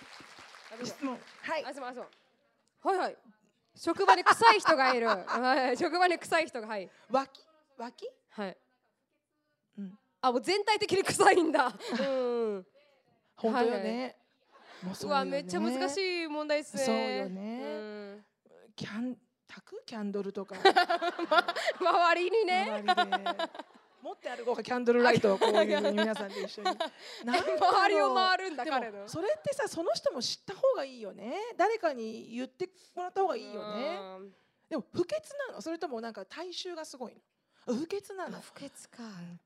[0.84, 1.18] 質問。
[1.42, 1.64] はい。
[1.64, 2.08] あすまんすまん
[2.82, 3.16] はいはい。
[3.74, 5.06] 職場に臭い人がいる。
[5.06, 6.90] はい職場に臭い人がはい。
[7.10, 7.46] 脇？
[7.78, 8.10] 脇？
[8.30, 8.56] はい。
[9.78, 9.98] うん。
[10.20, 11.66] あもう全体的に臭いんだ。
[12.00, 12.66] うん。
[13.36, 14.16] 本当よね、
[14.82, 16.84] もうわめっちゃ難しい問題ですね。
[16.84, 17.40] そうよね。
[17.40, 17.55] うん
[18.76, 19.16] キャン
[19.48, 19.82] タク？
[19.86, 20.56] キャンドルとか。
[21.80, 22.84] 周りにね。
[24.02, 26.68] 持って歩こうかキャンドルライトを こういうふうに皆さんで一緒に。
[27.26, 29.00] 周りを回るんだで彼の。
[29.00, 31.34] もそれってさその人も知った方がいいよね。
[31.56, 33.98] 誰かに言ってもらった方がいいよね。
[34.18, 34.34] うん。
[34.68, 35.60] でも不潔なの。
[35.60, 37.14] それともなんか体臭がすごい
[37.66, 37.74] の。
[37.74, 38.38] 不潔なの。
[38.38, 38.98] あ不潔か。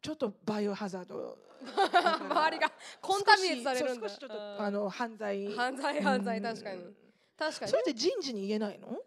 [0.03, 1.39] ちょっとバイオハザード。
[1.63, 2.71] 周りが
[3.01, 4.09] コンタミネートされるんだ。
[4.09, 4.61] 少しちょっとうん。
[4.61, 5.55] あの犯罪。
[5.55, 6.39] 犯罪犯罪。
[6.39, 6.45] うん。
[6.45, 6.95] 確かに。
[7.39, 7.71] 確かに。
[7.71, 8.99] それって人事に言えないの？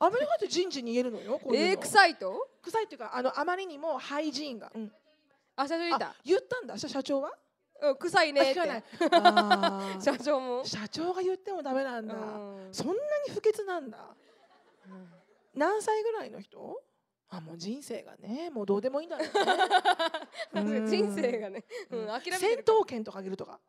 [0.00, 1.70] アメリカって人事に言えるのよこういうの。
[1.72, 2.48] えー、臭いと？
[2.62, 4.92] 臭いっていうかあのあまりにもハイジーンが、うん。
[5.56, 7.32] あ社長言っあた言ったんだ社社長は？
[7.80, 8.60] うん臭いねって。
[10.02, 10.64] 社長も。
[10.64, 12.68] 社長が言ってもダメなんだ、うん。
[12.72, 13.98] そんなに不潔なんだ。
[15.54, 16.82] 何歳ぐらいの人？
[17.30, 20.78] あもう人生がねもうどうでもいいんだろうね。
[20.78, 23.60] う ん人生がね、うん、諦めて戦る闘権とかあげるとか、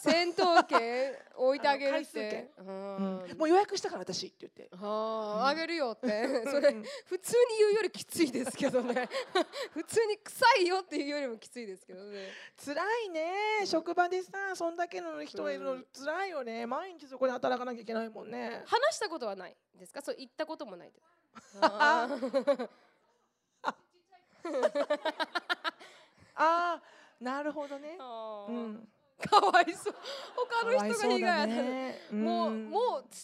[0.00, 2.50] 戦闘権置いてあげるって。
[2.56, 3.34] 券、ううん。
[3.34, 4.68] んもう予約したから私って言って。
[4.76, 6.08] はあ、あげるよって。
[6.50, 9.08] それうん普通に言うよりきついですけどね。
[9.74, 12.28] 普通に臭いよっていうよりもきついですけどね。
[12.64, 13.66] 辛いね。
[13.66, 15.86] 職場でさそんだけの人がいるのうん。
[15.92, 16.66] 辛いよね。
[16.66, 18.62] 毎日そこで働かなきゃいけないもんね。
[18.66, 20.00] 話したことはないですか？
[20.02, 21.58] そう言ったこともないです。
[21.60, 22.68] あー。
[26.34, 26.82] ああ
[27.20, 27.98] なるほどね。
[28.48, 28.88] うん。
[29.28, 29.94] かわいそう。
[30.36, 32.14] 他の人が被害だに遭った。
[32.14, 32.70] もう、ん。
[32.70, 33.18] もう伝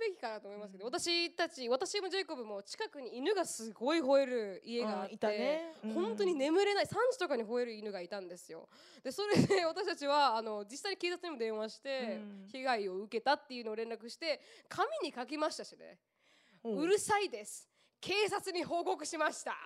[0.00, 8.68] えるべきかなと思いますけど私たち私もジェイコブも近くに犬がすごい吠える家があって、本当に眠れない3時とかに吠える犬がいたんですよ。
[9.04, 12.48] でそれで私たちはあの実際に警察にも電話して、うん。
[12.50, 15.98] 被害を受けたっていうのを連絡して紙に書きましたしね、
[16.64, 16.70] う。
[16.70, 17.70] んうるさいです。
[18.00, 19.56] 警察に報告しました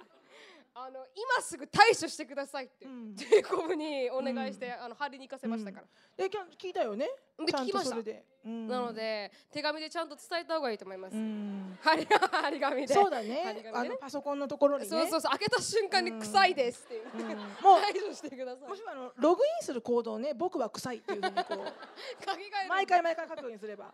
[0.73, 5.87] あの今すぐ対処してくださいって、うんジェイコブにお願いして、あの張りに行かせましたから、
[6.17, 7.07] で今日聞いたよね？
[7.45, 7.97] で聞きました
[8.45, 8.93] なの。
[8.93, 11.17] で手紙でちゃんと伝えた方がいいと思います。
[11.17, 11.77] うん。
[11.83, 12.95] 張り張り紙で。
[12.95, 13.29] そうだね。
[13.29, 14.89] ねあのパソコンのところにね。
[14.89, 17.03] そうそうそう開けた瞬間に臭いですっていう。
[17.15, 18.69] うん もう排除してください。
[18.69, 21.57] もしもあのログインする行動をね、僕は臭いっていうふうにこう。
[22.69, 23.93] 毎回毎回書くようにすれば。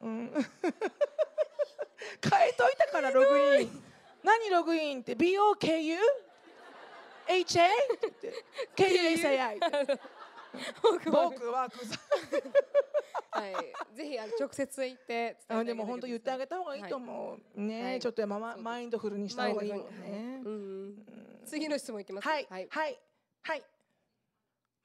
[0.00, 0.32] うん。
[2.22, 3.93] 変えといたからログイン。
[4.24, 5.98] 何ログインって B O K U
[7.28, 8.44] H A って言って
[8.74, 10.00] K U S A I って
[10.82, 11.98] 僕は僕は臭い。
[13.30, 13.60] は
[13.92, 13.96] い。
[13.96, 17.60] ぜひあの直接言って伝えてあでも本当言ってあげた方がいいと思う。
[17.60, 20.40] はね、いちょっとやままそうですマインドフルにした方がいいもんね。
[20.44, 20.94] うん
[21.46, 22.28] 次の質問いきます。
[22.28, 22.66] はいはい。
[22.70, 22.98] はい
[23.42, 23.62] はい。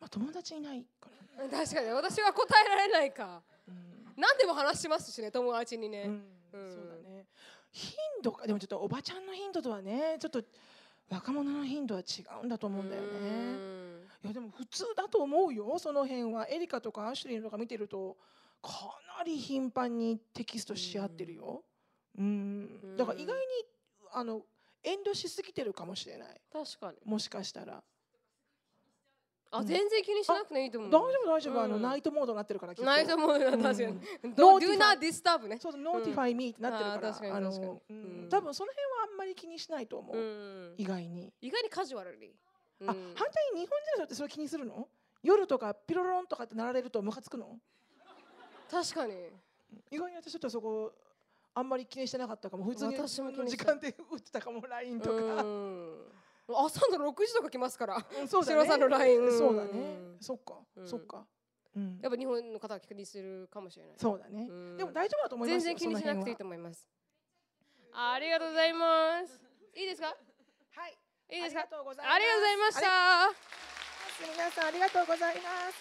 [0.01, 1.51] まあ友達いないからね。
[1.51, 3.41] 確かに私は答えられないか。
[3.67, 3.75] うん
[4.17, 6.03] 何でも話しますしね友達にね。
[6.03, 6.88] うんうんそう。
[7.71, 10.43] 頻度かでもちょっとおばちゃんの頻度とはねちょっと
[11.09, 13.29] 若者の頻度は違うんだと思うんだようね。
[13.29, 18.17] んいやでも普通だと思うよその辺はエリカとかアシュリーとか見てると
[18.61, 18.71] か
[19.17, 21.63] なり頻繁にテキストし合ってるよ。
[22.17, 22.97] うん。
[22.97, 23.41] だから意外に
[24.11, 24.41] あの
[24.83, 26.41] 遠慮しすぎてるかもしれない。
[26.51, 26.97] 確かに。
[27.05, 27.83] もしかしたら。
[29.51, 30.91] あうん全然気にしなくていいと思う。
[30.91, 32.85] 大丈夫大丈夫、あのうんナイトモードになってるからきっと。
[32.85, 33.93] ないと思うようん確かに。
[33.95, 35.57] notify not disturb ね。
[35.59, 37.45] そうそう、 notify me ってなってるから、確かに
[38.29, 40.75] 多分その辺はあんまり気にしないと思う、うん。
[40.77, 41.33] 意外に。
[41.41, 42.33] 意外にカジュアルに。
[42.81, 44.87] うんあ、反対に日本人の人ってそれ気にするの？
[45.23, 47.57] 夜とかピロロンとかって鳴られるとムカつくの？
[48.71, 49.13] 確かに。
[49.91, 50.93] 意外に私ちょっとそこ
[51.53, 52.63] あんまり気にしてなかったかも。
[52.63, 55.43] 普通に時間で打ってたかもラインとか。
[56.49, 57.95] うん朝の6時とか来ますから。
[57.95, 58.61] うんそうだね。
[58.63, 59.97] 白さんの LINE うんそうだね。
[60.19, 61.25] そっか、うんそっか。
[61.75, 62.09] うんや。
[62.09, 63.95] っぱ日本の方は気にするかもしれない。
[63.97, 64.47] そうだね。
[64.49, 65.73] うんでも大丈夫だと思いますよ。
[65.75, 66.89] 全然気にしなくていいと思思います。
[67.93, 69.39] ありがとうございます。
[69.75, 70.07] いいですか？
[70.07, 70.97] はい。
[71.29, 71.61] いいですか？
[71.61, 71.77] ありが？
[71.77, 72.15] とうございます。
[72.15, 72.81] ありがとうございましあ
[73.29, 74.25] た。
[74.25, 75.77] り皆さんありがとうございます。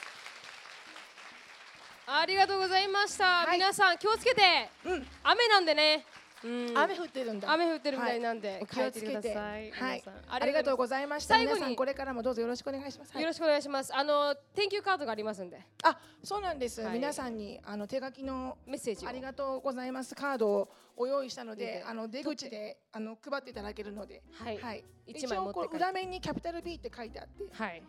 [2.11, 3.25] ありがとうございました。
[3.45, 4.71] はい皆さん気をつけて。
[4.85, 5.07] うん。
[5.25, 6.05] 雨なんでね。
[6.45, 7.53] うん雨降ってるんだ。
[7.53, 9.07] 雨降ってるみたいなんで、お気気をつけて。
[9.07, 9.71] てください。
[9.71, 10.05] はい。
[10.29, 11.35] ありがとうございました。
[11.35, 13.13] 最後に皆さんこれからもどうぞよろしくお願いします。
[13.13, 13.95] はいよろしくお願いします。
[13.95, 16.81] あの Thank you カードがありますんで、あ、そうなんです。
[16.83, 19.09] はい皆さんにあの手書きのメッセージを。
[19.09, 24.85] ありがとうございますカードをお用意したのでで、あの出口であの配っていただけるので、はい。
[25.07, 27.83] 一応こう裏面にキャピタル B って書いてあって、はい。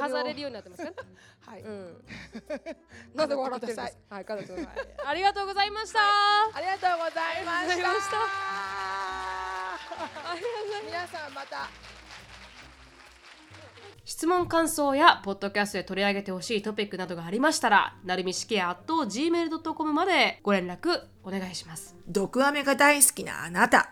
[0.00, 0.92] 飾れるようになってますか？
[1.50, 1.62] はい。
[1.62, 2.04] うん。
[3.14, 3.98] なんで笑ってるんで飾す？
[4.10, 4.88] はい、飾ってください。
[5.06, 5.98] ありがとうございました。
[6.00, 7.88] ありがとうございました。
[7.88, 8.16] ました
[10.30, 11.68] ありがとうございます皆さんまた。
[14.04, 23.90] 質問感想やポッドキャストで取り上げてほしいトピックなどがありましたらなるみしきや gmail.com までご連絡お願いします毒アメが大好きなあなた。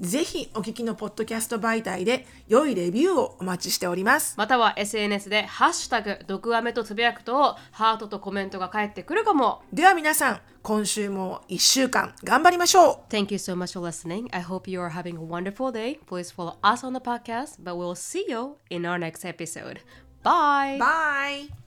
[0.00, 4.34] ぜひお聞きのポッドキャスト媒体で良いレビューをお待ちしております。
[4.36, 14.28] または SNS で「ハッシュタグ毒アメ」とつぶやくとハートとコメントが返ってくるかもでは皆さん、今週も1週間頑張りましょう Thank you so much for listening.
[14.32, 15.98] I hope you are having a wonderful day.
[16.06, 19.80] Please follow us on the podcast, but we'll see you in our next episode.
[20.22, 20.78] Bye!
[20.78, 21.65] バイ